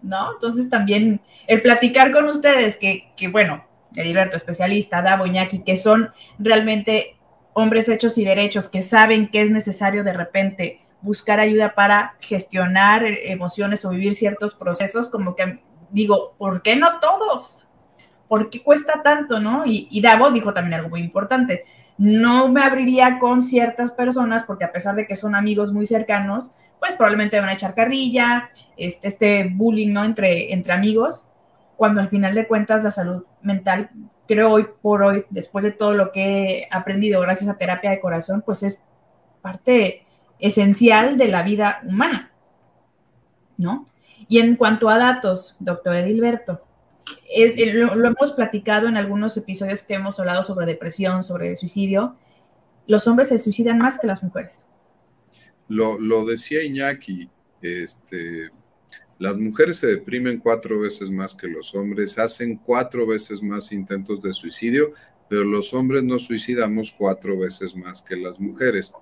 ¿no? 0.00 0.32
Entonces 0.32 0.70
también 0.70 1.20
el 1.46 1.60
platicar 1.60 2.10
con 2.10 2.26
ustedes, 2.26 2.76
que, 2.76 3.12
que 3.16 3.28
bueno, 3.28 3.64
Edilberto, 3.94 4.36
especialista, 4.36 5.02
Davo 5.02 5.26
Iñaki, 5.26 5.60
que 5.60 5.76
son 5.76 6.10
realmente 6.38 7.16
hombres 7.54 7.88
hechos 7.88 8.18
y 8.18 8.24
derechos, 8.24 8.68
que 8.68 8.82
saben 8.82 9.28
que 9.28 9.42
es 9.42 9.50
necesario 9.50 10.04
de 10.04 10.12
repente 10.12 10.80
buscar 11.02 11.40
ayuda 11.40 11.74
para 11.74 12.14
gestionar 12.20 13.04
emociones 13.04 13.84
o 13.84 13.90
vivir 13.90 14.14
ciertos 14.14 14.54
procesos, 14.54 15.10
como 15.10 15.34
que 15.34 15.60
digo, 15.90 16.34
¿por 16.38 16.62
qué 16.62 16.76
no 16.76 17.00
todos? 17.00 17.66
¿Por 18.28 18.48
qué 18.48 18.62
cuesta 18.62 19.02
tanto, 19.02 19.40
no? 19.40 19.64
Y, 19.66 20.00
Davo 20.00 20.30
dijo 20.30 20.54
también 20.54 20.74
algo 20.74 20.88
muy 20.88 21.00
importante, 21.00 21.64
no 21.98 22.48
me 22.48 22.62
abriría 22.62 23.18
con 23.18 23.42
ciertas 23.42 23.92
personas 23.92 24.44
porque 24.44 24.64
a 24.64 24.72
pesar 24.72 24.96
de 24.96 25.06
que 25.06 25.16
son 25.16 25.34
amigos 25.34 25.72
muy 25.72 25.84
cercanos, 25.84 26.52
pues 26.78 26.94
probablemente 26.94 27.38
van 27.38 27.50
a 27.50 27.54
echar 27.54 27.74
carrilla, 27.74 28.50
este, 28.76 29.08
este 29.08 29.48
bullying, 29.52 29.92
¿no? 29.92 30.02
Entre 30.04 30.72
amigos, 30.72 31.28
cuando 31.82 32.00
al 32.00 32.08
final 32.08 32.36
de 32.36 32.46
cuentas 32.46 32.84
la 32.84 32.92
salud 32.92 33.24
mental, 33.42 33.90
creo 34.28 34.52
hoy 34.52 34.68
por 34.80 35.02
hoy, 35.02 35.24
después 35.30 35.64
de 35.64 35.72
todo 35.72 35.94
lo 35.94 36.12
que 36.12 36.60
he 36.60 36.68
aprendido 36.70 37.20
gracias 37.20 37.50
a 37.50 37.58
terapia 37.58 37.90
de 37.90 37.98
corazón, 37.98 38.44
pues 38.46 38.62
es 38.62 38.80
parte 39.40 40.06
esencial 40.38 41.18
de 41.18 41.26
la 41.26 41.42
vida 41.42 41.80
humana, 41.82 42.30
¿no? 43.56 43.84
Y 44.28 44.38
en 44.38 44.54
cuanto 44.54 44.88
a 44.88 44.96
datos, 44.96 45.56
doctor 45.58 45.96
Edilberto, 45.96 46.64
eh, 47.34 47.52
eh, 47.56 47.74
lo, 47.74 47.92
hemos 47.94 48.30
platicado 48.30 48.86
en 48.86 48.96
algunos 48.96 49.36
episodios 49.36 49.82
que 49.82 49.94
hemos 49.94 50.20
hablado 50.20 50.44
sobre 50.44 50.66
depresión, 50.66 51.24
sobre 51.24 51.56
suicidio, 51.56 52.14
los 52.86 53.08
hombres 53.08 53.30
se 53.30 53.40
suicidan 53.40 53.78
más 53.78 53.98
que 53.98 54.06
las 54.06 54.22
mujeres. 54.22 54.68
Lo, 55.66 55.98
lo 55.98 56.24
decía 56.24 56.62
Iñaki, 56.62 57.28
este, 57.60 58.52
las 59.22 59.36
mujeres 59.36 59.76
se 59.76 59.86
deprimen 59.86 60.38
cuatro 60.38 60.80
veces 60.80 61.08
más 61.08 61.32
que 61.32 61.46
los 61.46 61.76
hombres, 61.76 62.18
hacen 62.18 62.56
cuatro 62.56 63.06
veces 63.06 63.40
más 63.40 63.70
intentos 63.70 64.20
de 64.20 64.34
suicidio, 64.34 64.94
pero 65.28 65.44
los 65.44 65.72
hombres 65.74 66.02
nos 66.02 66.24
suicidamos 66.24 66.90
cuatro 66.90 67.38
veces 67.38 67.76
más 67.76 68.02
que 68.02 68.16
las 68.16 68.40
mujeres. 68.40 68.92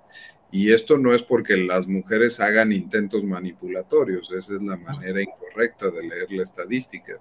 Y 0.51 0.71
esto 0.71 0.99
no 0.99 1.15
es 1.15 1.23
porque 1.23 1.57
las 1.57 1.87
mujeres 1.87 2.39
hagan 2.39 2.71
intentos 2.71 3.23
manipulatorios, 3.23 4.31
esa 4.31 4.53
es 4.53 4.61
la 4.61 4.77
manera 4.77 5.23
incorrecta 5.23 5.89
de 5.89 6.03
leer 6.07 6.31
la 6.31 6.43
estadística. 6.43 7.13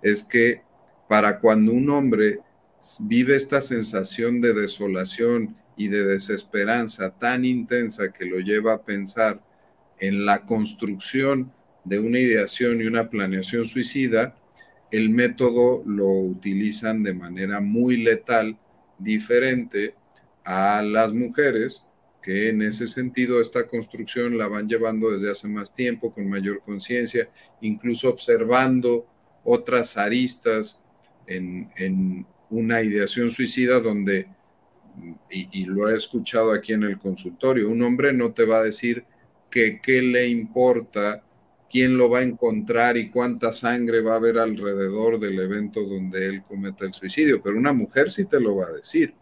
Es 0.00 0.22
que 0.22 0.62
para 1.10 1.40
cuando 1.40 1.72
un 1.72 1.90
hombre 1.90 2.40
vive 3.00 3.36
esta 3.36 3.60
sensación 3.60 4.40
de 4.40 4.54
desolación 4.54 5.58
y 5.76 5.88
de 5.88 6.04
desesperanza 6.04 7.10
tan 7.10 7.44
intensa 7.44 8.10
que 8.10 8.24
lo 8.24 8.38
lleva 8.38 8.72
a 8.72 8.82
pensar 8.82 9.42
en 9.98 10.24
la 10.24 10.46
construcción 10.46 11.52
de 11.84 11.98
una 11.98 12.18
ideación 12.18 12.80
y 12.80 12.84
una 12.84 13.08
planeación 13.10 13.64
suicida, 13.64 14.36
el 14.90 15.10
método 15.10 15.82
lo 15.86 16.08
utilizan 16.08 17.02
de 17.02 17.14
manera 17.14 17.60
muy 17.60 17.98
letal, 17.98 18.58
diferente 18.98 19.94
a 20.44 20.82
las 20.82 21.12
mujeres, 21.12 21.86
que 22.22 22.50
en 22.50 22.60
ese 22.62 22.86
sentido 22.86 23.40
esta 23.40 23.66
construcción 23.66 24.36
la 24.36 24.46
van 24.46 24.68
llevando 24.68 25.10
desde 25.10 25.30
hace 25.30 25.48
más 25.48 25.72
tiempo, 25.72 26.12
con 26.12 26.28
mayor 26.28 26.60
conciencia, 26.60 27.30
incluso 27.62 28.10
observando 28.10 29.06
otras 29.42 29.96
aristas 29.96 30.80
en, 31.26 31.70
en, 31.76 32.26
una 32.50 32.82
ideación 32.82 33.30
suicida 33.30 33.78
donde, 33.78 34.26
y, 35.30 35.62
y, 35.62 35.66
lo 35.66 35.88
he 35.88 35.96
escuchado 35.96 36.52
aquí 36.52 36.72
en 36.72 36.82
el 36.82 36.98
consultorio, 36.98 37.70
un 37.70 37.80
hombre 37.80 38.12
no 38.12 38.32
te 38.32 38.44
va 38.44 38.58
a 38.58 38.64
decir 38.64 39.04
que 39.48 39.80
qué 39.80 40.02
le 40.02 40.26
importa 40.26 41.22
quién 41.70 41.96
lo 41.96 42.10
va 42.10 42.18
a 42.18 42.22
encontrar 42.22 42.96
y 42.96 43.10
cuánta 43.10 43.52
sangre 43.52 44.00
va 44.02 44.14
a 44.14 44.16
haber 44.16 44.38
alrededor 44.38 45.20
del 45.20 45.38
evento 45.38 45.82
donde 45.84 46.26
él 46.26 46.42
cometa 46.42 46.84
el 46.84 46.92
suicidio. 46.92 47.40
Pero 47.42 47.56
una 47.56 47.72
mujer 47.72 48.10
sí 48.10 48.24
te 48.24 48.40
lo 48.40 48.56
va 48.56 48.66
a 48.66 48.72
decir. 48.72 49.14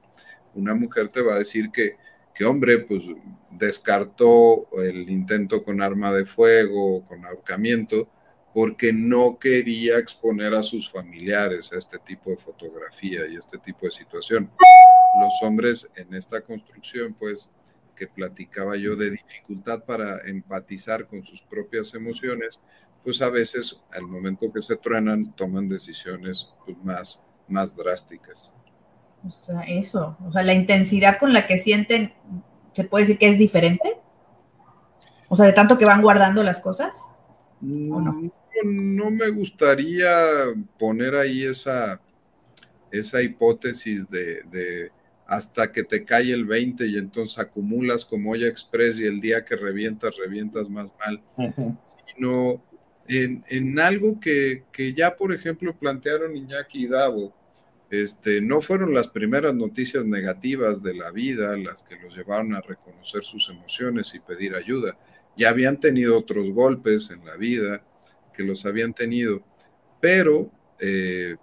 Una 0.54 0.74
mujer 0.74 1.11
te 1.11 1.20
va 1.20 1.34
a 1.34 1.38
decir 1.38 1.70
que, 1.70 1.96
que 2.34 2.44
hombre, 2.44 2.78
pues 2.78 3.04
descartó 3.50 4.66
el 4.82 5.11
intento 5.11 5.62
con 5.62 5.82
arma 5.82 6.12
de 6.12 6.24
fuego 6.24 6.96
o 6.96 7.04
con 7.04 7.24
ahorcamiento 7.24 8.08
porque 8.54 8.92
no 8.92 9.38
quería 9.38 9.98
exponer 9.98 10.54
a 10.54 10.62
sus 10.62 10.90
familiares 10.90 11.70
a 11.72 11.78
este 11.78 11.98
tipo 11.98 12.30
de 12.30 12.37
fotografía 12.37 13.26
y 13.28 13.37
este 13.37 13.58
tipo 13.58 13.87
de 13.87 13.92
situación. 13.92 14.50
Los 15.20 15.32
hombres 15.42 15.88
en 15.96 16.14
esta 16.14 16.40
construcción, 16.40 17.14
pues, 17.14 17.50
que 17.98 18.06
platicaba 18.06 18.76
yo 18.76 18.94
de 18.94 19.11
dificultad 19.11 19.84
para 19.84 20.20
empatizar 20.28 21.06
con 21.08 21.24
sus 21.24 21.42
propias 21.42 21.92
emociones, 21.94 22.61
pues 23.02 23.20
a 23.20 23.28
veces 23.28 23.84
al 23.92 24.02
momento 24.02 24.52
que 24.52 24.62
se 24.62 24.76
truenan 24.76 25.34
toman 25.34 25.68
decisiones 25.68 26.54
pues, 26.64 26.76
más, 26.84 27.22
más 27.48 27.74
drásticas. 27.76 28.54
O 29.26 29.30
sea, 29.30 29.62
eso, 29.62 30.16
o 30.25 30.31
sea, 30.31 30.44
la 30.44 30.54
intensidad 30.54 31.18
con 31.18 31.33
la 31.33 31.46
que 31.48 31.58
sienten, 31.58 32.14
¿se 32.73 32.85
puede 32.85 33.04
decir 33.04 33.18
que 33.18 33.29
es 33.29 33.38
diferente? 33.38 33.96
O 35.29 35.35
sea, 35.35 35.46
de 35.46 35.52
tanto 35.52 35.77
que 35.77 35.85
van 35.85 36.00
guardando 36.00 36.42
las 36.44 36.60
cosas. 36.60 37.04
no? 37.60 38.31
No, 38.64 39.10
me 39.10 39.29
gustaría 39.29 40.08
poner 40.79 41.14
ahí 41.14 41.44
esa, 41.44 42.00
esa 42.90 43.23
hipótesis 43.23 44.08
de 44.08 44.90
hasta 45.29 45.70
que 45.70 45.85
te 45.85 46.06
cae 46.06 46.33
el 46.33 46.46
20 46.46 46.87
y 46.87 46.96
entonces 46.96 47.38
acumulas 47.38 48.06
como 48.06 48.31
olla 48.31 48.48
express 48.48 48.98
y 48.98 49.04
el 49.04 49.20
día 49.20 49.44
que 49.44 49.56
revientas, 49.56 50.16
revientas 50.16 50.70
más 50.70 50.90
mal, 50.98 51.22
sino 52.16 52.64
en, 53.06 53.79
algo 53.79 54.18
que, 54.20 54.64
ya, 54.96 55.14
por 55.16 55.35
ejemplo, 55.35 55.79
plantearon 55.79 56.35
Iñaki 56.35 56.85
y 56.85 56.88
Davo, 56.88 57.35
este, 57.90 58.40
no 58.40 58.62
fueron 58.62 58.94
las 58.94 59.08
primeras 59.08 59.54
noticias 59.54 60.06
negativas 60.06 60.83
de 60.83 60.94
la 60.94 61.10
vida 61.10 61.56
las 61.58 61.83
que 61.83 61.96
los 61.96 62.16
llevaron 62.16 62.54
a 62.54 62.62
reconocer 62.62 63.22
sus 63.22 63.50
emociones 63.50 64.14
y 64.14 64.20
pedir 64.20 64.54
ayuda. 64.54 64.98
Ya 65.37 65.50
habían 65.50 65.79
tenido 65.79 66.18
otros 66.18 66.50
golpes 66.50 67.10
en 67.10 67.24
la 67.26 67.37
vida 67.37 67.83
que 68.33 68.44
los 68.44 68.64
habían 68.64 68.94
tenido, 68.94 69.42
pero 70.00 70.50
eh, 70.81 71.37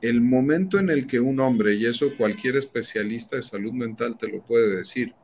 el 0.00 0.20
momento 0.20 0.78
en 0.78 0.90
el 0.90 1.06
que 1.06 1.20
un 1.20 1.40
hombre, 1.40 1.74
y 1.74 1.86
eso 1.86 2.16
cualquier 2.16 2.56
especialista 2.56 3.36
de 3.36 3.42
salud 3.42 3.72
mental 3.72 4.16
te 4.18 4.28
lo 4.28 4.42
puede 4.42 4.76
decir, 4.76 5.14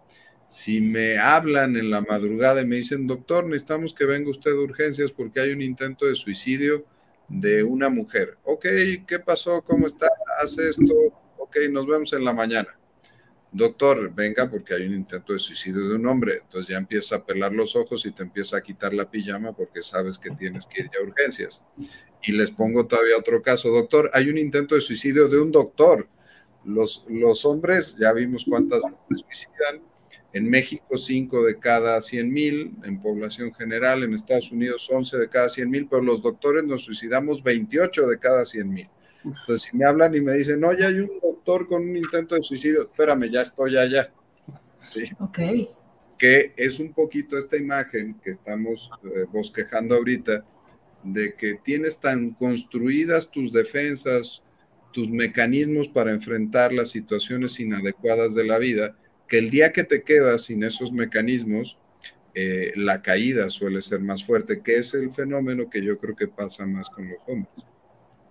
si 0.48 0.80
me 0.80 1.18
hablan 1.18 1.76
en 1.76 1.90
la 1.90 2.02
madrugada 2.02 2.60
y 2.60 2.66
me 2.66 2.76
dicen, 2.76 3.06
doctor, 3.06 3.46
necesitamos 3.46 3.94
que 3.94 4.04
venga 4.04 4.30
usted 4.30 4.50
de 4.50 4.58
urgencias 4.58 5.10
porque 5.10 5.40
hay 5.40 5.50
un 5.50 5.62
intento 5.62 6.06
de 6.06 6.14
suicidio 6.14 6.84
de 7.28 7.62
una 7.62 7.88
mujer. 7.88 8.36
Ok, 8.44 8.66
¿qué 9.06 9.18
pasó? 9.18 9.62
¿Cómo 9.62 9.86
está? 9.86 10.08
Hace 10.42 10.68
esto. 10.68 10.94
Ok, 11.38 11.56
nos 11.70 11.86
vemos 11.86 12.12
en 12.12 12.24
la 12.24 12.34
mañana. 12.34 12.68
Doctor, 13.50 14.12
venga 14.14 14.50
porque 14.50 14.74
hay 14.74 14.86
un 14.86 14.94
intento 14.94 15.32
de 15.32 15.38
suicidio 15.38 15.88
de 15.88 15.94
un 15.94 16.06
hombre. 16.06 16.40
Entonces 16.42 16.68
ya 16.68 16.76
empieza 16.76 17.16
a 17.16 17.24
pelar 17.24 17.52
los 17.52 17.74
ojos 17.74 18.04
y 18.06 18.12
te 18.12 18.22
empieza 18.22 18.58
a 18.58 18.62
quitar 18.62 18.92
la 18.92 19.10
pijama 19.10 19.54
porque 19.54 19.82
sabes 19.82 20.18
que 20.18 20.30
tienes 20.30 20.66
que 20.66 20.82
ir 20.82 20.90
ya 20.92 21.00
a 21.00 21.02
urgencias. 21.02 21.62
Y 22.22 22.32
les 22.32 22.50
pongo 22.50 22.86
todavía 22.86 23.16
otro 23.18 23.42
caso. 23.42 23.70
Doctor, 23.70 24.10
hay 24.12 24.28
un 24.28 24.38
intento 24.38 24.74
de 24.74 24.80
suicidio 24.80 25.28
de 25.28 25.40
un 25.40 25.50
doctor. 25.50 26.08
Los, 26.64 27.04
los 27.08 27.44
hombres, 27.44 27.96
ya 27.98 28.12
vimos 28.12 28.44
cuántas 28.48 28.80
se 29.08 29.16
suicidan. 29.16 29.82
En 30.32 30.48
México, 30.48 30.96
5 30.96 31.44
de 31.44 31.58
cada 31.58 32.00
100 32.00 32.32
mil, 32.32 32.72
en 32.84 33.02
población 33.02 33.52
general, 33.52 34.02
en 34.02 34.14
Estados 34.14 34.50
Unidos, 34.50 34.88
11 34.90 35.18
de 35.18 35.28
cada 35.28 35.48
100 35.48 35.68
mil, 35.68 35.86
pero 35.88 36.00
los 36.00 36.22
doctores 36.22 36.64
nos 36.64 36.84
suicidamos 36.84 37.42
28 37.42 38.06
de 38.06 38.18
cada 38.18 38.44
100 38.44 38.72
mil. 38.72 38.88
Entonces, 39.24 39.62
si 39.62 39.76
me 39.76 39.84
hablan 39.84 40.14
y 40.14 40.20
me 40.20 40.32
dicen, 40.32 40.60
no, 40.60 40.72
ya 40.72 40.86
hay 40.86 41.00
un 41.00 41.20
doctor 41.20 41.66
con 41.68 41.82
un 41.82 41.96
intento 41.96 42.34
de 42.34 42.42
suicidio, 42.42 42.82
espérame, 42.82 43.30
ya 43.30 43.42
estoy 43.42 43.76
allá. 43.76 44.10
¿Sí? 44.82 45.10
Ok. 45.20 45.38
Que 46.18 46.52
es 46.56 46.78
un 46.78 46.92
poquito 46.92 47.36
esta 47.36 47.56
imagen 47.56 48.14
que 48.22 48.30
estamos 48.30 48.90
eh, 49.04 49.24
bosquejando 49.30 49.96
ahorita, 49.96 50.44
de 51.03 51.34
que 51.34 51.55
tienes 51.55 52.00
tan 52.00 52.30
construidas 52.30 53.30
tus 53.30 53.53
defensas, 53.53 54.42
tus 54.92 55.09
mecanismos 55.11 55.88
para 55.88 56.12
enfrentar 56.12 56.72
las 56.72 56.90
situaciones 56.90 57.59
inadecuadas 57.59 58.34
de 58.34 58.44
la 58.44 58.59
vida, 58.59 58.94
que 59.26 59.38
el 59.38 59.50
día 59.50 59.72
que 59.72 59.84
te 59.84 60.03
quedas 60.03 60.42
sin 60.42 60.62
esos 60.62 60.92
mecanismos, 60.92 61.78
eh, 62.34 62.72
la 62.76 63.03
caída 63.03 63.50
suele 63.50 63.82
ser 63.82 64.00
más 64.00 64.24
fuerte, 64.24 64.62
que 64.62 64.78
es 64.78 64.94
el 64.94 65.11
fenómeno 65.11 65.68
que 65.68 65.82
yo 65.82 65.98
creo 65.98 66.16
que 66.16 66.28
pasa 66.28 66.66
más 66.66 66.88
con 66.88 67.09
los 67.09 67.18
hombres. 67.26 67.66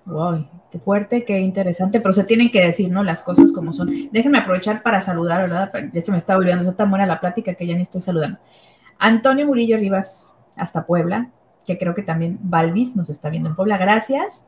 Wow, 0.05 0.47
qué 0.72 0.80
fuerte, 0.80 1.24
qué 1.24 1.39
interesante, 1.39 2.01
pero 2.01 2.11
se 2.11 2.24
tienen 2.24 2.49
que 2.49 2.65
decir, 2.65 2.91
¿no? 2.91 3.03
Las 3.03 3.22
cosas 3.22 3.51
como 3.51 3.72
son. 3.72 4.09
Déjenme 4.11 4.39
aprovechar 4.39 4.82
para 4.82 4.99
saludar, 4.99 5.41
¿verdad? 5.41 5.72
Ya 5.93 6.01
se 6.01 6.11
me 6.11 6.17
está 6.17 6.36
olvidando, 6.38 6.63
está 6.63 6.76
tan 6.76 6.89
buena 6.89 7.05
la 7.05 7.19
plática 7.19 7.53
que 7.53 7.67
ya 7.67 7.76
ni 7.76 7.84
estoy 7.84 8.01
saludando. 8.01 8.39
Antonio 8.97 9.45
Murillo 9.45 9.78
Rivas, 9.78 10.34
hasta 10.55 10.88
Puebla, 10.88 11.32
que 11.66 11.78
creo 11.78 11.93
que 11.93 12.01
también 12.01 12.39
Balvis 12.41 12.95
nos 12.95 13.09
está 13.09 13.30
viendo 13.30 13.49
en 13.49 13.55
Puebla, 13.55 13.78
gracias. 13.78 14.47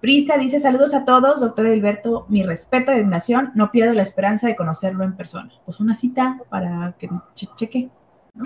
Prista 0.00 0.38
dice, 0.38 0.60
saludos 0.60 0.94
a 0.94 1.04
todos, 1.04 1.40
doctor 1.40 1.66
Edilberto, 1.66 2.26
mi 2.28 2.44
respeto 2.44 2.92
de 2.92 3.04
nación, 3.04 3.50
no 3.54 3.72
pierdo 3.72 3.94
la 3.94 4.02
esperanza 4.02 4.46
de 4.46 4.54
conocerlo 4.54 5.02
en 5.02 5.16
persona. 5.16 5.50
Pues 5.64 5.80
una 5.80 5.96
cita 5.96 6.38
para 6.48 6.94
que 6.98 7.08
cheque, 7.34 7.88
¿no? 8.34 8.44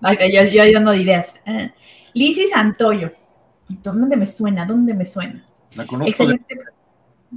yo, 0.00 0.62
ahí 0.62 0.72
dando 0.72 0.94
ideas. 0.94 1.34
Eh. 1.44 1.72
Santoyo, 2.52 3.10
¿dónde 3.68 4.16
me 4.16 4.26
suena? 4.26 4.64
¿Dónde 4.64 4.94
me 4.94 5.04
suena? 5.04 5.44
La 5.74 5.86
conozco. 5.86 6.24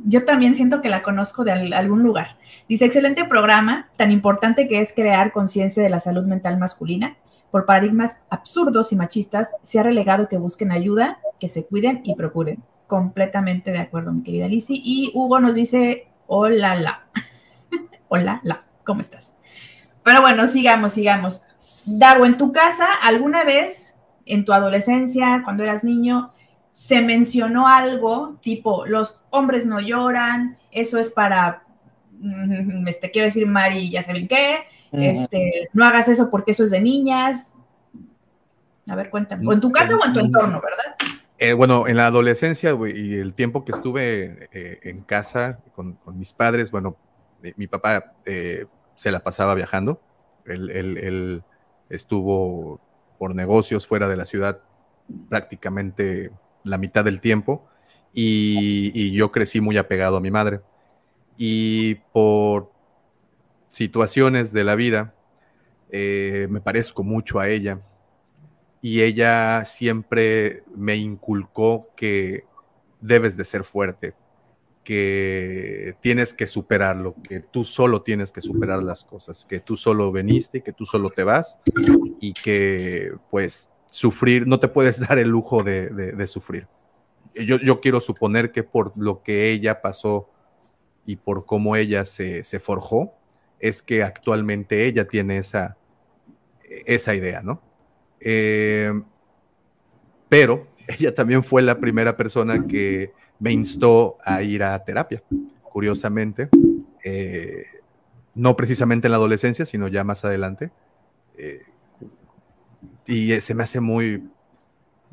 Yo 0.06 0.26
también 0.26 0.56
siento 0.56 0.82
que 0.82 0.90
la 0.90 1.04
conozco 1.04 1.44
de 1.44 1.52
algún 1.52 2.04
lugar. 2.04 2.38
Dice, 2.68 2.86
excelente 2.86 3.26
programa, 3.26 3.90
tan 3.96 4.12
importante 4.12 4.68
que 4.68 4.80
es 4.80 4.94
crear 4.94 5.32
conciencia 5.32 5.84
de 5.84 5.90
la 5.90 6.00
salud 6.00 6.24
mental 6.24 6.58
masculina. 6.58 7.18
Por 7.54 7.68
paradigmas 7.68 8.20
absurdos 8.32 8.92
y 8.92 8.96
machistas, 8.96 9.54
se 9.62 9.80
ha 9.80 9.84
relegado 9.84 10.28
que 10.28 10.40
busquen 10.40 10.72
ayuda, 10.72 11.20
que 11.40 11.48
se 11.48 11.68
cuiden 11.68 12.02
y 12.04 12.16
procuren. 12.16 12.64
Completamente 12.88 13.70
de 13.70 13.78
acuerdo, 13.78 14.12
mi 14.12 14.24
querida 14.24 14.48
Lizzie. 14.48 14.82
Y 14.84 15.12
Hugo 15.14 15.40
nos 15.40 15.54
dice, 15.54 16.08
hola, 16.26 16.74
la. 16.74 17.04
hola, 18.08 18.42
la, 18.44 18.64
¿cómo 18.84 19.02
estás? 19.02 19.36
Pero 20.02 20.22
bueno, 20.22 20.48
sigamos, 20.48 20.94
sigamos. 20.94 21.44
Dago, 21.86 22.26
en 22.26 22.38
tu 22.38 22.52
casa, 22.52 22.88
¿alguna 23.04 23.44
vez 23.44 24.00
en 24.26 24.46
tu 24.46 24.52
adolescencia, 24.52 25.42
cuando 25.44 25.62
eras 25.62 25.84
niño, 25.84 26.32
se 26.72 27.04
mencionó 27.04 27.68
algo 27.68 28.40
tipo, 28.42 28.88
los 28.88 29.22
hombres 29.30 29.68
no 29.68 29.80
lloran, 29.80 30.58
eso 30.72 30.98
es 30.98 31.12
para, 31.12 31.66
este, 32.88 33.12
quiero 33.12 33.26
decir, 33.26 33.46
Mari, 33.46 33.92
ya 33.92 34.02
saben 34.02 34.28
qué, 34.28 34.62
este, 34.94 35.70
no 35.74 35.86
hagas 35.86 36.08
eso 36.08 36.30
porque 36.30 36.52
eso 36.52 36.64
es 36.64 36.72
de 36.72 36.82
niñas. 36.82 37.54
A 38.88 38.96
ver, 38.96 39.10
cuéntame. 39.10 39.48
O 39.48 39.54
en 39.54 39.60
tu 39.60 39.72
casa 39.72 39.96
o 39.96 40.06
en 40.06 40.14
tu 40.14 40.20
entorno, 40.20 40.62
¿verdad? 40.62 40.96
Eh, 41.38 41.54
bueno, 41.54 41.88
en 41.88 41.98
la 41.98 42.08
adolescencia 42.08 42.78
y 42.94 43.16
el 43.16 43.34
tiempo 43.34 43.66
que 43.66 43.72
estuve 43.72 44.50
eh, 44.52 44.80
en 44.84 45.02
casa 45.02 45.60
con, 45.76 45.98
mis 46.14 46.34
padres, 46.34 46.72
bueno, 46.72 46.96
eh, 47.44 47.54
mi 47.58 47.68
papá 47.68 48.14
se 48.96 49.12
la 49.12 49.20
pasaba 49.22 49.56
viajando. 49.56 50.00
él, 50.46 51.44
estuvo 51.90 52.80
por 53.20 53.36
negocios 53.36 53.86
fuera 53.86 54.08
de 54.08 54.18
la 54.18 54.26
ciudad 54.26 54.60
prácticamente 55.30 56.32
la 56.64 56.78
mitad 56.78 57.04
del 57.04 57.22
tiempo 57.22 57.68
y, 58.14 59.12
yo 59.12 59.32
crecí 59.32 59.60
muy 59.62 59.78
apegado 59.78 60.18
a 60.18 60.22
mi 60.22 60.32
madre. 60.32 60.62
Y 61.38 61.96
por 62.12 62.72
situaciones 63.74 64.54
de 64.54 64.64
la 64.64 64.76
vida, 64.76 65.16
eh, 65.90 66.48
me 66.52 66.62
parezco 66.62 67.04
mucho 67.04 67.40
a 67.40 67.50
ella. 67.50 67.82
Y 68.82 69.02
ella 69.02 69.66
siempre 69.66 70.64
me 70.76 70.96
inculcó 70.96 71.90
que 71.96 72.44
debes 73.02 73.36
de 73.36 73.46
ser 73.46 73.64
fuerte, 73.64 74.14
que 74.84 75.96
tienes 76.02 76.36
que 76.36 76.46
superarlo, 76.46 77.16
que 77.28 77.40
tú 77.40 77.66
solo 77.66 78.04
tienes 78.04 78.32
que 78.32 78.42
superar 78.42 78.84
las 78.84 79.06
cosas, 79.06 79.44
que 79.46 79.60
tú 79.60 79.76
solo 79.76 80.12
veniste, 80.12 80.62
que 80.62 80.74
tú 80.74 80.86
solo 80.86 81.10
te 81.10 81.24
vas 81.24 81.58
y 82.20 82.34
que 82.34 83.14
pues 83.32 83.70
sufrir, 83.90 84.46
no 84.46 84.60
te 84.60 84.68
puedes 84.68 85.00
dar 85.08 85.18
el 85.18 85.30
lujo 85.30 85.64
de, 85.64 86.28
sufrir. 86.28 86.68
Yo, 87.34 87.80
quiero 87.80 88.02
suponer 88.02 88.52
que 88.52 88.62
por 88.62 88.94
lo 88.96 89.24
que 89.24 89.50
ella 89.50 89.82
pasó 89.82 90.30
y 91.06 91.16
por 91.16 91.48
cómo 91.48 91.76
ella 91.76 92.06
se, 92.06 92.44
forjó, 92.60 93.16
es 93.64 93.82
que 93.82 94.04
actualmente 94.04 94.86
ella 94.86 95.08
tiene 95.08 95.38
esa, 95.38 95.78
esa 96.86 97.16
idea, 97.16 97.42
¿no? 97.42 97.62
Eh, 98.20 98.92
pero 100.28 100.68
ella 100.88 101.16
también 101.16 101.46
fue 101.46 101.62
la 101.62 101.80
primera 101.80 102.18
persona 102.18 102.68
que 102.68 103.14
me 103.40 103.54
instó 103.54 104.18
a 104.26 104.42
ir 104.44 104.64
a 104.64 104.84
terapia, 104.84 105.24
curiosamente. 105.62 106.50
Eh, 107.06 107.64
no 108.36 108.58
precisamente 108.58 109.08
en 109.08 109.12
la 109.12 109.18
adolescencia, 109.18 109.66
sino 109.66 109.88
ya 109.88 110.04
más 110.04 110.26
adelante. 110.26 110.72
Eh, 111.38 111.62
y 113.08 113.40
se 113.40 113.56
me 113.56 113.64
hace 113.64 113.80
muy, 113.80 114.28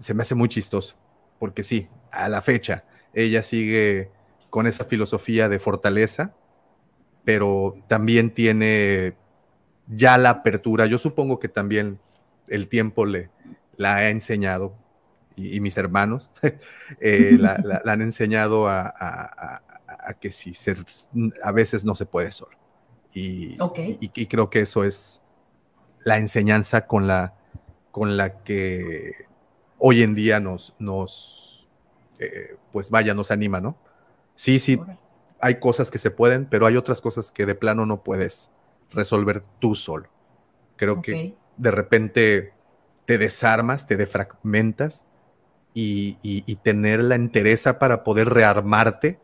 se 0.01 0.12
me 0.12 0.22
hace 0.22 0.34
muy 0.34 0.48
chistoso, 0.48 0.96
porque 1.38 1.62
sí, 1.62 1.86
a 2.11 2.28
la 2.28 2.42
fecha, 2.42 2.82
ella 3.14 3.44
sigue 3.44 4.11
con 4.48 4.66
esa 4.66 4.84
filosofía 4.84 5.48
de 5.48 5.61
fortaleza, 5.61 6.34
pero 7.25 7.77
también 7.89 8.31
tiene 8.33 9.14
ya 9.89 10.18
la 10.18 10.31
apertura. 10.31 10.87
Yo 10.87 10.99
supongo 10.99 11.39
que 11.39 11.49
también 11.49 11.99
el 12.49 12.68
tiempo 12.68 13.07
le 13.07 13.31
la 13.77 13.97
ha 13.97 14.11
enseñado, 14.11 14.75
y, 15.37 15.59
mis 15.61 15.77
hermanos 15.79 16.31
eh, 17.01 17.37
la, 17.39 17.83
han 17.85 18.03
enseñado 18.03 18.68
a, 18.68 19.62
que 20.21 20.33
sí, 20.33 20.55
ser, 20.55 20.85
a 21.43 21.53
veces 21.53 21.85
no 21.85 21.95
se 21.95 22.07
puede 22.07 22.31
solo. 22.31 22.57
Y, 23.12 23.57
y 24.01 24.27
creo 24.27 24.51
que 24.51 24.61
eso 24.61 24.85
es 24.85 25.21
la 26.05 26.18
enseñanza 26.18 26.87
con 26.87 27.09
la 27.09 27.35
con 27.91 28.16
la 28.16 28.43
que 28.43 29.12
hoy 29.79 30.03
en 30.03 30.14
día 30.14 30.41
nos, 30.41 30.75
nos 30.79 31.68
eh, 32.18 32.57
pues 32.73 32.91
vaya, 32.91 33.14
nos 33.14 33.31
anima, 33.31 33.61
¿no? 33.61 33.77
Sí, 34.35 34.59
sí, 34.59 34.81
hay 35.41 35.61
cosas 35.61 35.91
que 35.91 35.99
se 35.99 36.11
pueden, 36.11 36.47
pero 36.47 36.66
hay 36.66 36.76
otras 36.76 37.01
cosas 37.01 37.32
que 37.32 37.47
de 37.47 37.55
plano 37.55 37.86
no 37.86 38.03
puedes 38.03 38.51
resolver 38.91 39.43
tú 39.59 39.74
solo. 39.74 40.09
Creo 40.76 41.03
que 41.03 41.34
de 41.57 41.70
repente 41.70 42.53
te 43.05 43.18
desarmas, 43.18 43.86
te 43.86 43.97
defragmentas 43.97 45.05
y, 45.74 46.57
tener 46.62 47.03
la 47.03 47.14
entereza 47.14 47.78
para 47.78 48.05
poder 48.05 48.28
rearmarte, 48.28 49.18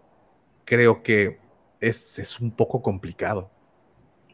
creo 0.64 1.03
que 1.03 1.39
es, 1.81 2.19
es 2.19 2.41
un 2.41 2.51
poco 2.51 2.83
complicado. 2.83 3.51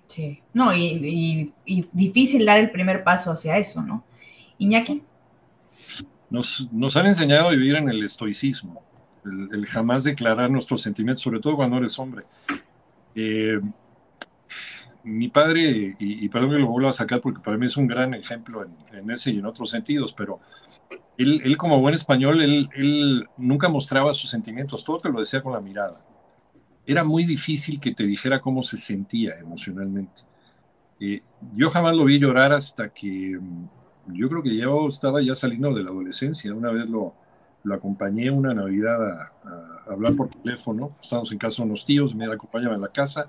Sí, 0.06 0.42
no, 0.52 0.74
y, 0.74 1.52
difícil 1.92 2.44
dar 2.44 2.58
el 2.58 2.70
primer 2.70 3.02
paso 3.02 3.32
hacia 3.32 3.56
eso, 3.58 3.82
¿no? 3.82 4.04
Iñaki. 4.58 5.02
Nos, 6.28 6.68
nos 6.72 6.96
han 6.96 7.06
enseñado 7.06 7.48
a 7.48 7.52
vivir 7.52 7.76
en 7.76 7.88
el 7.88 8.02
estoicismo, 8.02 8.82
el, 9.24 9.66
jamás 9.66 10.04
declarar 10.04 10.50
nuestros 10.50 10.82
sentimientos, 10.82 11.22
sobre 11.22 11.40
todo 11.40 11.56
cuando 11.56 11.76
eres 11.76 11.98
hombre. 11.98 12.24
Eh, 13.14 13.60
mi 15.04 15.28
padre, 15.28 15.96
y, 15.98 16.28
perdón 16.28 16.50
que 16.50 16.58
lo 16.58 16.68
vuelva 16.68 16.90
a 16.90 16.92
sacar 16.92 17.20
porque 17.20 17.40
para 17.40 17.56
mí 17.56 17.66
es 17.66 17.76
un 17.76 17.86
gran 17.86 18.14
ejemplo 18.14 18.64
en, 18.92 19.10
ese 19.10 19.32
y 19.32 19.38
en 19.38 19.46
otros 19.46 19.70
sentidos, 19.70 20.12
pero 20.12 20.38
él, 21.18 21.56
como 21.56 21.80
buen 21.80 21.94
español, 21.94 22.40
él, 22.40 23.28
nunca 23.36 23.68
mostraba 23.68 24.14
sus 24.14 24.30
sentimientos, 24.30 24.84
todo 24.84 24.98
te 24.98 25.08
lo 25.08 25.18
decía 25.18 25.42
con 25.42 25.52
la 25.52 25.60
mirada. 25.60 26.04
Era 26.86 27.04
muy 27.04 27.24
difícil 27.24 27.80
que 27.80 27.94
te 27.94 28.04
dijera 28.04 28.40
cómo 28.40 28.62
se 28.62 28.76
sentía 28.76 29.36
emocionalmente. 29.38 30.22
Eh, 31.00 31.20
yo 31.52 31.70
jamás 31.70 31.96
lo 31.96 32.04
vi 32.04 32.18
llorar 32.18 32.52
hasta 32.52 32.88
que 32.88 33.36
mm, 33.40 33.68
yo 34.14 34.28
creo 34.28 34.42
que 34.42 34.56
yo 34.56 34.86
estaba 34.86 35.20
ya 35.20 35.34
saliendo 35.34 35.72
de 35.74 35.82
la 35.82 35.90
adolescencia. 35.90 36.54
Una 36.54 36.70
vez 36.70 36.88
lo, 36.88 37.14
lo 37.64 37.74
acompañé 37.74 38.30
una 38.30 38.54
Navidad 38.54 39.00
a, 39.02 39.32
hablar 39.86 40.14
por 40.14 40.28
teléfono. 40.28 40.96
Estábamos 41.00 41.32
en 41.32 41.38
casa 41.38 41.62
de 41.62 41.68
unos 41.68 41.84
tíos, 41.84 42.14
me 42.14 42.26
acompañaban 42.26 42.78
a 42.78 42.82
la 42.82 42.92
casa. 42.92 43.28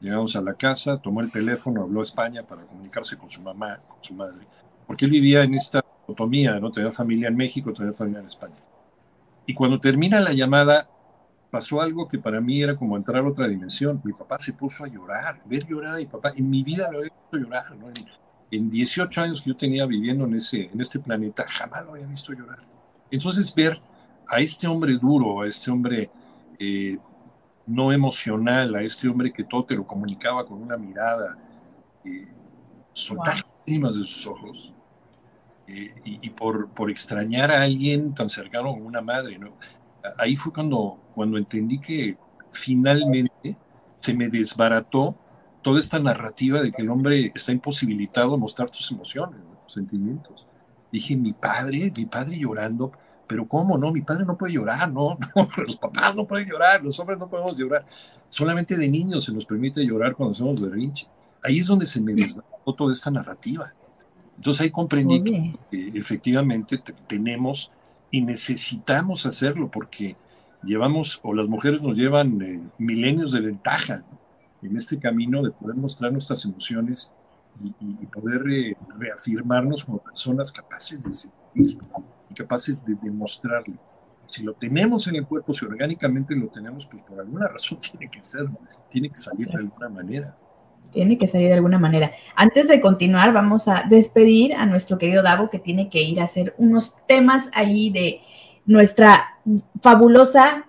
Llegamos 0.00 0.36
a 0.36 0.40
la 0.40 0.54
casa, 0.54 0.98
tomó 0.98 1.20
el 1.20 1.30
teléfono, 1.30 1.82
habló 1.82 2.00
a 2.00 2.02
España 2.04 2.42
para 2.42 2.62
comunicarse 2.62 3.16
con 3.16 3.28
su 3.28 3.42
mamá, 3.42 3.80
con 3.88 4.02
su 4.02 4.14
madre, 4.14 4.46
porque 4.86 5.06
él 5.06 5.10
vivía 5.10 5.42
en 5.42 5.54
esta 5.54 5.84
autonomía, 6.06 6.60
¿no? 6.60 6.70
Tenía 6.70 6.92
familia 6.92 7.28
en 7.28 7.36
México, 7.36 7.72
tenía 7.72 7.92
familia 7.92 8.20
en 8.20 8.26
España. 8.26 8.54
Y 9.44 9.54
cuando 9.54 9.80
termina 9.80 10.20
la 10.20 10.32
llamada, 10.32 10.88
pasó 11.50 11.80
algo 11.80 12.06
que 12.06 12.18
para 12.18 12.40
mí 12.40 12.62
era 12.62 12.76
como 12.76 12.96
entrar 12.96 13.24
a 13.24 13.28
otra 13.28 13.48
dimensión. 13.48 14.00
Mi 14.04 14.12
papá 14.12 14.38
se 14.38 14.52
puso 14.52 14.84
a 14.84 14.88
llorar, 14.88 15.40
ver 15.46 15.66
llorar 15.66 15.96
a 15.96 15.98
mi 15.98 16.06
papá. 16.06 16.32
En 16.36 16.48
mi 16.48 16.62
vida 16.62 16.90
lo 16.92 16.98
había 16.98 17.10
visto 17.10 17.36
llorar, 17.36 17.74
¿no? 17.76 17.88
En, 18.50 18.70
18 18.70 19.20
años 19.20 19.42
que 19.42 19.50
yo 19.50 19.56
tenía 19.56 19.84
viviendo 19.84 20.24
en, 20.24 20.34
ese, 20.34 20.70
en 20.72 20.80
este 20.80 20.98
planeta, 20.98 21.44
jamás 21.48 21.84
lo 21.84 21.92
había 21.92 22.06
visto 22.06 22.32
llorar. 22.32 22.58
Entonces 23.10 23.54
ver 23.54 23.80
a 24.28 24.40
este 24.40 24.66
hombre 24.66 24.96
duro, 24.96 25.42
a 25.42 25.46
este 25.46 25.70
hombre 25.70 26.10
eh, 26.58 26.98
no 27.66 27.92
emocional, 27.92 28.74
a 28.74 28.82
este 28.82 29.08
hombre 29.08 29.32
que 29.32 29.44
todo 29.44 29.64
te 29.64 29.74
lo 29.74 29.86
comunicaba 29.86 30.44
con 30.44 30.62
una 30.62 30.76
mirada, 30.76 31.36
eh, 32.04 32.28
soltar 32.92 33.36
lágrimas 33.36 33.96
de 33.96 34.04
sus 34.04 34.26
ojos, 34.26 34.72
eh, 35.66 35.94
y, 36.02 36.30
por, 36.30 36.70
por, 36.70 36.90
extrañar 36.90 37.50
a 37.50 37.60
alguien 37.60 38.14
tan 38.14 38.30
cercano 38.30 38.70
como 38.70 38.86
una 38.86 39.02
madre, 39.02 39.38
¿no? 39.38 39.52
Ahí 40.16 40.34
fue 40.34 40.50
cuando, 40.50 40.98
cuando 41.14 41.36
entendí 41.36 41.78
que 41.78 42.16
finalmente 42.50 43.54
se 43.98 44.14
me 44.14 44.28
desbarató 44.28 45.14
toda 45.60 45.78
esta 45.78 45.98
narrativa 45.98 46.62
de 46.62 46.72
que 46.72 46.80
el 46.80 46.88
hombre 46.88 47.32
está 47.34 47.52
imposibilitado 47.52 48.30
de 48.30 48.38
mostrar 48.38 48.70
tus 48.70 48.90
emociones, 48.90 49.40
sentimientos. 49.66 50.47
Dije, 50.90 51.16
mi 51.16 51.32
padre, 51.32 51.92
mi 51.96 52.06
padre 52.06 52.38
llorando, 52.38 52.92
pero 53.26 53.46
¿cómo 53.46 53.76
no? 53.76 53.92
Mi 53.92 54.00
padre 54.00 54.24
no 54.24 54.36
puede 54.36 54.54
llorar, 54.54 54.90
¿no? 54.92 55.18
los 55.66 55.76
papás 55.76 56.16
no 56.16 56.26
pueden 56.26 56.48
llorar, 56.48 56.82
los 56.82 56.98
hombres 56.98 57.18
no 57.18 57.28
podemos 57.28 57.56
llorar. 57.56 57.84
Solamente 58.28 58.76
de 58.76 58.88
niños 58.88 59.24
se 59.24 59.32
nos 59.32 59.46
permite 59.46 59.84
llorar 59.84 60.14
cuando 60.14 60.32
hacemos 60.32 60.60
berrinche. 60.60 61.06
Ahí 61.42 61.58
es 61.58 61.66
donde 61.66 61.86
se 61.86 62.00
me 62.00 62.14
desbarató 62.14 62.74
toda 62.74 62.92
esta 62.92 63.10
narrativa. 63.10 63.72
Entonces 64.36 64.60
ahí 64.62 64.70
comprendí 64.70 65.22
que, 65.22 65.98
efectivamente 65.98 66.80
tenemos 67.06 67.70
y 68.10 68.22
necesitamos 68.22 69.26
hacerlo 69.26 69.70
porque 69.70 70.16
llevamos, 70.62 71.20
o 71.22 71.34
las 71.34 71.48
mujeres 71.48 71.82
nos 71.82 71.96
llevan 71.96 72.40
eh, 72.40 72.60
milenios 72.78 73.32
de 73.32 73.40
ventaja 73.40 74.04
en 74.62 74.76
este 74.76 74.98
camino 74.98 75.42
de 75.42 75.50
poder 75.50 75.76
mostrar 75.76 76.12
nuestras 76.12 76.44
emociones 76.44 77.12
y, 77.60 78.06
poder 78.06 78.42
eh, 78.50 78.76
reafirmarnos 78.98 79.84
como 79.84 79.98
personas 79.98 80.52
capaces 80.52 81.02
de 81.02 81.12
sentir 81.12 81.78
y 82.30 82.34
capaces 82.34 82.84
de 82.84 82.94
demostrarlo. 83.02 83.76
Si 84.26 84.42
lo 84.42 84.52
tenemos 84.54 85.06
en 85.08 85.16
el 85.16 85.26
cuerpo, 85.26 85.52
si 85.52 85.64
orgánicamente 85.64 86.36
lo 86.36 86.48
tenemos, 86.48 86.86
pues 86.86 87.02
por 87.02 87.18
alguna 87.18 87.48
razón 87.48 87.78
tiene 87.90 88.10
que 88.10 88.22
ser, 88.22 88.46
tiene 88.88 89.10
que 89.10 89.16
salir 89.16 89.48
de 89.48 89.58
alguna 89.58 89.88
manera. 89.88 90.36
Tiene 90.90 91.18
que 91.18 91.26
salir 91.26 91.48
de 91.48 91.54
alguna 91.54 91.78
manera. 91.78 92.12
Antes 92.34 92.68
de 92.68 92.80
continuar, 92.80 93.32
vamos 93.32 93.68
a 93.68 93.84
despedir 93.88 94.54
a 94.54 94.64
nuestro 94.64 94.96
querido 94.96 95.22
Davo, 95.22 95.50
que 95.50 95.58
tiene 95.58 95.90
que 95.90 96.02
ir 96.02 96.20
a 96.20 96.24
hacer 96.24 96.54
unos 96.56 96.96
temas 97.06 97.50
ahí 97.54 97.90
de 97.90 98.20
nuestra 98.64 99.38
fabulosa 99.82 100.66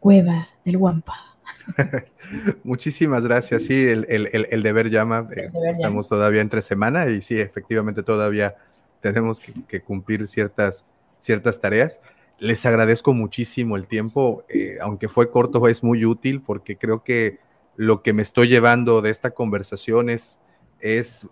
cueva 0.00 0.48
del 0.64 0.78
Guampa. 0.78 1.31
Muchísimas 2.64 3.22
gracias. 3.22 3.64
Sí, 3.64 3.86
el, 3.86 4.62
deber 4.62 4.90
llama. 4.90 5.28
Eh, 5.34 5.50
estamos 5.70 6.08
todavía 6.08 6.40
entre 6.40 6.62
semana 6.62 7.06
y 7.06 7.22
sí, 7.22 7.38
efectivamente 7.40 8.02
todavía 8.02 8.56
tenemos 9.00 9.40
que, 9.68 9.82
cumplir 9.82 10.28
ciertas, 10.28 10.84
ciertas 11.18 11.60
tareas. 11.60 12.00
Les 12.38 12.64
agradezco 12.66 13.12
muchísimo 13.12 13.76
el 13.76 13.86
tiempo, 13.86 14.44
eh, 14.48 14.78
aunque 14.80 15.08
fue 15.08 15.30
corto, 15.30 15.68
es 15.68 15.82
muy 15.82 16.04
útil 16.04 16.40
porque 16.40 16.76
creo 16.76 17.04
que 17.04 17.38
lo 17.76 18.02
que 18.02 18.12
me 18.12 18.22
estoy 18.22 18.48
llevando 18.48 19.00
de 19.00 19.10
esta 19.10 19.30
conversación 19.30 20.10
es, 20.10 20.40
es 20.80 21.28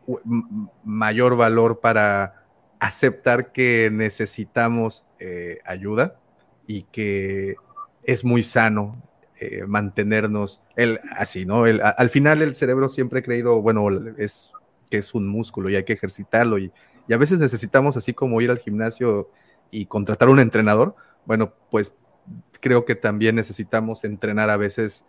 mayor 0.84 1.36
valor 1.36 1.80
para 1.80 2.44
aceptar 2.78 3.52
que 3.52 3.90
necesitamos 3.92 5.04
eh, 5.18 5.58
ayuda 5.64 6.18
y 6.66 6.84
que 6.84 7.56
es 8.04 8.24
muy 8.24 8.42
sano 8.42 9.02
eh, 9.41 9.64
mantenernos 9.66 10.61
el, 10.76 11.01
así, 11.16 11.47
¿no? 11.47 11.66
El, 11.66 11.80
al 11.82 12.11
final 12.11 12.43
el 12.43 12.55
cerebro 12.55 12.88
siempre 12.88 13.20
ha 13.20 13.22
creído, 13.22 13.62
bueno, 13.62 13.88
es 14.18 14.53
que 14.91 14.99
es 14.99 15.14
un 15.14 15.26
músculo 15.26 15.70
y 15.70 15.76
hay 15.76 15.84
que 15.84 15.93
ejercitarlo 15.93 16.59
y, 16.59 16.72
y 17.09 17.12
a 17.12 17.18
veces 17.18 17.41
necesitamos 17.41 17.97
así 17.97 18.12
como 18.12 18.41
ir 18.41 18.51
al 18.51 18.59
gimnasio 18.59 19.30
y 19.70 19.86
contratar 19.86 20.28
un 20.28 20.41
entrenador, 20.41 20.95
bueno, 21.26 21.55
pues 21.70 21.95
creo 22.61 22.84
que 22.84 22.95
también 22.95 23.34
necesitamos 23.34 24.05
entrenar 24.05 24.51
a 24.51 24.57
veces 24.57 25.05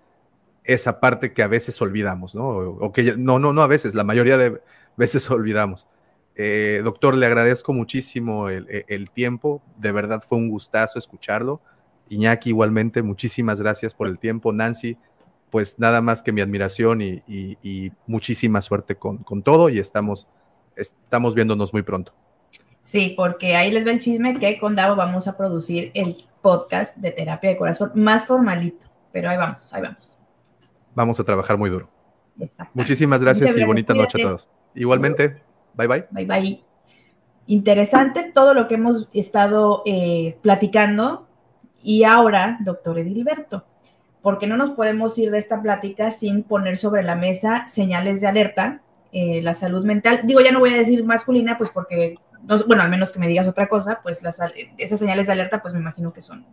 esa 0.63 0.99
parte 0.99 1.33
que 1.33 1.43
a 1.43 1.47
veces 1.47 1.81
olvidamos, 1.81 2.35
¿no? 2.35 2.47
O, 2.47 2.91
que 2.91 3.15
no, 3.17 3.39
no, 3.39 3.53
no 3.53 3.61
a 3.61 3.67
veces, 3.67 3.95
la 3.95 4.03
mayoría 4.03 4.37
de 4.37 4.61
veces 4.97 5.29
olvidamos. 5.31 5.87
Eh, 6.35 6.81
doctor, 6.83 7.15
le 7.15 7.25
agradezco 7.25 7.73
muchísimo 7.73 8.49
el, 8.49 9.09
tiempo, 9.11 9.61
de 9.77 9.91
verdad 9.91 10.23
fue 10.27 10.37
un 10.37 10.49
gustazo 10.49 10.97
escucharlo. 10.97 11.61
Iñaki, 12.13 12.49
igualmente, 12.49 13.01
muchísimas 13.01 13.59
gracias 13.59 13.93
por 13.93 14.07
el 14.07 14.19
tiempo. 14.19 14.51
Nancy, 14.51 14.97
pues 15.49 15.79
nada 15.79 16.01
más 16.01 16.21
que 16.21 16.31
mi 16.31 16.41
admiración 16.41 17.01
y, 17.01 17.91
muchísima 18.07 18.61
suerte 18.61 18.95
con, 18.95 19.17
con, 19.17 19.43
todo 19.43 19.69
y 19.69 19.79
estamos, 19.79 20.27
estamos 20.75 21.35
viéndonos 21.35 21.73
muy 21.73 21.83
pronto. 21.83 22.13
Sí, 22.81 23.13
porque 23.15 23.55
ahí 23.55 23.71
les 23.71 23.85
va 23.85 23.91
el 23.91 23.99
chisme 23.99 24.33
que 24.33 24.59
con 24.59 24.75
Davo 24.75 24.95
vamos 24.95 25.27
a 25.27 25.37
producir 25.37 25.91
el 25.93 26.15
podcast 26.41 26.97
de 26.97 27.11
terapia 27.11 27.51
de 27.51 27.57
corazón 27.57 27.91
más 27.95 28.25
formalito, 28.25 28.87
pero 29.11 29.29
ahí 29.29 29.37
vamos, 29.37 29.71
ahí 29.73 29.81
vamos 29.83 30.17
vamos 30.95 31.19
a 31.19 31.23
trabajar 31.23 31.57
muy 31.57 31.69
duro. 31.69 31.89
Muchísimas 32.73 33.21
gracias, 33.21 33.57
y 33.57 33.63
bonita 33.63 33.93
noche 33.93 34.21
a 34.21 34.23
todos. 34.23 34.49
Igualmente, 34.73 35.41
bye 35.75 35.87
bye. 35.87 36.05
Bye 36.11 36.25
bye. 36.25 36.63
Interesante 37.47 38.31
todo 38.33 38.53
lo 38.53 38.67
que 38.67 38.75
hemos 38.75 39.09
estado 39.13 39.83
eh, 39.85 40.37
platicando. 40.41 41.27
Y 41.83 42.03
ahora, 42.03 42.57
doctor 42.61 42.99
Edilberto, 42.99 43.65
porque 44.21 44.47
no 44.47 44.57
nos 44.57 44.71
podemos 44.71 45.17
ir 45.17 45.31
de 45.31 45.37
esta 45.37 45.61
plática 45.61 46.11
sin 46.11 46.43
poner 46.43 46.77
sobre 46.77 47.03
la 47.03 47.15
mesa 47.15 47.67
señales 47.67 48.21
de 48.21 48.27
alerta, 48.27 48.81
eh, 49.11 49.41
la 49.41 49.53
salud 49.53 49.83
mental. 49.83 50.21
Digo, 50.23 50.41
ya 50.41 50.51
no 50.51 50.59
voy 50.59 50.73
a 50.73 50.77
decir 50.77 51.03
masculina, 51.03 51.57
pues 51.57 51.69
porque, 51.69 52.15
bueno, 52.67 52.83
al 52.83 52.89
menos 52.89 53.11
que 53.11 53.19
me 53.19 53.27
digas 53.27 53.47
otra 53.47 53.67
cosa, 53.67 53.99
pues 54.03 54.21
las, 54.21 54.39
esas 54.77 54.99
señales 54.99 55.27
de 55.27 55.33
alerta, 55.33 55.61
pues 55.61 55.73
me 55.73 55.79
imagino 55.79 56.13
que 56.13 56.21
son 56.21 56.45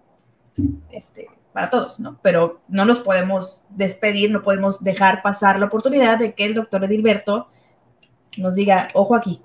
este, 0.90 1.28
para 1.52 1.70
todos, 1.70 2.00
¿no? 2.00 2.18
Pero 2.22 2.60
no 2.68 2.84
nos 2.84 3.00
podemos 3.00 3.64
despedir, 3.70 4.30
no 4.30 4.42
podemos 4.42 4.82
dejar 4.82 5.22
pasar 5.22 5.58
la 5.58 5.66
oportunidad 5.66 6.18
de 6.18 6.34
que 6.34 6.44
el 6.44 6.54
doctor 6.54 6.84
Edilberto 6.84 7.48
nos 8.36 8.54
diga, 8.54 8.88
ojo 8.94 9.14
aquí. 9.14 9.42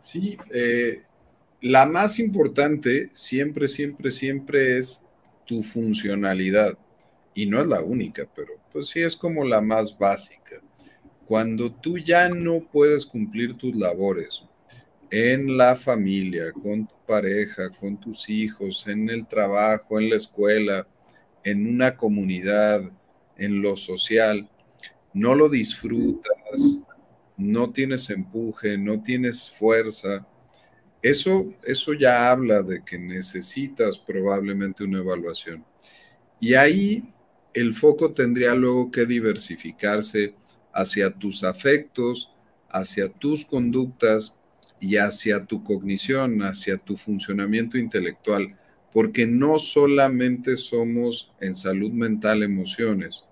Sí, 0.00 0.36
eh, 0.52 1.04
la 1.62 1.86
más 1.86 2.18
importante 2.18 3.08
siempre, 3.12 3.68
siempre, 3.68 4.10
siempre 4.10 4.78
es 4.78 5.04
tu 5.46 5.62
funcionalidad. 5.62 6.76
Y 7.34 7.46
no 7.46 7.60
es 7.60 7.66
la 7.66 7.80
única, 7.80 8.28
pero 8.34 8.54
pues 8.70 8.88
sí 8.88 9.00
es 9.00 9.16
como 9.16 9.44
la 9.44 9.60
más 9.60 9.96
básica. 9.96 10.60
Cuando 11.26 11.72
tú 11.72 11.98
ya 11.98 12.28
no 12.28 12.60
puedes 12.60 13.06
cumplir 13.06 13.54
tus 13.54 13.74
labores 13.74 14.42
en 15.10 15.56
la 15.56 15.76
familia, 15.76 16.52
con 16.52 16.86
tu 16.86 16.94
pareja, 17.06 17.70
con 17.70 17.98
tus 17.98 18.28
hijos, 18.28 18.86
en 18.88 19.08
el 19.08 19.26
trabajo, 19.26 20.00
en 20.00 20.10
la 20.10 20.16
escuela, 20.16 20.86
en 21.44 21.66
una 21.66 21.96
comunidad, 21.96 22.82
en 23.38 23.62
lo 23.62 23.76
social, 23.76 24.48
no 25.14 25.34
lo 25.34 25.48
disfrutas, 25.48 26.82
no 27.36 27.70
tienes 27.70 28.10
empuje, 28.10 28.76
no 28.76 29.02
tienes 29.02 29.50
fuerza, 29.50 30.26
eso, 31.02 31.52
eso 31.64 31.92
ya 31.94 32.30
habla 32.30 32.62
de 32.62 32.84
que 32.84 32.98
necesitas 32.98 33.98
probablemente 33.98 34.84
una 34.84 34.98
evaluación. 34.98 35.64
Y 36.40 36.54
ahí 36.54 37.02
el 37.54 37.74
foco 37.74 38.12
tendría 38.12 38.54
luego 38.54 38.90
que 38.90 39.04
diversificarse 39.04 40.34
hacia 40.72 41.10
tus 41.10 41.44
afectos, 41.44 42.30
hacia 42.70 43.08
tus 43.08 43.44
conductas 43.44 44.38
y 44.80 44.96
hacia 44.96 45.44
tu 45.44 45.62
cognición, 45.62 46.42
hacia 46.42 46.78
tu 46.78 46.96
funcionamiento 46.96 47.78
intelectual, 47.78 48.56
porque 48.92 49.26
no 49.26 49.58
solamente 49.58 50.56
somos 50.56 51.32
en 51.40 51.54
salud 51.54 51.92
mental 51.92 52.42
emociones, 52.42 53.24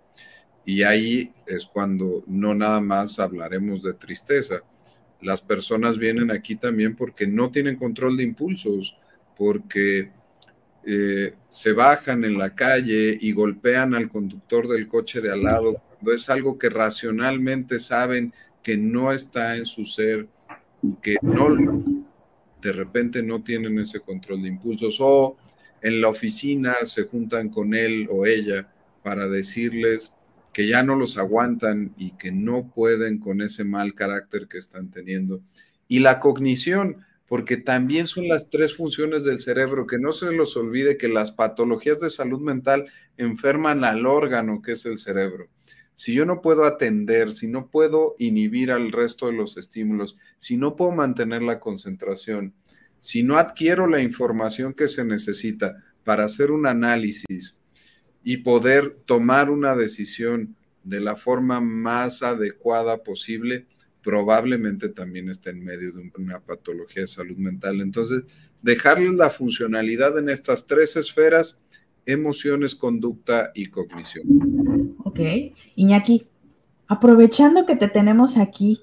y 0.65 0.83
ahí 0.83 1.33
es 1.47 1.67
cuando 1.67 2.23
no 2.27 2.55
nada 2.55 2.81
más 2.81 3.19
hablaremos 3.19 3.83
de 3.83 3.95
tristeza, 3.95 4.63
las 5.21 5.43
personas 5.43 5.99
vienen 5.99 6.31
aquí 6.31 6.57
también 6.57 6.97
porque 6.97 7.27
no 7.27 7.51
tienen 7.51 7.77
control 7.77 8.17
de 8.17 8.25
impulsos, 8.25 8.97
porque 9.37 10.11
eh, 10.87 11.35
se 11.49 11.73
bajan 11.73 12.25
en 12.25 12.39
la 12.39 12.55
calle 12.55 13.17
y 13.21 13.33
golpean 13.33 13.95
al 13.95 14.09
conductor 14.09 14.67
del 14.69 14.89
coche 14.89 15.21
de 15.21 15.31
al 15.31 15.43
lado, 15.43 15.83
cuando 15.89 16.13
es 16.13 16.31
algo 16.31 16.59
que 16.59 16.71
racionalmente 16.71 17.79
saben 17.79 18.33
que 18.63 18.77
no 18.77 19.13
está 19.13 19.57
en 19.57 19.67
su 19.67 19.85
ser 19.85 20.27
que 21.03 21.17
no, 21.23 21.83
de 22.61 22.73
repente 22.73 23.23
no 23.23 23.43
tienen 23.43 23.79
ese 23.79 24.01
control 24.01 24.43
de 24.43 24.49
impulsos. 24.49 24.97
O 25.01 25.37
en 25.83 26.01
la 26.01 26.09
oficina 26.09 26.75
se 26.85 27.05
juntan 27.05 27.49
con 27.49 27.75
él 27.75 28.09
o 28.11 28.27
ella 28.27 28.69
para 29.03 29.29
decirles 29.29 30.15
que 30.53 30.67
ya 30.67 30.83
no 30.83 30.97
los 30.97 31.17
aguantan 31.17 31.95
y 31.97 32.13
que 32.13 32.33
no 32.33 32.71
pueden 32.75 33.19
con 33.19 33.41
ese 33.41 33.65
mal 33.65 33.95
carácter 33.95 34.49
que 34.49 34.59
están 34.59 34.91
teniendo. 34.91 35.41
Y 35.89 36.01
la 36.01 36.21
cognición, 36.21 37.05
porque 37.27 37.57
también 37.57 38.07
son 38.07 38.29
las 38.29 38.51
tres 38.51 38.75
funciones 38.75 39.25
del 39.25 39.39
cerebro, 39.39 39.87
que 39.87 39.99
no 39.99 40.13
se 40.13 40.33
los 40.33 40.57
olvide 40.57 40.97
que 40.97 41.09
las 41.09 41.31
patologías 41.31 42.01
de 42.01 42.11
salud 42.11 42.41
mental 42.41 42.87
enferman 43.17 43.85
al 43.85 44.07
órgano 44.07 44.63
que 44.63 44.73
es 44.73 44.85
el 44.87 44.99
cerebro. 44.99 45.49
Si 45.95 46.15
yo 46.15 46.25
no 46.25 46.41
puedo 46.41 46.65
atender, 46.65 47.33
si 47.33 47.47
no 47.47 47.69
puedo 47.69 48.17
inhibir 48.19 48.73
al 48.73 48.91
resto 48.91 49.27
de 49.27 49.35
los 49.35 49.57
estímulos, 49.59 50.17
si 50.39 50.57
no 50.57 50.75
puedo 50.75 50.93
mantener 50.93 51.43
la 51.43 51.61
concentración, 51.61 52.55
si 52.99 53.23
no 53.23 53.37
adquiero 53.37 53.87
la 53.87 54.01
información 54.01 54.73
que 54.73 54.89
se 54.89 55.05
necesita 55.05 55.85
para 56.03 56.25
hacer 56.25 56.51
un 56.51 56.67
análisis 56.67 57.57
y 58.23 58.39
poder 58.39 58.99
tomar 59.07 59.51
una 59.51 59.77
decisión 59.77 60.57
de 60.85 61.01
la 61.01 61.17
forma 61.17 61.61
más 61.61 62.23
adecuada 62.23 63.03
posible, 63.03 63.67
probablemente 64.03 64.89
también 64.89 65.29
está 65.29 65.51
en 65.51 65.65
medio 65.65 65.93
de 65.93 66.11
una 66.17 66.41
patología 66.41 67.03
de 67.03 67.09
salud 67.09 67.37
mental. 67.37 67.81
Entonces, 67.81 68.25
dejarles 68.63 69.15
la 69.15 69.31
funcionalidad 69.31 70.19
en 70.19 70.29
estas 70.29 70.67
tres 70.67 70.97
esferas, 70.97 71.61
emociones, 72.07 72.75
conducta 72.75 73.53
y 73.55 73.67
cognición. 73.67 74.97
Ok, 75.05 75.21
Iñaki, 75.77 76.27
aprovechando 76.87 77.67
que 77.67 77.77
te 77.77 77.89
tenemos 77.89 78.37
aquí, 78.37 78.81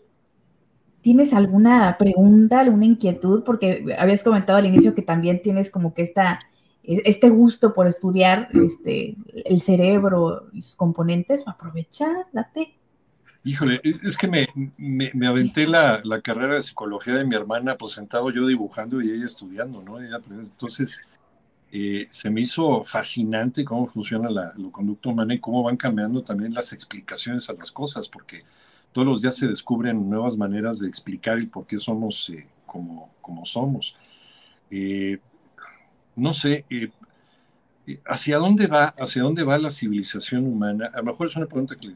¿tienes 1.01 1.33
alguna 1.33 1.97
pregunta, 1.97 2.59
alguna 2.59 2.85
inquietud? 2.85 3.43
Porque 3.43 3.85
habías 3.97 4.23
comentado 4.23 4.59
al 4.59 4.65
inicio 4.65 4.95
que 4.95 5.01
también 5.01 5.41
tienes 5.41 5.69
como 5.69 5.93
que 5.93 6.03
esta, 6.03 6.39
este 6.87 7.29
gusto 7.29 7.73
por 7.73 7.85
estudiar 7.85 8.49
este, 8.53 9.15
el 9.45 9.61
cerebro 9.61 10.47
y 10.53 10.61
sus 10.61 10.75
componentes. 10.75 11.43
Aprovecha, 11.45 12.07
date. 12.31 12.75
Híjole, 13.43 13.79
es 13.83 14.17
que 14.17 14.27
me, 14.27 14.47
me, 14.77 15.27
aventé 15.27 15.67
la, 15.67 16.01
la, 16.03 16.21
carrera 16.21 16.55
de 16.55 16.63
psicología 16.63 17.13
de 17.13 17.25
mi 17.25 17.35
hermana, 17.35 17.77
pues 17.77 17.93
sentado 17.93 18.29
yo 18.29 18.45
dibujando 18.45 19.01
y 19.01 19.09
ella 19.09 19.25
estudiando, 19.25 19.81
¿no? 19.81 20.01
entonces, 20.01 21.05
eh, 21.71 22.07
se 22.09 22.29
me 22.29 22.41
hizo 22.41 22.83
fascinante 22.83 23.63
cómo 23.63 23.85
funciona 23.85 24.29
la, 24.29 24.53
la, 24.57 24.71
conducta 24.71 25.09
humana 25.09 25.33
y 25.33 25.39
cómo 25.39 25.63
van 25.63 25.77
cambiando 25.77 26.23
también 26.23 26.53
las 26.53 26.73
explicaciones 26.73 27.49
a 27.49 27.53
las 27.53 27.71
cosas, 27.71 28.09
porque 28.09 28.43
todos 28.91 29.07
los 29.07 29.21
días 29.21 29.35
se 29.35 29.47
descubren 29.47 30.09
nuevas 30.09 30.35
maneras 30.37 30.79
de 30.79 30.87
explicar 30.87 31.37
el 31.37 31.47
por 31.47 31.67
qué 31.67 31.77
somos 31.77 32.29
eh, 32.29 32.47
como, 32.65 33.11
como 33.21 33.45
somos. 33.45 33.95
Eh, 34.69 35.19
no 36.17 36.33
sé, 36.33 36.65
¿hacia 38.05 38.37
dónde 38.37 38.67
va, 38.67 38.87
hacia 38.99 39.23
dónde 39.23 39.43
va 39.43 39.57
la 39.57 39.71
civilización 39.71 40.45
humana? 40.45 40.89
A 40.93 40.97
lo 40.97 41.05
mejor 41.05 41.27
es 41.27 41.35
una 41.35 41.45
pregunta 41.45 41.75
que, 41.75 41.93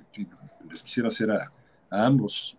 les 0.70 0.84
quisiera 0.84 1.10
hacer 1.10 1.32
a, 1.32 1.52
ambos. 1.90 2.56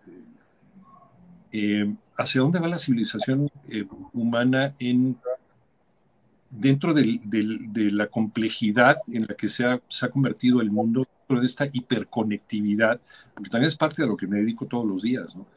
Eh, 1.51 1.91
¿Hacia 2.15 2.41
dónde 2.41 2.59
va 2.59 2.67
la 2.67 2.77
civilización 2.77 3.49
eh, 3.67 3.85
humana 4.13 4.75
en, 4.77 5.17
dentro 6.51 6.93
de 6.93 7.89
la 7.91 8.07
complejidad 8.07 8.97
en 9.07 9.25
la 9.27 9.33
que 9.33 9.49
se 9.49 9.65
ha, 9.65 9.81
se 9.87 10.05
ha, 10.05 10.09
convertido 10.09 10.61
el 10.61 10.69
mundo, 10.69 11.07
dentro 11.21 11.41
de 11.41 11.47
esta 11.47 11.65
hiperconectividad? 11.71 13.01
Porque 13.33 13.49
también 13.49 13.69
es 13.69 13.77
parte 13.77 14.03
de 14.03 14.07
lo 14.07 14.17
que 14.17 14.27
me 14.27 14.37
dedico 14.37 14.67
todos 14.67 14.85
los 14.85 15.01
días, 15.01 15.35
¿no? 15.35 15.47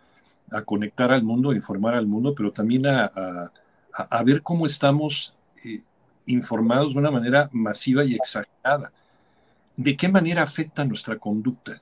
a 0.51 0.63
conectar 0.63 1.13
al 1.13 1.25
mundo, 1.25 1.51
a 1.51 1.57
informar 1.57 1.95
al 1.95 2.07
mundo, 2.07 2.35
pero 2.35 2.53
también 2.53 2.87
a, 2.87 3.11
a, 3.93 4.23
ver 4.23 4.43
cómo 4.43 4.67
estamos 4.67 5.35
eh, 5.35 5.36
informados 6.27 6.93
de 6.93 6.99
una 6.99 7.11
manera 7.11 7.49
masiva 7.53 8.05
y 8.05 8.15
exagerada. 8.15 8.93
¿De 9.77 9.97
qué 9.97 10.09
manera 10.09 10.43
afecta 10.43 10.85
nuestra 10.85 11.19
conducta? 11.19 11.81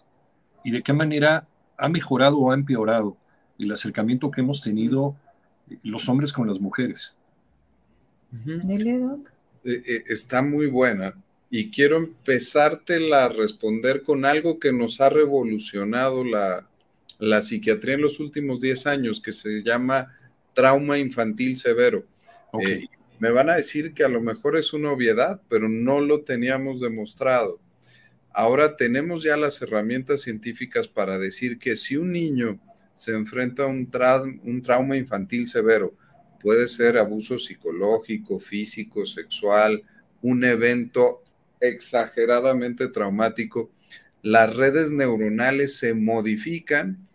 y 0.64 0.70
de 0.70 0.82
qué 0.82 0.92
manera 0.92 1.46
ha 1.76 1.88
mejorado 1.88 2.38
o 2.38 2.50
ha 2.50 2.54
empeorado 2.54 3.16
el 3.58 3.70
acercamiento 3.70 4.30
que 4.30 4.40
hemos 4.40 4.62
tenido 4.62 5.14
eh, 5.70 5.78
los 5.84 6.08
hombres 6.08 6.32
con 6.32 6.48
las 6.48 6.58
mujeres. 6.58 7.14
Eh, 9.64 9.82
eh, 9.86 10.04
está 10.08 10.42
muy 10.42 10.66
buena 10.66 11.14
y 11.50 11.70
quiero 11.70 11.98
empezártela 11.98 13.26
a 13.26 13.28
responder 13.28 14.02
con 14.02 14.24
algo 14.24 14.58
que 14.58 14.72
nos 14.72 15.00
ha 15.00 15.08
revolucionado 15.08 16.24
la, 16.24 16.66
la 17.18 17.42
psiquiatría 17.42 17.94
en 17.94 18.00
los 18.00 18.18
últimos 18.18 18.60
10 18.60 18.86
años, 18.88 19.20
que 19.20 19.32
se 19.32 19.62
llama 19.62 20.12
trauma 20.52 20.98
infantil 20.98 21.56
severo. 21.56 22.04
Me 23.18 23.30
van 23.30 23.48
a 23.50 23.56
decir 23.56 23.94
que 23.94 24.04
a 24.04 24.08
lo 24.08 24.20
mejor 24.20 24.56
es 24.56 24.72
una 24.72 24.92
obviedad, 24.92 25.40
pero 25.48 25.68
no 25.68 26.00
lo 26.00 26.22
teníamos 26.22 26.80
demostrado. 26.80 27.60
Ahora 28.32 28.76
tenemos 28.76 29.22
ya 29.22 29.36
las 29.36 29.62
herramientas 29.62 30.22
científicas 30.22 30.88
para 30.88 31.18
decir 31.18 31.58
que 31.58 31.76
si 31.76 31.96
un 31.96 32.12
niño 32.12 32.58
se 32.94 33.12
enfrenta 33.12 33.64
a 33.64 33.66
un, 33.66 33.90
trauma 34.62 34.96
infantil 34.96 35.46
severo, 35.46 35.94
puede 36.40 36.66
ser 36.68 36.98
abuso 36.98 37.38
psicológico, 37.38 38.40
físico, 38.40 39.06
sexual, 39.06 39.82
un 40.20 40.44
evento 40.44 41.22
exageradamente 41.60 42.88
traumático, 42.88 43.70
las 44.22 44.54
redes 44.54 44.90
neuronales 44.90 45.76
se 45.76 45.94
modifican 45.94 47.06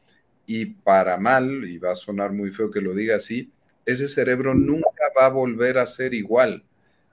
y 0.46 0.66
para 0.66 1.18
mal, 1.18 1.68
y 1.68 1.78
va 1.78 1.92
a 1.92 1.96
sonar 1.96 2.32
muy 2.32 2.52
feo 2.52 2.72
que 2.72 2.82
lo 2.82 2.94
diga 2.94 3.18
así, 3.18 3.52
ese 3.92 4.08
cerebro 4.08 4.54
nunca 4.54 5.04
va 5.20 5.28
a 5.28 5.30
volver 5.30 5.78
a 5.78 5.86
ser 5.86 6.14
igual. 6.14 6.64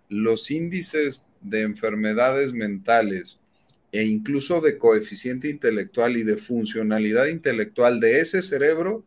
Los 0.08 0.50
índices 0.50 1.28
de 1.40 1.62
enfermedades 1.62 2.52
mentales 2.52 3.40
e 3.92 4.04
incluso 4.04 4.60
de 4.60 4.78
coeficiente 4.78 5.48
intelectual 5.48 6.16
y 6.16 6.22
de 6.22 6.36
funcionalidad 6.36 7.26
intelectual 7.26 7.98
de 8.00 8.20
ese 8.20 8.42
cerebro 8.42 9.04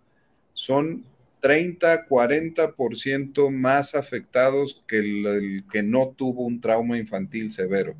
son 0.54 1.06
30, 1.42 2.08
40% 2.08 3.50
más 3.52 3.96
afectados 3.96 4.84
que 4.88 4.98
el, 4.98 5.64
que 5.72 5.84
no 5.84 6.14
tuvo 6.18 6.46
un 6.46 6.60
trauma 6.60 6.98
infantil 6.98 7.52
severo. 7.52 7.96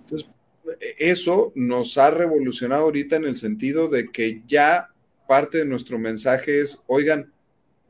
Entonces, 0.00 0.28
eso 0.98 1.52
nos 1.54 1.96
ha 1.96 2.10
revolucionado 2.10 2.82
ahorita 2.82 3.16
en 3.16 3.24
el 3.24 3.36
sentido 3.36 3.88
de 3.88 4.10
que 4.10 4.42
ya 4.46 4.90
parte 5.26 5.58
de 5.58 5.64
nuestro 5.64 5.98
mensaje 5.98 6.60
es, 6.60 6.82
oigan, 6.86 7.32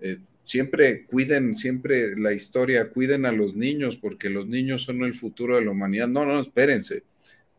eh, 0.01 0.19
siempre 0.45 1.05
cuiden, 1.07 1.55
siempre 1.55 2.17
la 2.17 2.33
historia, 2.33 2.91
cuiden 2.91 3.27
a 3.27 3.33
los 3.33 3.55
niños 3.55 3.97
porque 3.97 4.31
los 4.31 4.47
niños 4.47 4.83
son 4.83 5.05
el 5.05 5.15
futuro 5.15 5.57
de 5.57 5.65
la 5.65 5.71
humanidad. 5.71 6.09
No, 6.09 6.25
no, 6.25 6.41
espérense 6.41 7.05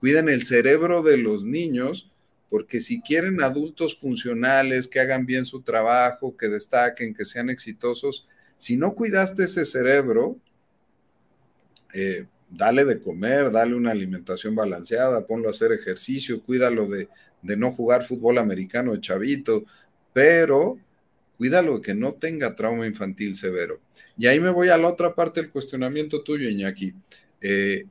cuiden 0.03 0.27
el 0.27 0.43
cerebro 0.43 1.01
de 1.01 1.15
los 1.15 1.45
niños, 1.45 2.11
porque 2.49 2.81
si 2.81 2.99
quieren 2.99 3.41
adultos 3.41 3.97
funcionales, 3.97 4.89
que 4.89 4.99
hagan 4.99 5.25
bien 5.25 5.45
su 5.45 5.61
trabajo, 5.61 6.35
que 6.35 6.49
destaquen, 6.49 7.13
que 7.13 7.23
sean 7.23 7.49
exitosos, 7.49 8.27
si 8.57 8.75
no 8.75 8.95
cuidaste 8.95 9.45
ese 9.45 9.63
cerebro, 9.63 10.35
eh, 11.93 12.25
dale 12.49 12.83
de 12.83 12.99
comer, 12.99 13.49
dale 13.49 13.75
una 13.75 13.91
alimentación 13.91 14.55
balanceada, 14.55 15.25
ponlo 15.25 15.47
a 15.47 15.51
hacer 15.51 15.71
ejercicio, 15.71 16.43
cuídalo 16.43 16.85
de, 16.87 17.07
de 17.41 17.55
no 17.55 17.71
jugar 17.71 18.03
fútbol 18.03 18.39
americano 18.39 18.91
de 18.91 18.99
chavito, 18.99 19.63
pero 20.11 20.79
cuídalo 21.37 21.81
que 21.81 21.93
no 21.93 22.13
tenga 22.13 22.55
trauma 22.55 22.85
infantil 22.85 23.35
severo. 23.35 23.79
Y 24.17 24.27
ahí 24.27 24.39
me 24.39 24.49
voy 24.49 24.69
a 24.69 24.77
la 24.77 24.87
otra 24.87 25.15
parte 25.15 25.41
del 25.41 25.51
cuestionamiento 25.51 26.23
tuyo, 26.23 26.49
Iñaki. 26.49 26.93
Eh, 27.41 27.85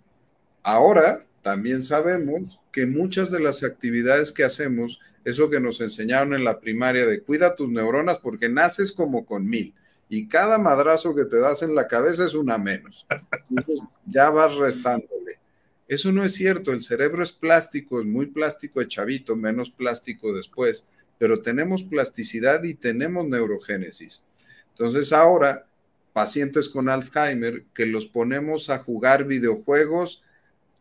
ahora 0.63 1.27
también 1.43 1.83
sabemos 1.83 2.61
que 2.71 2.87
muchas 2.87 3.31
de 3.31 3.41
las 3.41 3.63
actividades 3.63 4.33
que 4.33 4.45
hacemos 4.45 5.01
es 5.25 5.39
lo 5.39 5.51
que 5.51 5.61
nos 5.61 5.81
enseñaron 5.81 6.35
en 6.35 6.45
la 6.45 6.61
primaria 6.61 7.07
de 7.07 7.21
cuida 7.21 7.55
tus 7.57 7.69
neuronas 7.69 8.19
porque 8.19 8.49
naces 8.49 8.93
como 8.93 9.25
con 9.25 9.49
mil 9.49 9.75
y 10.09 10.29
cada 10.29 10.59
madrazo 10.59 11.15
que 11.15 11.25
te 11.25 11.39
das 11.39 11.63
en 11.63 11.75
la 11.75 11.89
cabeza 11.89 12.25
es 12.25 12.35
una 12.35 12.59
menos. 12.59 13.07
Entonces 13.49 13.81
ya 14.07 14.31
vas 14.31 14.55
restándole. 14.57 15.41
Eso 15.89 16.13
no 16.13 16.25
es 16.25 16.35
cierto, 16.35 16.73
el 16.73 16.81
cerebro 16.81 17.23
es 17.23 17.33
plástico, 17.33 18.01
es 18.01 18.07
muy 18.07 18.27
plástico 18.27 18.81
de 18.81 18.89
chavito, 18.89 19.37
menos 19.37 19.71
plástico 19.71 20.33
después, 20.33 20.87
pero 21.23 21.41
tenemos 21.41 21.85
plasticidad 21.85 22.65
y 22.65 22.75
tenemos 22.75 23.25
neurogénesis. 23.29 24.25
Entonces 24.71 25.13
ahora, 25.13 25.69
pacientes 26.13 26.69
con 26.69 26.89
Alzheimer 26.89 27.63
que 27.73 27.87
los 27.87 28.07
ponemos 28.07 28.71
a 28.71 28.81
jugar 28.81 29.25
videojuegos, 29.25 30.25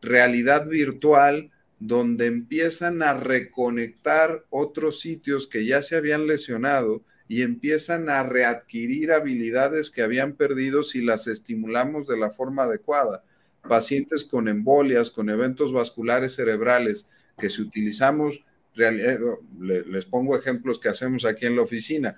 realidad 0.02 0.66
virtual 0.66 1.52
donde 1.78 2.26
empiezan 2.26 3.04
a 3.04 3.14
reconectar 3.14 4.44
otros 4.50 5.00
sitios 5.00 5.46
que 5.46 5.64
ya 5.64 5.84
se 5.84 5.96
habían 5.96 6.26
lesionado 6.26 7.04
y 7.28 7.44
empiezan 7.44 8.10
a 8.10 8.24
readquirir 8.24 9.12
habilidades 9.12 9.92
que 9.92 10.02
habían 10.02 10.34
perdido 10.34 10.82
si 10.82 11.04
las 11.04 11.28
estimulamos 11.28 12.08
de 12.08 12.18
la 12.18 12.32
forma 12.32 12.64
adecuada. 12.64 13.24
Pacientes 13.70 14.24
con 14.24 14.48
embolias, 14.48 15.12
con 15.12 15.30
eventos 15.30 15.72
vasculares 15.72 16.34
cerebrales, 16.34 17.08
que 17.38 17.48
si 17.48 17.62
utilizamos, 17.62 18.44
les 18.76 20.06
pongo 20.06 20.38
ejemplos 20.38 20.80
que 20.80 20.90
hacemos 20.90 21.26
aquí 21.26 21.46
en 21.46 21.56
la 21.56 21.64
oficina, 21.64 22.18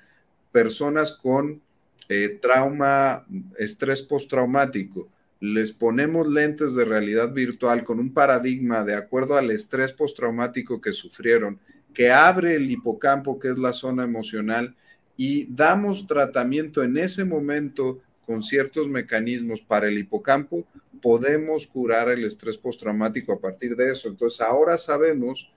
personas 0.51 1.11
con 1.11 1.61
eh, 2.09 2.39
trauma, 2.41 3.25
estrés 3.57 4.01
postraumático, 4.01 5.09
les 5.39 5.73
ponemos 5.73 6.27
lentes 6.27 6.73
de 6.73 6.85
realidad 6.85 7.33
virtual 7.33 7.83
con 7.83 7.99
un 7.99 8.13
paradigma 8.13 8.83
de 8.83 8.95
acuerdo 8.95 9.35
al 9.35 9.51
estrés 9.51 9.91
postraumático 9.91 10.79
que 10.79 10.93
sufrieron, 10.93 11.59
que 11.93 12.11
abre 12.11 12.55
el 12.55 12.71
hipocampo, 12.71 13.39
que 13.39 13.49
es 13.49 13.57
la 13.57 13.73
zona 13.73 14.05
emocional, 14.05 14.75
y 15.17 15.45
damos 15.53 16.07
tratamiento 16.07 16.81
en 16.81 16.97
ese 16.97 17.25
momento 17.25 17.99
con 18.25 18.41
ciertos 18.41 18.87
mecanismos 18.87 19.61
para 19.61 19.87
el 19.87 19.97
hipocampo, 19.97 20.65
podemos 21.01 21.67
curar 21.67 22.09
el 22.09 22.23
estrés 22.23 22.57
postraumático 22.57 23.33
a 23.33 23.39
partir 23.39 23.75
de 23.75 23.91
eso. 23.91 24.07
Entonces, 24.07 24.39
ahora 24.39 24.77
sabemos 24.77 25.51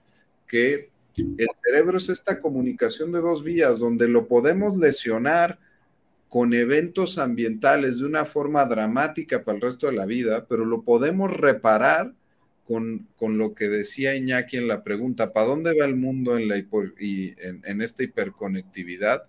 que 0.47 0.89
el 1.17 1.47
cerebro 1.63 1.97
es 1.97 2.09
esta 2.09 2.39
comunicación 2.39 3.11
de 3.11 3.21
dos 3.21 3.43
vías, 3.43 3.79
donde 3.79 4.07
lo 4.07 4.27
podemos 4.27 4.77
lesionar 4.77 5.59
con 6.29 6.53
eventos 6.53 7.17
ambientales 7.17 7.99
de 7.99 8.05
una 8.05 8.25
forma 8.25 8.65
dramática 8.65 9.43
para 9.43 9.55
el 9.55 9.61
resto 9.61 9.87
de 9.87 9.93
la 9.93 10.05
vida, 10.05 10.45
pero 10.47 10.65
lo 10.65 10.83
podemos 10.83 11.35
reparar 11.35 12.13
con, 12.65 13.07
lo 13.19 13.53
que 13.55 13.69
decía 13.69 14.15
Iñaki 14.15 14.57
en 14.57 14.67
la 14.67 14.83
pregunta, 14.83 15.31
¿para 15.31 15.47
dónde 15.47 15.77
va 15.77 15.85
el 15.85 15.95
mundo 15.95 16.37
en, 16.37 16.49
la 16.49 16.57
y 16.57 17.33
en 17.39 17.81
esta 17.81 18.03
hiperconectividad? 18.03 19.23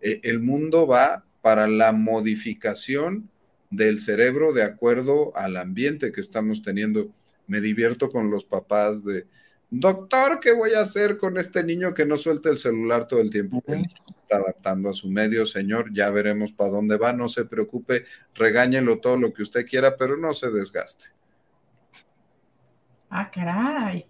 Eh, 0.00 0.20
el 0.22 0.40
mundo 0.40 0.86
va 0.86 1.24
para 1.42 1.68
la 1.68 1.92
modificación 1.92 3.28
del 3.70 4.00
cerebro 4.00 4.52
de 4.52 4.62
acuerdo 4.62 5.36
al 5.36 5.56
ambiente 5.56 6.12
que 6.12 6.20
estamos 6.20 6.62
teniendo. 6.62 7.12
Me 7.46 7.60
divierto 7.60 8.08
con 8.08 8.30
los 8.30 8.44
papás 8.44 9.04
de, 9.04 9.26
doctor, 9.70 10.40
¿qué 10.40 10.52
voy 10.52 10.72
a 10.72 10.80
hacer 10.80 11.18
con 11.18 11.38
este 11.38 11.62
niño 11.62 11.94
que 11.94 12.06
no 12.06 12.16
suelta 12.16 12.50
el 12.50 12.58
celular 12.58 13.06
todo 13.06 13.20
el 13.20 13.30
tiempo? 13.30 13.62
Está 13.66 14.36
adaptando 14.36 14.90
a 14.90 14.94
su 14.94 15.08
medio, 15.08 15.46
señor, 15.46 15.92
ya 15.92 16.10
veremos 16.10 16.52
para 16.52 16.70
dónde 16.70 16.96
va, 16.96 17.12
no 17.12 17.28
se 17.28 17.44
preocupe, 17.44 18.04
regáñelo 18.34 18.98
todo 18.98 19.16
lo 19.16 19.32
que 19.32 19.42
usted 19.42 19.66
quiera, 19.66 19.96
pero 19.96 20.16
no 20.16 20.34
se 20.34 20.50
desgaste. 20.50 21.06
Ah, 23.10 23.30
caray. 23.30 24.06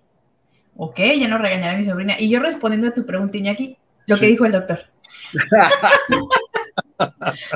Ok, 0.76 0.98
ya 1.18 1.28
no 1.28 1.38
regañaré 1.38 1.74
a 1.74 1.78
mi 1.78 1.84
sobrina. 1.84 2.14
Y 2.18 2.30
yo 2.30 2.40
respondiendo 2.40 2.88
a 2.88 2.94
tu 2.94 3.04
pregunta, 3.04 3.36
Iñaki, 3.36 3.76
lo 4.06 4.16
que 4.16 4.26
dijo 4.26 4.44
el 4.44 4.52
doctor. 4.52 4.80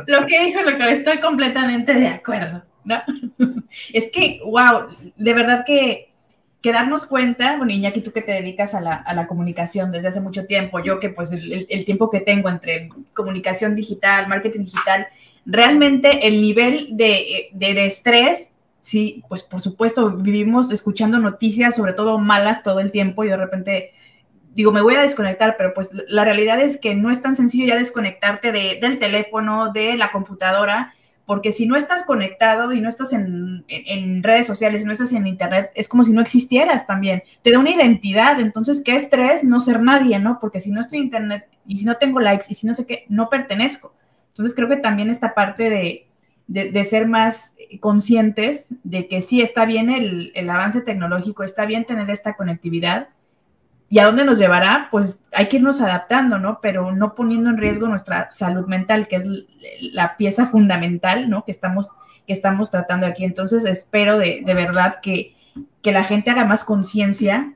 Lo 0.06 0.26
que 0.26 0.44
dijo 0.44 0.60
el 0.60 0.66
doctor, 0.66 0.88
estoy 0.88 1.20
completamente 1.20 1.94
de 1.94 2.06
acuerdo. 2.06 2.64
Es 3.92 4.10
que, 4.12 4.40
wow, 4.44 4.88
de 5.16 5.34
verdad 5.34 5.64
que, 5.66 6.11
que 6.62 6.72
darnos 6.72 7.06
cuenta, 7.06 7.56
bueno, 7.56 7.72
Iñaki, 7.72 8.00
tú 8.00 8.12
que 8.12 8.22
te 8.22 8.32
dedicas 8.32 8.74
a 8.74 8.80
la, 8.80 9.26
comunicación 9.26 9.90
desde 9.90 10.08
hace 10.08 10.20
mucho 10.20 10.46
tiempo, 10.46 10.80
yo 10.80 11.00
que 11.00 11.10
pues 11.10 11.32
el, 11.32 11.84
tiempo 11.84 12.08
que 12.08 12.20
tengo 12.20 12.48
entre 12.48 12.88
comunicación 13.14 13.74
digital, 13.74 14.28
marketing 14.28 14.64
digital, 14.64 15.08
realmente 15.44 16.28
el 16.28 16.40
nivel 16.40 16.96
de, 16.96 17.48
de, 17.52 17.74
de 17.74 17.86
estrés, 17.86 18.54
sí, 18.78 19.24
pues 19.28 19.42
por 19.42 19.60
supuesto 19.60 20.10
vivimos 20.10 20.70
escuchando 20.70 21.18
noticias, 21.18 21.74
sobre 21.74 21.94
todo 21.94 22.18
malas 22.18 22.62
todo 22.62 22.78
el 22.78 22.92
tiempo 22.92 23.24
y 23.24 23.28
de 23.28 23.36
repente 23.36 23.92
digo, 24.54 24.72
me 24.72 24.82
voy 24.82 24.94
a 24.94 25.02
desconectar, 25.02 25.56
pero 25.56 25.74
pues 25.74 25.90
la 26.08 26.24
realidad 26.24 26.60
es 26.60 26.78
que 26.78 26.94
no 26.94 27.10
es 27.10 27.22
tan 27.22 27.34
sencillo 27.34 27.66
ya 27.66 27.76
desconectarte 27.76 28.52
del 28.52 28.98
teléfono, 28.98 29.72
de 29.72 29.96
la 29.96 30.10
computadora, 30.10 30.94
porque 31.32 31.50
si 31.50 31.64
no 31.64 31.76
estás 31.76 32.02
conectado 32.02 32.74
y 32.74 32.82
no 32.82 32.90
estás 32.90 33.14
en, 33.14 33.64
redes 34.22 34.46
sociales, 34.46 34.84
no 34.84 34.92
estás 34.92 35.14
en 35.14 35.26
internet, 35.26 35.70
es 35.74 35.88
como 35.88 36.04
si 36.04 36.12
no 36.12 36.20
existieras 36.20 36.86
también. 36.86 37.22
Te 37.40 37.50
da 37.50 37.58
una 37.58 37.70
identidad, 37.70 38.38
entonces 38.38 38.82
qué 38.84 38.96
estrés 38.96 39.42
no 39.42 39.58
ser 39.58 39.80
nadie, 39.80 40.18
¿no? 40.18 40.38
Porque 40.38 40.60
si 40.60 40.70
no 40.70 40.82
estoy 40.82 40.98
en 40.98 41.04
internet 41.04 41.48
y 41.66 41.78
si 41.78 41.86
no 41.86 41.96
tengo 41.96 42.20
likes 42.20 42.44
y 42.50 42.54
si 42.54 42.66
no 42.66 42.74
sé 42.74 42.84
qué, 42.84 43.06
no 43.08 43.30
pertenezco. 43.30 43.94
Entonces 44.28 44.54
creo 44.54 44.68
que 44.68 44.76
también 44.76 45.08
esta 45.08 45.32
parte 45.32 45.70
de, 45.70 46.06
de, 46.48 46.84
ser 46.84 47.08
más 47.08 47.54
conscientes 47.80 48.66
de 48.84 49.08
que 49.08 49.22
sí 49.22 49.40
está 49.40 49.64
bien 49.64 49.88
el, 49.88 50.32
el 50.34 50.50
avance 50.50 50.82
tecnológico, 50.82 51.44
está 51.44 51.64
bien 51.64 51.86
tener 51.86 52.10
esta 52.10 52.36
conectividad, 52.36 53.08
¿Y 53.92 53.98
a 53.98 54.06
dónde 54.06 54.24
nos 54.24 54.38
llevará? 54.38 54.88
Pues 54.90 55.20
hay 55.34 55.48
que 55.48 55.58
irnos 55.58 55.82
adaptando, 55.82 56.38
¿no? 56.38 56.60
Pero 56.62 56.92
no 56.92 57.14
poniendo 57.14 57.50
en 57.50 57.58
riesgo 57.58 57.88
nuestra 57.88 58.30
salud 58.30 58.66
mental, 58.66 59.06
que 59.06 59.16
es 59.16 59.24
la 59.82 60.16
pieza 60.16 60.46
fundamental, 60.46 61.28
¿no? 61.28 61.44
Que 61.44 61.50
estamos, 61.50 61.90
que 62.26 62.32
estamos 62.32 62.70
tratando 62.70 63.04
aquí. 63.04 63.22
Entonces, 63.22 63.66
espero 63.66 64.16
de, 64.16 64.42
verdad 64.46 65.00
que, 65.02 65.34
que 65.82 65.92
la 65.92 66.04
gente 66.04 66.30
haga 66.30 66.46
más 66.46 66.64
conciencia 66.64 67.52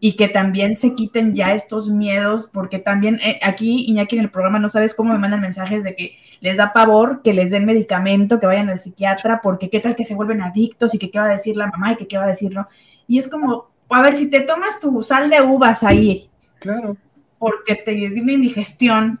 y 0.00 0.16
que 0.16 0.28
también 0.28 0.74
se 0.74 0.94
quiten 0.94 1.34
ya 1.34 1.54
estos 1.54 1.88
miedos, 1.88 2.50
porque 2.52 2.78
también 2.78 3.18
eh, 3.22 3.40
aquí, 3.42 3.86
Iñaki, 3.88 4.16
en 4.16 4.24
el 4.24 4.30
programa 4.30 4.58
no 4.58 4.68
sabes 4.68 4.92
cómo 4.92 5.14
me 5.14 5.18
mandan 5.18 5.40
mensajes 5.40 5.82
de 5.82 5.96
que 5.96 6.18
les 6.40 6.58
da 6.58 6.74
pavor 6.74 7.22
que 7.22 7.32
les 7.32 7.52
den 7.52 7.64
medicamento, 7.64 8.38
que 8.38 8.44
vayan 8.44 8.68
al 8.68 8.76
psiquiatra, 8.76 9.40
porque 9.42 9.70
qué 9.70 9.80
tal 9.80 9.96
que 9.96 10.04
se 10.04 10.14
vuelven 10.14 10.42
adictos 10.42 10.94
y 10.94 10.98
que 10.98 11.10
qué 11.10 11.18
va 11.18 11.24
a 11.24 11.30
decir 11.30 11.56
la 11.56 11.68
mamá 11.68 11.92
y 11.92 11.96
que 11.96 12.06
qué 12.06 12.18
va 12.18 12.24
a 12.24 12.28
decir, 12.28 12.52
¿no? 12.52 12.68
Y 13.08 13.16
es 13.16 13.28
como, 13.28 13.69
a 13.90 14.02
ver, 14.02 14.16
si 14.16 14.30
te 14.30 14.40
tomas 14.40 14.80
tu 14.80 15.02
sal 15.02 15.30
de 15.30 15.42
uvas 15.42 15.82
ahí, 15.82 16.30
claro. 16.58 16.96
porque 17.38 17.74
te 17.74 17.92
dio 17.92 18.22
una 18.22 18.32
indigestión, 18.32 19.20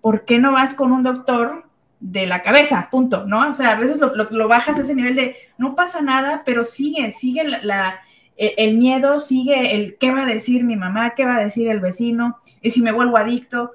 ¿por 0.00 0.24
qué 0.24 0.38
no 0.38 0.52
vas 0.52 0.74
con 0.74 0.92
un 0.92 1.02
doctor 1.02 1.64
de 2.00 2.26
la 2.26 2.42
cabeza? 2.42 2.88
Punto, 2.90 3.24
¿no? 3.26 3.50
O 3.50 3.54
sea, 3.54 3.72
a 3.72 3.80
veces 3.80 3.98
lo, 3.98 4.48
bajas 4.48 4.78
a 4.78 4.82
ese 4.82 4.94
nivel 4.94 5.16
de 5.16 5.36
no 5.58 5.74
pasa 5.74 6.00
nada, 6.00 6.42
pero 6.44 6.64
sigue, 6.64 7.10
sigue 7.10 7.44
la, 7.44 8.00
e, 8.36 8.54
el 8.58 8.78
miedo, 8.78 9.18
sigue 9.18 9.74
el 9.74 9.96
qué 9.98 10.12
va 10.12 10.22
a 10.22 10.26
decir 10.26 10.64
mi 10.64 10.76
mamá, 10.76 11.14
qué 11.14 11.24
va 11.24 11.36
a 11.36 11.42
decir 11.42 11.68
el 11.68 11.80
vecino, 11.80 12.38
y 12.62 12.70
si 12.70 12.82
me 12.82 12.92
vuelvo 12.92 13.18
adicto. 13.18 13.72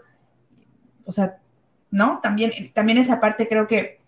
O 1.05 1.11
sea, 1.11 1.37
¿no? 1.91 2.19
También, 2.23 2.71
también 2.73 2.97
esa 2.97 3.19
parte 3.19 3.47
creo 3.47 3.67
que, 3.67 3.99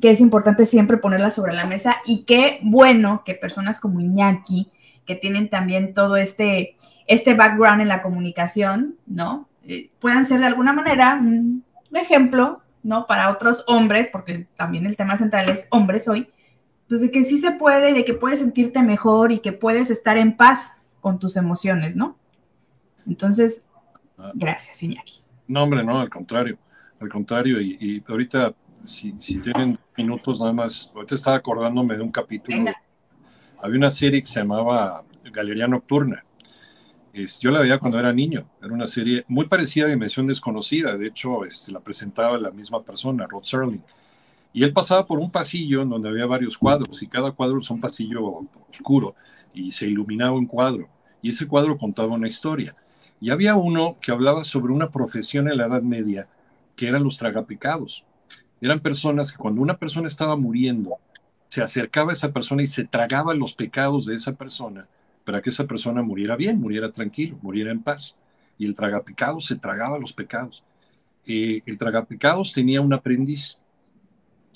que 0.00 0.10
es 0.10 0.20
importante 0.20 0.66
siempre 0.66 0.96
ponerla 0.96 1.30
sobre 1.30 1.52
la 1.52 1.66
mesa 1.66 1.98
y 2.06 2.24
qué 2.24 2.58
bueno 2.62 3.22
que 3.24 3.34
personas 3.34 3.78
como 3.78 4.00
Iñaki, 4.00 4.70
que 5.08 5.16
tienen 5.16 5.48
también 5.48 5.94
todo 5.94 6.16
este, 6.16 6.76
este 7.06 7.32
background 7.32 7.80
en 7.80 7.88
la 7.88 8.02
comunicación, 8.02 8.96
¿no? 9.06 9.48
Eh, 9.64 9.90
puedan 10.00 10.26
ser 10.26 10.40
de 10.40 10.46
alguna 10.46 10.74
manera 10.74 11.18
un 11.18 11.64
ejemplo, 11.94 12.60
¿no? 12.82 13.06
Para 13.06 13.30
otros 13.30 13.64
hombres, 13.66 14.06
porque 14.12 14.46
también 14.54 14.84
el 14.84 14.98
tema 14.98 15.16
central 15.16 15.48
es 15.48 15.66
hombres 15.70 16.08
hoy, 16.08 16.28
pues 16.88 17.00
de 17.00 17.10
que 17.10 17.24
sí 17.24 17.38
se 17.38 17.52
puede, 17.52 17.94
de 17.94 18.04
que 18.04 18.12
puedes 18.12 18.40
sentirte 18.40 18.82
mejor 18.82 19.32
y 19.32 19.38
que 19.38 19.52
puedes 19.52 19.90
estar 19.90 20.18
en 20.18 20.36
paz 20.36 20.74
con 21.00 21.18
tus 21.18 21.38
emociones, 21.38 21.96
¿no? 21.96 22.18
Entonces, 23.06 23.64
gracias, 24.34 24.82
Iñaki. 24.82 25.22
No, 25.46 25.62
hombre, 25.62 25.82
no, 25.82 26.00
al 26.00 26.10
contrario, 26.10 26.58
al 27.00 27.08
contrario, 27.08 27.62
y, 27.62 28.04
ahorita, 28.06 28.52
si, 28.84 29.12
tienen 29.40 29.78
minutos 29.96 30.38
nada 30.38 30.52
más, 30.52 30.92
ahorita 30.94 31.14
estaba 31.14 31.38
acordándome 31.38 31.96
de 31.96 32.02
un 32.02 32.10
capítulo 32.10 32.70
había 33.60 33.78
una 33.78 33.90
serie 33.90 34.20
que 34.20 34.26
se 34.26 34.40
llamaba 34.40 35.04
Galería 35.32 35.68
Nocturna. 35.68 36.24
yo 37.40 37.50
la 37.50 37.60
veía 37.60 37.78
cuando 37.78 37.98
era 37.98 38.12
niño. 38.12 38.48
Era 38.62 38.72
una 38.72 38.86
serie 38.86 39.24
muy 39.28 39.46
parecida 39.46 39.86
a 39.86 39.88
Dimensión 39.88 40.26
Desconocida. 40.26 40.96
De 40.96 41.08
hecho, 41.08 41.44
este, 41.44 41.72
la 41.72 41.80
presentaba 41.80 42.38
la 42.38 42.50
misma 42.50 42.82
persona, 42.82 43.26
Rod 43.26 43.42
Serling. 43.42 43.82
Y 44.52 44.64
él 44.64 44.72
pasaba 44.72 45.06
por 45.06 45.18
un 45.18 45.30
pasillo 45.30 45.84
donde 45.84 46.08
había 46.08 46.26
varios 46.26 46.56
cuadros 46.56 47.02
y 47.02 47.06
cada 47.06 47.32
cuadro 47.32 47.58
es 47.58 47.70
un 47.70 47.80
pasillo 47.80 48.46
oscuro 48.70 49.14
y 49.52 49.72
se 49.72 49.86
iluminaba 49.86 50.32
un 50.32 50.46
cuadro. 50.46 50.88
Y 51.20 51.30
ese 51.30 51.46
cuadro 51.46 51.76
contaba 51.76 52.14
una 52.14 52.28
historia. 52.28 52.74
Y 53.20 53.30
había 53.30 53.56
uno 53.56 53.96
que 54.00 54.12
hablaba 54.12 54.44
sobre 54.44 54.72
una 54.72 54.90
profesión 54.90 55.48
en 55.48 55.58
la 55.58 55.66
Edad 55.66 55.82
Media 55.82 56.28
que 56.76 56.86
eran 56.86 57.02
los 57.02 57.18
tragapicados. 57.18 58.04
Eran 58.60 58.80
personas 58.80 59.32
que 59.32 59.38
cuando 59.38 59.60
una 59.60 59.76
persona 59.76 60.06
estaba 60.06 60.36
muriendo, 60.36 60.96
se 61.48 61.62
acercaba 61.62 62.10
a 62.10 62.14
esa 62.14 62.32
persona 62.32 62.62
y 62.62 62.66
se 62.66 62.84
tragaba 62.84 63.34
los 63.34 63.54
pecados 63.54 64.06
de 64.06 64.14
esa 64.14 64.32
persona 64.34 64.86
para 65.28 65.42
que 65.42 65.50
esa 65.50 65.66
persona 65.66 66.02
muriera 66.02 66.36
bien, 66.36 66.58
muriera 66.58 66.90
tranquilo, 66.90 67.38
muriera 67.42 67.70
en 67.70 67.82
paz. 67.82 68.16
Y 68.56 68.64
el 68.64 68.74
tragapecados 68.74 69.44
se 69.44 69.56
tragaba 69.56 69.98
los 69.98 70.14
pecados. 70.14 70.64
Eh, 71.26 71.60
el 71.66 71.76
tragapecados 71.76 72.54
tenía 72.54 72.80
un 72.80 72.94
aprendiz. 72.94 73.58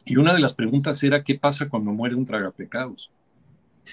Y 0.07 0.16
una 0.16 0.32
de 0.32 0.40
las 0.40 0.55
preguntas 0.55 1.03
era, 1.03 1.22
¿qué 1.22 1.38
pasa 1.38 1.68
cuando 1.68 1.93
muere 1.93 2.14
un 2.14 2.24
tragapecados? 2.24 3.11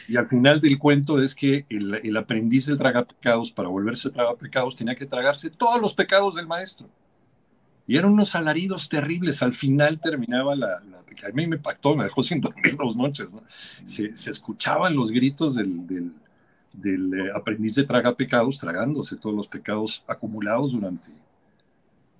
Y 0.07 0.15
al 0.15 0.29
final 0.29 0.61
del 0.61 0.79
cuento 0.79 1.21
es 1.21 1.35
que 1.35 1.65
el, 1.69 1.95
el 1.95 2.15
aprendiz 2.15 2.67
del 2.67 2.77
tragapecados, 2.77 3.51
para 3.51 3.67
volverse 3.67 4.09
tragapecados, 4.09 4.77
tenía 4.77 4.95
que 4.95 5.05
tragarse 5.05 5.49
todos 5.49 5.81
los 5.81 5.93
pecados 5.93 6.35
del 6.35 6.47
maestro. 6.47 6.87
Y 7.89 7.97
eran 7.97 8.11
unos 8.11 8.35
alaridos 8.35 8.87
terribles. 8.87 9.41
Al 9.41 9.55
final 9.55 9.99
terminaba 9.99 10.55
la, 10.55 10.79
que 11.15 11.25
a 11.25 11.31
mí 11.31 11.47
me 11.47 11.55
impactó, 11.55 11.95
me 11.95 12.03
dejó 12.03 12.21
sin 12.21 12.39
dormir 12.41 12.75
dos 12.77 12.95
noches. 12.95 13.31
¿no? 13.31 13.41
Se, 13.83 14.11
escuchaban 14.29 14.95
los 14.95 15.09
gritos 15.09 15.55
del, 15.55 16.13
del, 16.71 17.13
eh, 17.15 17.31
aprendiz 17.33 17.73
de 17.73 17.85
traga 17.85 18.15
pecados, 18.15 18.59
tragándose 18.59 19.15
todos 19.15 19.35
los 19.35 19.47
pecados 19.47 20.03
acumulados 20.05 20.73
durante, 20.73 21.07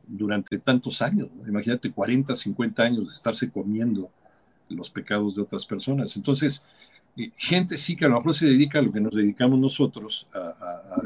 durante 0.08 0.58
tantos 0.58 1.04
años. 1.04 1.28
Imagínate 1.48 1.92
40, 1.92 2.34
50 2.34 2.82
años 2.82 3.00
de 3.02 3.14
estarse 3.14 3.52
comiendo 3.52 4.10
los 4.70 4.90
pecados 4.90 5.36
de 5.36 5.44
otras 5.44 5.68
personas. 5.68 6.18
Entonces, 6.18 6.64
eh, 7.16 7.30
gente 7.38 7.78
sí 7.78 7.96
que 7.96 8.06
a 8.06 8.10
lo 8.10 8.16
mejor 8.16 8.34
se 8.34 8.48
dedica 8.48 8.80
a 8.80 8.82
lo 8.82 8.92
que 8.92 9.02
nos 9.02 9.14
dedicamos 9.14 9.60
nosotros, 9.60 10.26
a, 10.34 11.00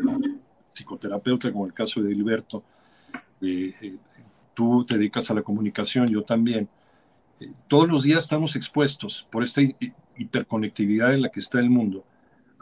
psicoterapeuta, 0.74 1.52
como 1.52 1.66
el 1.66 1.74
caso 1.74 2.02
de 2.02 2.16
Gilberto. 2.16 2.64
Eh, 3.42 3.98
tú 4.54 4.84
te 4.88 4.98
dedicas 4.98 5.30
a 5.30 5.34
la 5.34 5.42
comunicación, 5.42 6.08
yo 6.08 6.24
también. 6.24 6.68
todos 7.68 7.88
los 7.88 8.04
días 8.04 8.24
estamos 8.24 8.56
expuestos 8.56 9.28
por 9.30 9.44
esta 9.44 9.62
hiperconectividad 10.18 11.14
en 11.14 11.24
la 11.24 11.30
que 11.30 11.40
está 11.40 11.60
el 11.60 11.70
mundo 11.70 12.06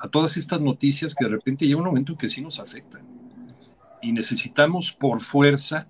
a 0.02 0.08
todas 0.08 0.36
estas 0.36 0.60
noticias 0.60 1.14
que 1.14 1.26
de 1.26 1.32
repente 1.32 1.66
llega 1.66 1.80
un 1.80 1.86
momento 1.86 2.14
en 2.14 2.18
que 2.18 2.30
sí 2.30 2.42
nos 2.42 2.60
afectan. 2.60 3.04
Y 4.02 4.12
necesitamos 4.12 4.92
por 4.94 5.22
fuerza 5.22 5.88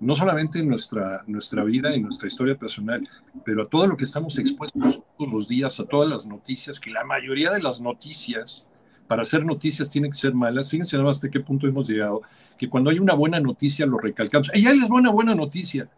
no 0.00 0.14
solamente 0.14 0.58
en 0.58 0.68
nuestra, 0.68 1.22
nuestra 1.26 1.64
vida 1.64 1.96
y 1.96 2.00
nuestra 2.00 2.28
historia 2.28 2.58
personal, 2.58 3.08
pero 3.42 3.62
a 3.62 3.68
todo 3.68 3.86
lo 3.86 3.96
que 3.96 4.04
estamos 4.04 4.38
expuestos 4.38 5.02
todos 5.16 5.32
los 5.32 5.48
días, 5.48 5.80
a 5.80 5.86
todas 5.86 6.10
las 6.10 6.26
noticias, 6.26 6.78
que 6.78 6.90
la 6.90 7.04
mayoría 7.04 7.50
de 7.50 7.62
las 7.62 7.80
noticias, 7.80 8.66
para 9.06 9.22
hacer 9.22 9.46
noticias, 9.46 9.88
tienen 9.88 10.10
que 10.10 10.18
ser 10.18 10.34
malas. 10.34 10.68
Fíjense 10.68 10.98
nada 10.98 11.10
hasta 11.10 11.30
qué 11.30 11.40
punto 11.40 11.66
hemos 11.66 11.88
llegado, 11.88 12.20
que 12.58 12.68
cuando 12.68 12.90
hay 12.90 12.98
una 12.98 13.14
buena 13.14 13.40
noticia 13.40 13.86
lo 13.86 13.98
recalcamos. 13.98 14.50
¡Ey, 14.52 14.62
ya 14.62 14.72
les 14.72 14.90
va 14.90 14.96
una 14.96 15.10
buena 15.10 15.34
noticia! 15.34 15.88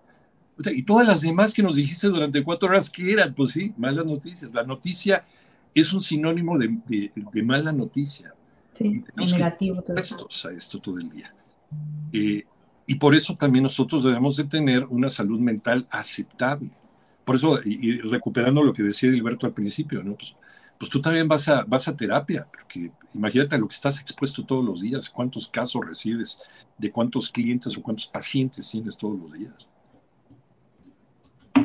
Y 0.59 0.83
todas 0.85 1.07
las 1.07 1.21
demás 1.21 1.53
que 1.53 1.63
nos 1.63 1.77
dijiste 1.77 2.07
durante 2.07 2.43
cuatro 2.43 2.69
horas, 2.69 2.89
¿qué 2.89 3.13
eran? 3.13 3.35
Pues 3.35 3.53
sí, 3.53 3.75
malas 3.77 4.07
noticias. 4.07 4.55
La 4.55 4.63
noticia 4.63 5.25
es 5.75 5.93
un 5.93 6.01
sinónimo 6.01 6.59
de, 6.59 6.77
de, 6.87 7.43
mala 7.43 7.73
noticia. 7.73 8.33
Sí, 8.79 9.05
y 9.17 9.25
negativo. 9.27 9.85
Que 9.85 9.93
a 9.93 10.53
esto 10.53 10.81
todo 10.81 10.99
el 10.99 11.11
día. 11.11 11.35
Eh, 12.13 12.45
y 12.87 12.95
por 12.95 13.15
eso 13.15 13.37
también 13.37 13.65
nosotros 13.65 14.05
debemos 14.05 14.37
de 14.37 14.45
tener 14.45 14.85
una 14.85 15.11
salud 15.11 15.39
mental 15.41 15.87
aceptable. 15.91 16.71
Por 17.25 17.37
eso, 17.37 17.59
y, 17.65 17.99
recuperando 17.99 18.63
lo 18.63 18.73
que 18.73 18.83
decía 18.83 19.11
Gilberto 19.11 19.47
al 19.47 19.53
principio, 19.53 20.03
¿no? 20.03 20.15
Pues, 20.15 20.37
pues, 20.79 20.91
tú 20.91 21.01
también 21.01 21.29
vas 21.29 21.49
a, 21.49 21.64
vas 21.64 21.89
a 21.89 21.97
terapia, 21.97 22.47
porque 22.51 22.91
imagínate 23.14 23.57
a 23.57 23.59
lo 23.59 23.68
que 23.68 23.74
estás 23.74 24.01
expuesto 24.01 24.45
todos 24.45 24.64
los 24.64 24.81
días, 24.81 25.09
cuántos 25.09 25.49
casos 25.49 25.87
recibes, 25.87 26.41
de 26.79 26.91
cuántos 26.91 27.31
clientes 27.31 27.77
o 27.77 27.83
cuántos 27.83 28.09
pacientes 28.09 28.70
tienes 28.70 28.97
todos 28.97 29.18
los 29.18 29.33
días. 29.33 29.68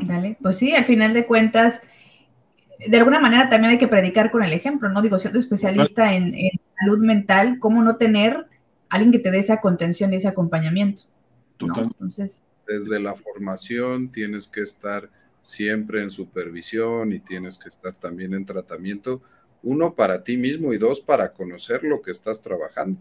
Dale, 0.04 0.38
pues 0.42 0.58
sí, 0.58 0.74
al 0.74 0.86
final 0.86 1.14
de 1.14 1.26
cuentas, 1.26 1.82
de 2.86 2.98
alguna 2.98 3.20
manera 3.20 3.50
también 3.50 3.74
hay 3.74 3.78
que 3.78 3.88
predicar 3.88 4.32
con 4.32 4.44
el 4.44 4.54
ejemplo, 4.54 4.90
¿no? 4.90 5.02
Digo, 5.02 5.20
siendo 5.20 5.40
especialista 5.40 6.14
en, 6.14 6.34
en 6.34 6.60
salud 6.80 7.00
mental, 7.00 7.60
¿cómo 7.60 7.84
no 7.84 7.98
tener 7.98 8.48
alguien 8.92 9.12
que 9.12 9.20
te 9.20 9.32
dé 9.32 9.40
esa 9.40 9.60
contención 9.60 10.14
y 10.14 10.18
ese 10.18 10.28
acompañamiento. 10.28 11.04
Entonces, 11.60 12.44
desde 12.68 13.00
la 13.00 13.16
formación 13.16 14.12
tienes 14.12 14.48
que 14.48 14.62
estar 14.62 15.10
siempre 15.42 16.02
en 16.02 16.10
supervisión 16.10 17.14
y 17.14 17.20
tienes 17.20 17.58
que 17.58 17.70
estar 17.70 17.94
también 17.94 18.34
en 18.34 18.46
tratamiento, 18.46 19.22
uno 19.64 19.94
para 19.94 20.24
ti 20.24 20.38
mismo 20.38 20.74
y 20.74 20.78
dos 20.78 21.02
para 21.02 21.34
conocer 21.34 21.84
lo 21.84 22.02
que 22.02 22.12
estás 22.12 22.42
trabajando. 22.42 23.00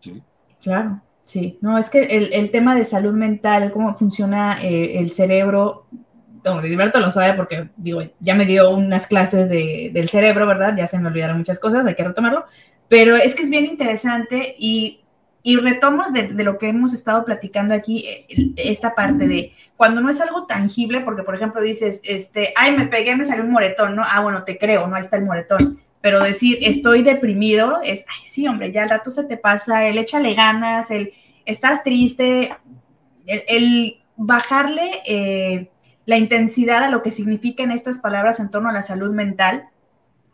Sí. 0.00 0.22
Claro, 0.60 1.02
sí. 1.24 1.58
No, 1.60 1.78
es 1.78 1.90
que 1.90 2.02
el, 2.02 2.50
tema 2.50 2.74
de 2.74 2.84
salud 2.84 3.12
mental, 3.12 3.70
cómo 3.70 3.96
funciona 3.96 4.62
eh, 4.62 4.98
el 4.98 5.10
cerebro, 5.10 5.86
bueno, 6.42 6.62
Gilberto 6.62 7.00
lo 7.00 7.10
sabe 7.10 7.34
porque, 7.34 7.68
digo, 7.76 8.02
ya 8.18 8.34
me 8.34 8.46
dio 8.46 8.70
unas 8.70 9.06
clases 9.06 9.48
del 9.48 10.08
cerebro, 10.08 10.46
¿verdad? 10.46 10.74
Ya 10.76 10.86
se 10.86 10.98
me 10.98 11.08
olvidaron 11.08 11.38
muchas 11.38 11.58
cosas, 11.58 11.84
hay 11.84 11.94
que 11.94 12.04
retomarlo, 12.04 12.44
pero 12.88 13.16
es 13.16 13.34
que 13.34 13.42
es 13.42 13.50
bien 13.50 13.66
interesante 13.66 14.54
y 14.58 14.99
y 15.42 15.56
retomo 15.56 16.10
de, 16.10 16.28
lo 16.44 16.58
que 16.58 16.68
hemos 16.68 16.92
estado 16.92 17.24
platicando 17.24 17.74
aquí, 17.74 18.04
eh, 18.06 18.52
esta 18.56 18.94
parte 18.94 19.26
de 19.26 19.52
cuando 19.76 20.00
no 20.00 20.10
es 20.10 20.20
algo 20.20 20.46
tangible, 20.46 21.00
porque 21.00 21.22
por 21.22 21.34
ejemplo 21.34 21.62
dices, 21.62 22.02
este, 22.04 22.52
ay, 22.56 22.76
me 22.76 22.86
pegué, 22.86 23.16
me 23.16 23.24
salió 23.24 23.44
un 23.44 23.50
moretón, 23.50 23.96
¿no? 23.96 24.02
Ah, 24.04 24.20
bueno, 24.20 24.44
te 24.44 24.58
creo, 24.58 24.86
no, 24.86 24.96
ahí 24.96 25.00
está 25.00 25.16
el 25.16 25.24
moretón. 25.24 25.80
Pero 26.02 26.22
decir, 26.22 26.58
estoy 26.62 27.02
deprimido, 27.02 27.80
es, 27.82 28.04
ay, 28.08 28.26
sí, 28.26 28.46
hombre, 28.46 28.72
ya 28.72 28.82
al 28.82 28.90
rato 28.90 29.10
se 29.10 29.24
te 29.24 29.36
pasa, 29.36 29.86
el 29.86 29.98
échale 29.98 30.34
ganas, 30.34 30.90
el, 30.90 31.12
estás 31.46 31.82
triste, 31.82 32.54
el, 33.26 33.96
bajarle 34.16 35.00
eh, 35.06 35.70
la 36.04 36.18
intensidad 36.18 36.84
a 36.84 36.90
lo 36.90 37.02
que 37.02 37.10
significan 37.10 37.70
estas 37.70 37.98
palabras 37.98 38.38
en 38.38 38.50
torno 38.50 38.68
a 38.68 38.72
la 38.72 38.82
salud 38.82 39.14
mental, 39.14 39.64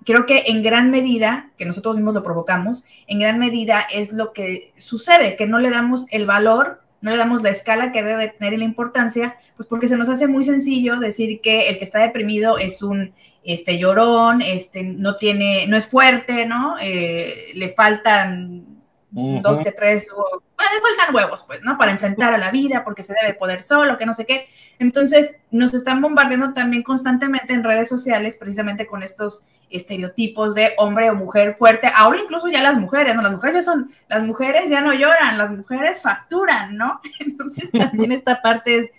creo 0.06 0.24
que 0.24 0.44
en 0.46 0.62
gran 0.62 0.90
medida, 0.90 1.50
que 1.58 1.66
nosotros 1.66 1.96
mismos 1.96 2.14
lo 2.14 2.22
provocamos, 2.22 2.84
en 3.06 3.18
gran 3.18 3.38
medida 3.38 3.80
es 3.92 4.12
lo 4.12 4.32
que 4.32 4.72
sucede, 4.78 5.36
que 5.36 5.46
no 5.46 5.58
le 5.58 5.68
damos 5.68 6.06
el 6.10 6.24
valor, 6.24 6.80
no 7.02 7.10
le 7.10 7.16
damos 7.18 7.42
la 7.42 7.50
escala 7.50 7.92
que 7.92 8.02
debe 8.02 8.28
tener 8.28 8.54
y 8.54 8.56
la 8.56 8.64
importancia, 8.64 9.36
pues 9.56 9.68
porque 9.68 9.88
se 9.88 9.96
nos 9.96 10.08
hace 10.08 10.28
muy 10.28 10.44
sencillo 10.44 10.98
decir 10.98 11.40
que 11.40 11.68
el 11.68 11.78
que 11.78 11.84
está 11.84 11.98
deprimido 11.98 12.56
es 12.56 12.82
un 12.82 13.12
este, 13.44 13.78
llorón, 13.78 14.40
este, 14.42 14.82
no 14.82 15.16
tiene, 15.16 15.66
no 15.66 15.76
es 15.76 15.88
fuerte, 15.88 16.46
¿no? 16.46 16.76
Eh, 16.80 17.52
le 17.54 17.68
faltan 17.70 18.75
dos 19.16 19.60
que 19.60 19.72
tres, 19.72 20.12
o, 20.14 20.42
bueno, 20.56 20.70
faltan 20.82 21.14
huevos, 21.14 21.44
pues, 21.46 21.62
¿no? 21.62 21.78
Para 21.78 21.92
enfrentar 21.92 22.34
a 22.34 22.38
la 22.38 22.50
vida, 22.50 22.84
porque 22.84 23.02
se 23.02 23.14
debe 23.14 23.34
poder 23.34 23.62
solo, 23.62 23.96
que 23.96 24.04
no 24.04 24.12
sé 24.12 24.26
qué. 24.26 24.46
Entonces, 24.78 25.36
nos 25.50 25.72
están 25.72 26.02
bombardeando 26.02 26.52
también 26.52 26.82
constantemente 26.82 27.54
en 27.54 27.64
redes 27.64 27.88
sociales, 27.88 28.36
precisamente 28.36 28.86
con 28.86 29.02
estos 29.02 29.46
estereotipos 29.70 30.54
de 30.54 30.72
hombre 30.76 31.10
o 31.10 31.14
mujer 31.14 31.56
fuerte. 31.56 31.90
Ahora 31.92 32.18
incluso 32.18 32.48
ya 32.48 32.62
las 32.62 32.78
mujeres, 32.78 33.16
¿no? 33.16 33.22
Las 33.22 33.32
mujeres 33.32 33.64
ya 33.64 33.72
son, 33.72 33.90
las 34.08 34.22
mujeres 34.22 34.68
ya 34.68 34.82
no 34.82 34.92
lloran, 34.92 35.38
las 35.38 35.50
mujeres 35.50 36.02
facturan, 36.02 36.76
¿no? 36.76 37.00
Entonces, 37.18 37.70
también 37.72 38.12
esta 38.12 38.42
parte 38.42 38.78
es, 38.78 38.90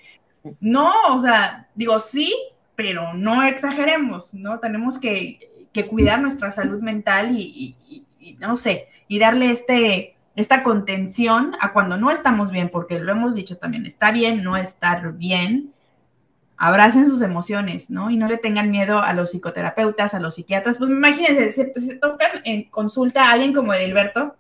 no, 0.60 0.92
o 1.10 1.20
sea, 1.20 1.68
digo 1.76 2.00
sí, 2.00 2.36
pero 2.76 3.14
no 3.14 3.44
exageremos, 3.44 4.34
¿no? 4.34 4.60
Tenemos 4.60 5.00
que, 5.00 5.40
cuidar 5.92 6.20
nuestra 6.20 6.50
salud 6.50 6.82
mental 6.82 7.38
y 7.38 8.07
no 8.36 8.56
sé, 8.56 8.88
y 9.08 9.20
darle 9.20 9.52
este, 9.52 10.18
esta 10.36 10.64
contención 10.64 11.56
a 11.60 11.74
cuando 11.74 11.98
no 11.98 12.12
estamos 12.12 12.52
bien, 12.52 12.70
porque 12.70 13.00
lo 13.00 13.12
hemos 13.12 13.36
dicho 13.36 13.58
también, 13.58 13.86
está 13.86 14.12
bien 14.12 14.44
no 14.44 14.58
estar 14.58 15.14
bien, 15.14 15.74
abracen 16.58 17.08
sus 17.08 17.22
emociones, 17.22 17.90
¿no? 17.90 18.10
Y 18.10 18.18
no 18.18 18.28
le 18.28 18.38
tengan 18.38 18.72
miedo 18.72 19.00
a 19.00 19.14
los 19.14 19.32
psicoterapeutas, 19.32 20.14
a 20.14 20.20
los 20.20 20.36
psiquiatras. 20.36 20.78
Pues 20.78 20.90
imagínense, 20.90 21.52
se, 21.52 21.96
tocan 21.96 22.42
en 22.44 22.64
consulta 22.70 23.26
a 23.26 23.32
alguien 23.32 23.54
como 23.54 23.74
Edilberto, 23.74 24.36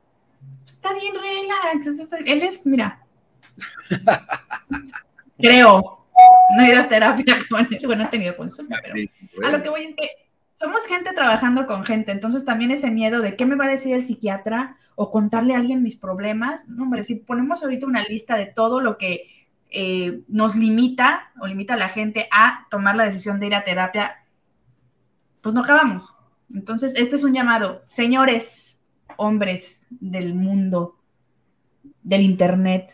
pues, 0.61 0.73
está 0.73 0.93
bien, 0.93 1.13
relax, 1.13 1.87
él 2.25 2.43
es, 2.43 2.65
mira, 2.65 2.99
creo, 5.37 6.05
no 6.57 6.63
he 6.63 6.69
ido 6.69 6.81
a 6.81 6.89
terapia 6.89 7.37
con 7.49 7.67
él, 7.71 7.81
bueno, 7.85 8.03
he 8.03 8.07
tenido 8.07 8.35
consulta, 8.35 8.79
pero 8.83 8.95
a 9.47 9.51
lo 9.51 9.63
que 9.63 9.69
voy 9.69 9.85
es 9.85 9.95
que 9.95 10.26
somos 10.59 10.85
gente 10.87 11.13
trabajando 11.13 11.67
con 11.67 11.85
gente, 11.85 12.11
entonces 12.11 12.43
también 12.43 12.71
ese 12.71 12.89
miedo 12.89 13.21
de 13.21 13.35
qué 13.35 13.45
me 13.45 13.55
va 13.55 13.65
a 13.65 13.69
decir 13.69 13.93
el 13.93 14.03
psiquiatra 14.03 14.75
o 14.95 15.11
contarle 15.11 15.53
a 15.53 15.59
alguien 15.59 15.83
mis 15.83 15.95
problemas, 15.95 16.67
no, 16.67 16.83
hombre, 16.83 17.03
si 17.03 17.15
ponemos 17.15 17.61
ahorita 17.61 17.85
una 17.85 18.03
lista 18.03 18.35
de 18.35 18.47
todo 18.47 18.81
lo 18.81 18.97
que 18.97 19.29
eh, 19.69 20.21
nos 20.27 20.55
limita 20.55 21.31
o 21.39 21.45
limita 21.45 21.75
a 21.75 21.77
la 21.77 21.89
gente 21.89 22.27
a 22.31 22.65
tomar 22.71 22.95
la 22.95 23.05
decisión 23.05 23.39
de 23.39 23.47
ir 23.47 23.55
a 23.55 23.63
terapia, 23.63 24.23
pues 25.41 25.53
no 25.53 25.61
acabamos. 25.61 26.15
Entonces, 26.51 26.93
este 26.95 27.17
es 27.17 27.23
un 27.23 27.33
llamado, 27.33 27.83
señores, 27.85 28.79
hombres 29.17 29.85
del 29.89 30.33
mundo, 30.33 30.97
del 32.01 32.21
Internet, 32.21 32.93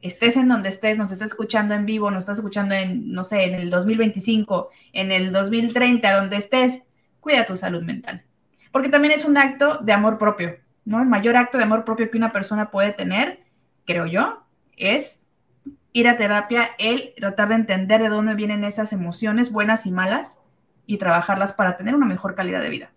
estés 0.00 0.36
en 0.36 0.48
donde 0.48 0.68
estés, 0.68 0.96
nos 0.96 1.12
estás 1.12 1.30
escuchando 1.30 1.74
en 1.74 1.84
vivo, 1.84 2.10
nos 2.10 2.22
estás 2.22 2.38
escuchando 2.38 2.74
en, 2.74 3.12
no 3.12 3.22
sé, 3.22 3.44
en 3.44 3.54
el 3.54 3.70
2025, 3.70 4.70
en 4.92 5.12
el 5.12 5.32
2030, 5.32 6.12
donde 6.16 6.36
estés, 6.36 6.82
cuida 7.22 7.46
tu 7.46 7.56
salud 7.56 7.82
mental. 7.82 8.22
Porque 8.70 8.90
también 8.90 9.14
es 9.14 9.24
un 9.24 9.38
acto 9.38 9.78
de 9.78 9.92
amor 9.92 10.18
propio, 10.18 10.56
¿no? 10.84 11.00
El 11.00 11.08
mayor 11.08 11.36
acto 11.36 11.56
de 11.56 11.64
amor 11.64 11.84
propio 11.84 12.10
que 12.10 12.18
una 12.18 12.32
persona 12.32 12.70
puede 12.70 12.92
tener, 12.92 13.40
creo 13.86 14.06
yo, 14.06 14.42
es 14.76 15.24
ir 15.92 16.08
a 16.08 16.16
terapia, 16.16 16.70
el 16.78 17.14
tratar 17.18 17.48
de 17.48 17.54
entender 17.54 18.02
de 18.02 18.08
dónde 18.08 18.34
vienen 18.34 18.64
esas 18.64 18.92
emociones 18.92 19.52
buenas 19.52 19.86
y 19.86 19.92
malas 19.92 20.38
y 20.86 20.98
trabajarlas 20.98 21.52
para 21.52 21.76
tener 21.76 21.94
una 21.94 22.06
mejor 22.06 22.34
calidad 22.34 22.60
de 22.60 22.70
vida. 22.70 22.90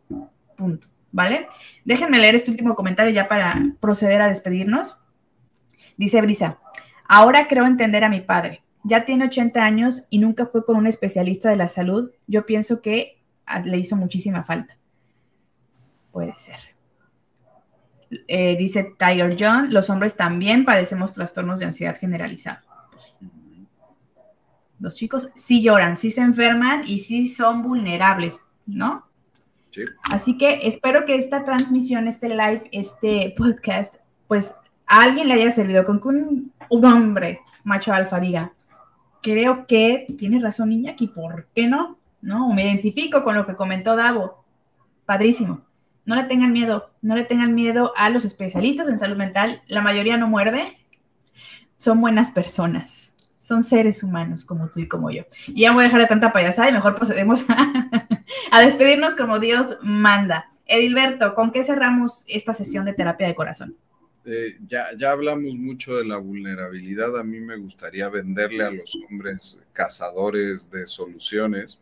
Punto. 0.58 0.88
¿Vale? 1.12 1.48
Déjenme 1.86 2.20
leer 2.20 2.36
este 2.36 2.52
último 2.52 2.76
comentario 2.76 3.14
ya 3.14 3.30
para 3.30 3.62
proceder 3.80 4.22
a 4.22 4.28
despedirnos. 4.28 4.98
Dice 5.96 6.22
Brisa, 6.22 6.58
ahora 7.08 7.48
creo 7.48 7.66
entender 7.66 8.04
a 8.04 8.10
mi 8.10 8.20
padre. 8.20 8.64
Ya 8.84 9.06
tiene 9.06 9.26
80 9.26 9.64
años 9.64 10.08
y 10.10 10.20
nunca 10.20 10.46
fue 10.46 10.66
con 10.66 10.76
un 10.76 10.88
especialista 10.88 11.50
de 11.50 11.56
la 11.56 11.70
salud. 11.70 12.12
Yo 12.28 12.46
pienso 12.46 12.82
que 12.82 13.15
le 13.64 13.78
hizo 13.78 13.96
muchísima 13.96 14.44
falta. 14.44 14.78
Puede 16.12 16.34
ser. 16.38 16.60
Eh, 18.28 18.56
dice 18.58 18.96
Tiger 18.98 19.36
John, 19.40 19.74
los 19.74 19.90
hombres 19.90 20.16
también 20.16 20.64
padecemos 20.64 21.14
trastornos 21.14 21.60
de 21.60 21.66
ansiedad 21.66 21.98
generalizada. 22.00 22.64
Los 24.80 24.96
chicos 24.96 25.30
sí 25.36 25.62
lloran, 25.62 25.96
sí 25.96 26.12
se 26.12 26.22
enferman 26.22 26.84
y 26.86 27.00
sí 27.00 27.28
son 27.28 27.64
vulnerables, 27.64 28.42
¿no? 28.66 29.06
Sí. 29.72 29.82
Así 30.12 30.38
que 30.38 30.68
espero 30.68 31.06
que 31.06 31.16
esta 31.16 31.44
transmisión, 31.44 32.08
este 32.08 32.30
live, 32.30 32.70
este 32.72 33.34
podcast, 33.36 33.96
pues 34.28 34.56
a 34.86 35.02
alguien 35.02 35.28
le 35.28 35.36
haya 35.36 35.52
servido 35.52 35.84
con 35.86 36.00
que 36.00 36.08
un, 36.08 36.54
un 36.70 36.86
hombre 36.86 37.42
macho 37.64 37.94
alfa 37.94 38.20
diga, 38.20 38.54
creo 39.22 39.66
que 39.66 40.06
tiene 40.18 40.40
razón 40.40 40.72
Iñaki, 40.72 41.08
¿por 41.08 41.48
qué 41.56 41.68
no? 41.68 41.98
¿No? 42.26 42.52
Me 42.54 42.64
identifico 42.64 43.24
con 43.24 43.36
lo 43.36 43.46
que 43.46 43.56
comentó 43.56 43.96
Davo. 43.96 44.44
Padrísimo. 45.06 45.62
No 46.06 46.16
le 46.16 46.24
tengan 46.24 46.52
miedo, 46.52 46.90
no 47.04 47.16
le 47.16 47.24
tengan 47.24 47.54
miedo 47.54 47.94
a 47.96 48.10
los 48.10 48.26
especialistas 48.26 48.88
en 48.88 48.98
salud 48.98 49.16
mental. 49.16 49.62
La 49.68 49.82
mayoría 49.82 50.18
no 50.18 50.28
muerde. 50.28 50.76
Son 51.78 52.02
buenas 52.02 52.32
personas. 52.32 53.12
Son 53.38 53.62
seres 53.62 54.02
humanos 54.02 54.44
como 54.44 54.70
tú 54.70 54.80
y 54.80 54.88
como 54.88 55.12
yo. 55.12 55.24
Y 55.48 55.62
ya 55.62 55.72
voy 55.72 55.82
a 55.82 55.84
dejar 55.84 56.02
de 56.02 56.08
tanta 56.08 56.34
payasada 56.34 56.68
y 56.70 56.74
mejor 56.74 56.96
procedemos 56.96 57.48
a, 57.48 57.90
a 58.52 58.62
despedirnos 58.62 59.14
como 59.14 59.40
Dios 59.40 59.78
manda. 59.84 60.52
Edilberto, 60.66 61.36
¿con 61.36 61.52
qué 61.52 61.64
cerramos 61.64 62.26
esta 62.28 62.56
sesión 62.56 62.86
de 62.86 62.94
terapia 62.94 63.28
de 63.28 63.36
corazón? 63.36 63.78
Eh, 64.26 64.58
ya, 64.68 64.88
ya 64.98 65.12
hablamos 65.12 65.56
mucho 65.58 65.96
de 65.96 66.06
la 66.06 66.18
vulnerabilidad. 66.18 67.20
A 67.20 67.24
mí 67.24 67.40
me 67.40 67.58
gustaría 67.58 68.10
venderle 68.10 68.64
a 68.64 68.72
los 68.72 68.98
hombres 69.08 69.62
cazadores 69.74 70.72
de 70.72 70.88
soluciones 70.88 71.80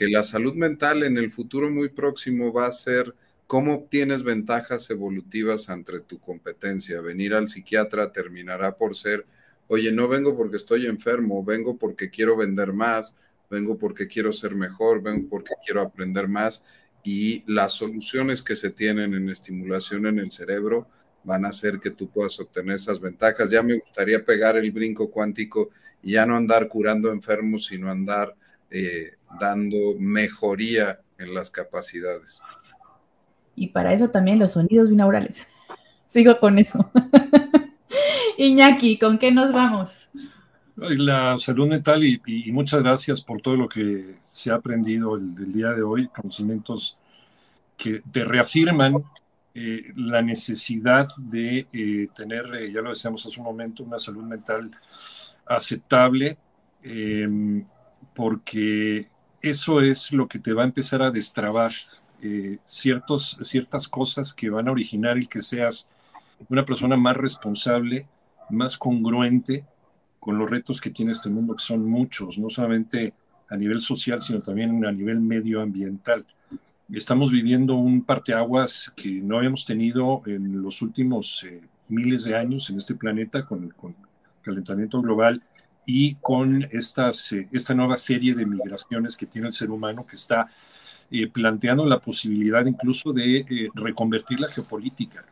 que 0.00 0.08
la 0.08 0.22
salud 0.22 0.54
mental 0.54 1.02
en 1.02 1.18
el 1.18 1.30
futuro 1.30 1.70
muy 1.70 1.90
próximo 1.90 2.54
va 2.54 2.64
a 2.64 2.72
ser 2.72 3.14
cómo 3.46 3.74
obtienes 3.74 4.22
ventajas 4.22 4.88
evolutivas 4.88 5.68
ante 5.68 6.00
tu 6.00 6.18
competencia. 6.18 7.02
Venir 7.02 7.34
al 7.34 7.48
psiquiatra 7.48 8.10
terminará 8.10 8.78
por 8.78 8.96
ser, 8.96 9.26
oye, 9.68 9.92
no 9.92 10.08
vengo 10.08 10.34
porque 10.34 10.56
estoy 10.56 10.86
enfermo, 10.86 11.44
vengo 11.44 11.76
porque 11.76 12.08
quiero 12.08 12.34
vender 12.34 12.72
más, 12.72 13.14
vengo 13.50 13.76
porque 13.76 14.06
quiero 14.06 14.32
ser 14.32 14.54
mejor, 14.54 15.02
vengo 15.02 15.28
porque 15.28 15.52
quiero 15.66 15.82
aprender 15.82 16.28
más 16.28 16.64
y 17.04 17.44
las 17.46 17.72
soluciones 17.72 18.40
que 18.40 18.56
se 18.56 18.70
tienen 18.70 19.12
en 19.12 19.28
estimulación 19.28 20.06
en 20.06 20.18
el 20.18 20.30
cerebro 20.30 20.88
van 21.24 21.44
a 21.44 21.48
hacer 21.48 21.78
que 21.78 21.90
tú 21.90 22.08
puedas 22.08 22.40
obtener 22.40 22.76
esas 22.76 22.98
ventajas. 23.00 23.50
Ya 23.50 23.62
me 23.62 23.74
gustaría 23.74 24.24
pegar 24.24 24.56
el 24.56 24.72
brinco 24.72 25.10
cuántico 25.10 25.68
y 26.02 26.12
ya 26.12 26.24
no 26.24 26.38
andar 26.38 26.68
curando 26.68 27.12
enfermos, 27.12 27.66
sino 27.66 27.90
andar 27.90 28.34
eh, 28.70 29.16
dando 29.38 29.76
mejoría 29.98 31.00
en 31.18 31.34
las 31.34 31.50
capacidades. 31.50 32.40
Y 33.54 33.68
para 33.68 33.92
eso 33.92 34.08
también 34.08 34.38
los 34.38 34.52
sonidos 34.52 34.88
binaurales. 34.88 35.46
Sigo 36.06 36.40
con 36.40 36.58
eso. 36.58 36.90
Iñaki, 38.38 38.98
¿con 38.98 39.18
qué 39.18 39.30
nos 39.30 39.52
vamos? 39.52 40.08
La 40.76 41.38
salud 41.38 41.68
mental 41.68 42.02
y, 42.02 42.50
muchas 42.52 42.80
gracias 42.80 43.20
por 43.20 43.42
todo 43.42 43.54
lo 43.54 43.68
que 43.68 44.16
se 44.22 44.50
ha 44.50 44.54
aprendido 44.54 45.14
el, 45.14 45.52
día 45.52 45.72
de 45.72 45.82
hoy, 45.82 46.08
conocimientos 46.08 46.96
que 47.76 48.02
te 48.10 48.24
reafirman 48.24 49.04
eh, 49.54 49.92
la 49.96 50.22
necesidad 50.22 51.08
de 51.18 51.66
eh, 51.70 52.08
tener, 52.14 52.46
eh, 52.54 52.72
ya 52.72 52.80
lo 52.80 52.90
decíamos 52.90 53.26
hace 53.26 53.38
un 53.40 53.44
momento, 53.44 53.82
una 53.82 53.98
salud 53.98 54.22
mental 54.22 54.70
aceptable, 55.44 56.38
porque 58.14 59.06
eso 59.42 59.80
es 59.80 60.12
lo 60.12 60.28
que 60.28 60.38
te 60.38 60.52
va 60.52 60.62
a 60.62 60.66
empezar 60.66 61.02
a 61.02 61.10
destrabar 61.10 61.72
ciertos, 62.64 63.38
ciertas 63.42 63.88
cosas 63.88 64.34
que 64.34 64.50
van 64.50 64.68
a 64.68 64.72
originar 64.72 65.16
el 65.16 65.28
que 65.28 65.40
seas 65.40 65.88
una 66.48 66.64
persona 66.64 66.96
más 66.96 67.16
responsable, 67.16 68.06
más 68.50 68.76
congruente 68.76 69.64
con 70.18 70.38
los 70.38 70.50
retos 70.50 70.80
que 70.80 70.90
tiene 70.90 71.12
este 71.12 71.30
mundo, 71.30 71.56
que 71.56 71.62
son 71.62 71.88
muchos, 71.88 72.38
no 72.38 72.50
solamente 72.50 73.14
a 73.48 73.56
nivel 73.56 73.80
social, 73.80 74.20
sino 74.22 74.40
también 74.40 74.84
a 74.84 74.92
nivel 74.92 75.20
medioambiental. 75.20 76.24
Estamos 76.92 77.30
viviendo 77.30 77.74
un 77.74 78.04
parteaguas 78.04 78.92
que 78.96 79.10
no 79.10 79.38
habíamos 79.38 79.64
tenido 79.64 80.22
en 80.26 80.62
los 80.62 80.82
últimos 80.82 81.44
eh, 81.44 81.60
miles 81.88 82.24
de 82.24 82.36
años 82.36 82.68
en 82.70 82.78
este 82.78 82.94
planeta 82.94 83.46
con, 83.46 83.64
el 83.64 83.94
calentamiento 84.42 85.00
global 85.00 85.42
y 85.86 86.14
con 86.16 86.66
estas, 86.70 87.32
eh, 87.32 87.48
esta 87.52 87.74
nueva 87.74 87.96
serie 87.96 88.34
de 88.34 88.46
migraciones 88.46 89.16
que 89.16 89.26
tiene 89.26 89.48
el 89.48 89.52
ser 89.52 89.70
humano 89.70 90.06
que 90.06 90.16
está 90.16 90.48
eh, 91.10 91.26
planteando 91.26 91.84
la 91.84 92.00
posibilidad 92.00 92.64
incluso 92.66 93.12
de 93.12 93.70
reconvertir 93.74 94.40
la 94.40 94.48
geopolítica. 94.48 95.24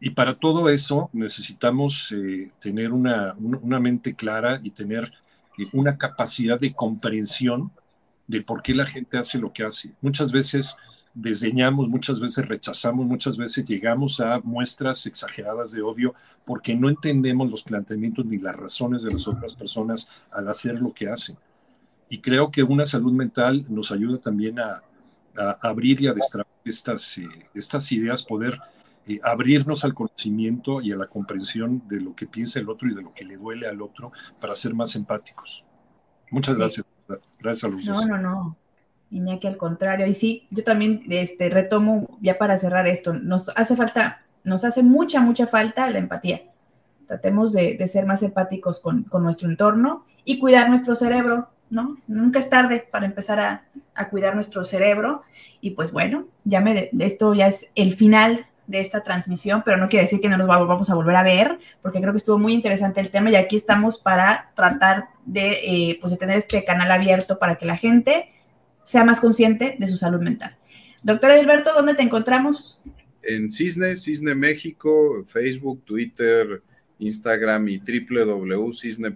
Y 0.00 0.10
para 0.10 0.34
todo 0.34 0.68
eso 0.68 1.10
necesitamos 1.12 2.12
tener 2.58 2.90
una, 2.90 3.34
una, 3.38 3.78
mente 3.78 4.14
clara 4.14 4.58
y 4.62 4.70
tener 4.70 5.12
una 5.74 5.98
capacidad 5.98 6.58
de 6.58 6.72
comprensión 6.72 7.70
de 8.26 8.40
por 8.40 8.62
qué 8.62 8.74
la 8.74 8.86
gente 8.86 9.18
hace 9.18 9.38
lo 9.38 9.52
que 9.52 9.62
hace. 9.62 9.92
Muchas 10.00 10.32
veces 10.32 10.74
desdeñamos, 11.14 11.88
muchas 11.88 12.20
veces 12.20 12.46
rechazamos, 12.46 13.06
muchas 13.06 13.36
veces 13.36 13.64
llegamos 13.64 14.20
a 14.20 14.40
muestras 14.40 15.06
exageradas 15.06 15.72
de 15.72 15.82
odio 15.82 16.14
porque 16.44 16.74
no 16.74 16.88
entendemos 16.88 17.50
los 17.50 17.62
planteamientos 17.62 18.24
ni 18.26 18.38
las 18.38 18.56
razones 18.56 19.02
de 19.02 19.10
las 19.10 19.26
otras 19.26 19.54
personas 19.54 20.08
al 20.30 20.48
hacer 20.48 20.80
lo 20.80 20.92
que 20.92 21.08
hacen. 21.08 21.36
Y 22.08 22.18
creo 22.18 22.50
que 22.50 22.62
una 22.62 22.86
salud 22.86 23.12
mental 23.12 23.64
nos 23.68 23.92
ayuda 23.92 24.18
también 24.18 24.58
a, 24.58 24.82
abrir 25.62 26.02
y 26.02 26.08
a 26.08 26.12
destrabar 26.12 26.52
estas, 26.64 27.16
eh, 27.18 27.28
estas 27.54 27.90
ideas, 27.92 28.22
poder 28.22 28.58
eh, 29.06 29.20
abrirnos 29.22 29.84
al 29.84 29.94
conocimiento 29.94 30.82
y 30.82 30.92
a 30.92 30.96
la 30.96 31.06
comprensión 31.06 31.82
de 31.88 32.00
lo 32.00 32.14
que 32.14 32.26
piensa 32.26 32.58
el 32.58 32.68
otro 32.68 32.90
y 32.90 32.94
de 32.94 33.02
lo 33.02 33.14
que 33.14 33.24
le 33.24 33.36
duele 33.36 33.66
al 33.66 33.80
otro 33.80 34.12
para 34.40 34.54
ser 34.54 34.74
más 34.74 34.96
empáticos. 34.96 35.64
Muchas 36.30 36.58
gracias. 36.58 36.84
Gracias 37.38 37.64
a 37.64 37.68
los 37.68 37.84
No, 37.86 38.06
no, 38.06 38.18
no. 38.18 38.56
Iñaki, 39.10 39.46
al 39.46 39.56
contrario. 39.56 40.06
Y 40.06 40.14
sí, 40.14 40.46
yo 40.50 40.64
también 40.64 41.02
este, 41.10 41.48
retomo 41.50 42.18
ya 42.20 42.38
para 42.38 42.58
cerrar 42.58 42.86
esto. 42.86 43.12
Nos 43.12 43.50
hace 43.56 43.76
falta, 43.76 44.22
nos 44.44 44.64
hace 44.64 44.82
mucha, 44.82 45.20
mucha 45.20 45.46
falta 45.46 45.88
la 45.90 45.98
empatía. 45.98 46.42
Tratemos 47.06 47.52
de, 47.52 47.84
ser 47.88 48.06
más 48.06 48.22
empáticos 48.22 48.80
con, 48.80 49.06
nuestro 49.20 49.48
entorno 49.48 50.04
y 50.24 50.38
cuidar 50.38 50.68
nuestro 50.68 50.94
cerebro, 50.94 51.48
¿no? 51.68 51.96
Nunca 52.06 52.38
es 52.38 52.48
tarde 52.48 52.86
para 52.88 53.06
empezar 53.06 53.40
a, 53.40 53.64
cuidar 54.10 54.34
nuestro 54.34 54.64
cerebro. 54.64 55.22
Y 55.60 55.72
pues 55.72 55.92
bueno, 55.92 56.26
ya 56.44 56.60
me, 56.60 56.90
esto 57.00 57.34
ya 57.34 57.48
es 57.48 57.66
el 57.74 57.94
final 57.94 58.46
de 58.66 58.80
esta 58.80 59.02
transmisión, 59.02 59.62
pero 59.64 59.76
no 59.76 59.88
quiere 59.88 60.04
decir 60.04 60.20
que 60.20 60.28
no 60.28 60.38
nos 60.38 60.46
vamos 60.46 60.88
a 60.88 60.94
volver 60.94 61.16
a 61.16 61.24
ver, 61.24 61.58
porque 61.82 62.00
creo 62.00 62.12
que 62.12 62.18
estuvo 62.18 62.38
muy 62.38 62.54
interesante 62.54 63.00
el 63.00 63.10
tema 63.10 63.28
y 63.28 63.34
aquí 63.34 63.56
estamos 63.56 63.98
para 63.98 64.52
tratar 64.54 65.08
de, 65.26 65.50
eh, 65.64 65.98
pues 66.00 66.12
de 66.12 66.18
tener 66.18 66.38
este 66.38 66.64
canal 66.64 66.92
abierto 66.92 67.40
para 67.40 67.56
que 67.56 67.66
la 67.66 67.76
gente 67.76 68.30
sea 68.90 69.04
más 69.04 69.20
consciente 69.20 69.76
de 69.78 69.86
su 69.86 69.96
salud 69.96 70.20
mental. 70.20 70.56
Doctor 71.04 71.30
Edilberto, 71.30 71.72
¿dónde 71.72 71.94
te 71.94 72.02
encontramos? 72.02 72.80
En 73.22 73.52
Cisne, 73.52 73.94
Cisne 73.96 74.34
México, 74.34 75.22
Facebook, 75.24 75.84
Twitter, 75.84 76.60
Instagram 76.98 77.68
y 77.68 77.78
www.cisne.mx, 77.78 79.14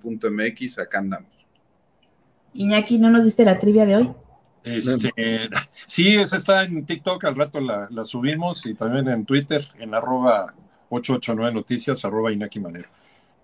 acá 0.79 1.01
andamos. 1.01 1.45
Iñaki, 2.53 2.99
¿no 2.99 3.11
nos 3.11 3.25
diste 3.25 3.45
la 3.45 3.59
trivia 3.59 3.85
de 3.85 3.97
hoy? 3.97 4.13
Este, 4.63 5.51
sí, 5.87 6.15
esa 6.15 6.37
está 6.37 6.63
en 6.63 6.87
TikTok, 6.87 7.25
al 7.25 7.35
rato 7.35 7.61
la, 7.61 7.89
subimos 8.05 8.65
y 8.67 8.75
también 8.75 9.09
en 9.09 9.27
Twitter, 9.27 9.65
en 9.81 9.93
arroba 9.93 10.55
889 10.89 11.53
noticias, 11.53 12.05
arroba 12.05 12.31
Iñaki 12.31 12.61
Manero. 12.61 12.89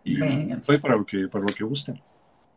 Y 0.05 0.17
fue 0.63 0.79
para 0.79 0.95
lo 0.95 1.05
que, 1.05 1.27
para 1.27 1.45
lo 1.45 1.53
que 1.53 1.65
gusten. 1.65 2.01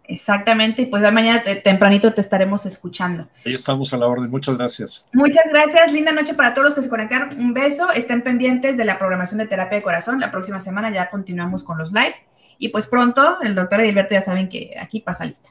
Exactamente, 0.06 0.82
y 0.82 0.86
pues 0.88 1.02
de 1.02 1.12
mañana 1.12 1.44
tempranito 1.64 2.14
te 2.14 2.22
estaremos 2.22 2.66
escuchando. 2.66 3.28
Ahí 3.46 3.54
estamos 3.54 3.94
a 3.94 3.98
la 3.98 4.08
orden, 4.08 4.30
muchas 4.30 4.58
gracias. 4.58 5.08
Muchas 5.14 5.46
gracias, 5.50 5.94
linda 5.94 6.12
noche 6.12 6.34
para 6.34 6.54
todos 6.54 6.66
los 6.66 6.76
que 6.76 6.82
se 6.82 6.90
conectaron. 6.90 7.30
Un 7.40 7.54
beso, 7.54 7.92
estén 7.92 8.22
pendientes 8.22 8.78
de 8.78 8.84
la 8.84 8.98
programación 8.98 9.40
de 9.40 9.48
terapia 9.48 9.78
de 9.78 9.84
corazón. 9.84 10.20
La 10.20 10.30
próxima 10.30 10.60
semana 10.60 10.92
ya 10.92 11.10
continuamos 11.10 11.64
con 11.64 11.78
los 11.78 11.94
lives. 11.94 12.24
Y 12.58 12.70
pues 12.70 12.86
pronto, 12.88 13.42
el 13.42 13.56
doctor 13.56 13.80
Edilberto 13.82 14.14
ya 14.14 14.22
saben 14.22 14.50
que 14.50 14.76
aquí 14.80 15.00
pasa 15.00 15.26
lista. 15.26 15.50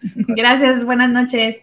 gracias, 0.14 0.84
buenas 0.84 1.10
noches. 1.10 1.62